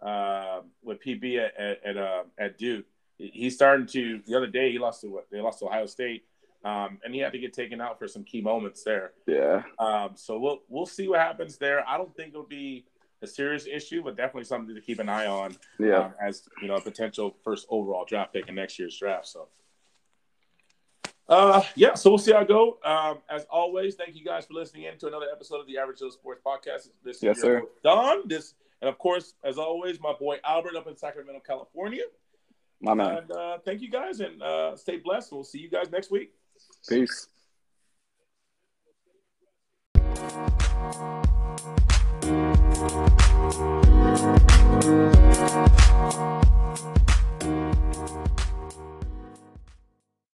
uh, 0.02 0.60
with 0.82 1.02
PB 1.02 1.38
at 1.44 1.56
at 1.56 1.84
at, 1.84 1.96
uh, 1.96 2.22
at 2.38 2.58
Duke. 2.58 2.86
He's 3.18 3.54
starting 3.54 3.86
to. 3.88 4.20
The 4.26 4.36
other 4.36 4.46
day, 4.48 4.72
he 4.72 4.78
lost 4.78 5.00
to 5.02 5.08
what? 5.08 5.26
They 5.30 5.40
lost 5.40 5.60
to 5.60 5.66
Ohio 5.66 5.86
State, 5.86 6.24
um, 6.64 6.98
and 7.04 7.14
he 7.14 7.20
had 7.20 7.32
to 7.32 7.38
get 7.38 7.52
taken 7.52 7.80
out 7.80 7.98
for 7.98 8.08
some 8.08 8.24
key 8.24 8.40
moments 8.40 8.82
there. 8.82 9.12
Yeah, 9.26 9.62
Um, 9.78 10.10
so 10.16 10.38
we'll 10.38 10.62
we'll 10.68 10.86
see 10.86 11.06
what 11.08 11.20
happens 11.20 11.56
there. 11.58 11.88
I 11.88 11.96
don't 11.96 12.14
think 12.16 12.30
it'll 12.30 12.42
be 12.44 12.86
a 13.22 13.26
serious 13.26 13.66
issue, 13.66 14.02
but 14.02 14.16
definitely 14.16 14.44
something 14.44 14.74
to 14.74 14.80
keep 14.80 14.98
an 14.98 15.08
eye 15.08 15.26
on. 15.26 15.56
yeah. 15.78 15.98
um, 16.06 16.14
as 16.20 16.42
you 16.60 16.68
know, 16.68 16.74
a 16.74 16.80
potential 16.80 17.34
first 17.44 17.66
overall 17.70 18.04
draft 18.04 18.32
pick 18.34 18.48
in 18.48 18.54
next 18.56 18.78
year's 18.78 18.98
draft. 18.98 19.26
So, 19.28 19.48
uh, 21.28 21.62
yeah, 21.74 21.94
so 21.94 22.10
we'll 22.10 22.18
see 22.18 22.32
how 22.32 22.40
it 22.40 22.48
go. 22.48 22.78
Um, 22.84 23.18
as 23.30 23.46
always, 23.48 23.94
thank 23.94 24.14
you 24.14 24.24
guys 24.24 24.44
for 24.44 24.52
listening 24.54 24.82
in 24.84 24.98
to 24.98 25.06
another 25.06 25.26
episode 25.32 25.60
of 25.60 25.66
the 25.66 25.78
Average 25.78 26.00
Joe 26.00 26.10
Sports 26.10 26.42
Podcast. 26.44 26.88
This 27.02 27.16
is 27.18 27.22
Yes, 27.22 27.42
your 27.42 27.60
sir. 27.60 27.62
Don. 27.82 28.28
This, 28.28 28.54
and 28.80 28.88
of 28.88 28.98
course, 28.98 29.34
as 29.44 29.58
always, 29.58 30.00
my 30.00 30.12
boy 30.12 30.38
Albert 30.44 30.76
up 30.76 30.86
in 30.86 30.96
Sacramento, 30.96 31.40
California. 31.46 32.04
My 32.80 32.94
man. 32.94 33.18
And, 33.18 33.30
uh, 33.32 33.58
thank 33.64 33.80
you 33.80 33.90
guys 33.90 34.20
and 34.20 34.42
uh, 34.42 34.76
stay 34.76 34.98
blessed. 34.98 35.32
We'll 35.32 35.44
see 35.44 35.58
you 35.58 35.70
guys 35.70 35.90
next 35.90 36.10
week. 36.10 36.32
Peace. 36.88 37.28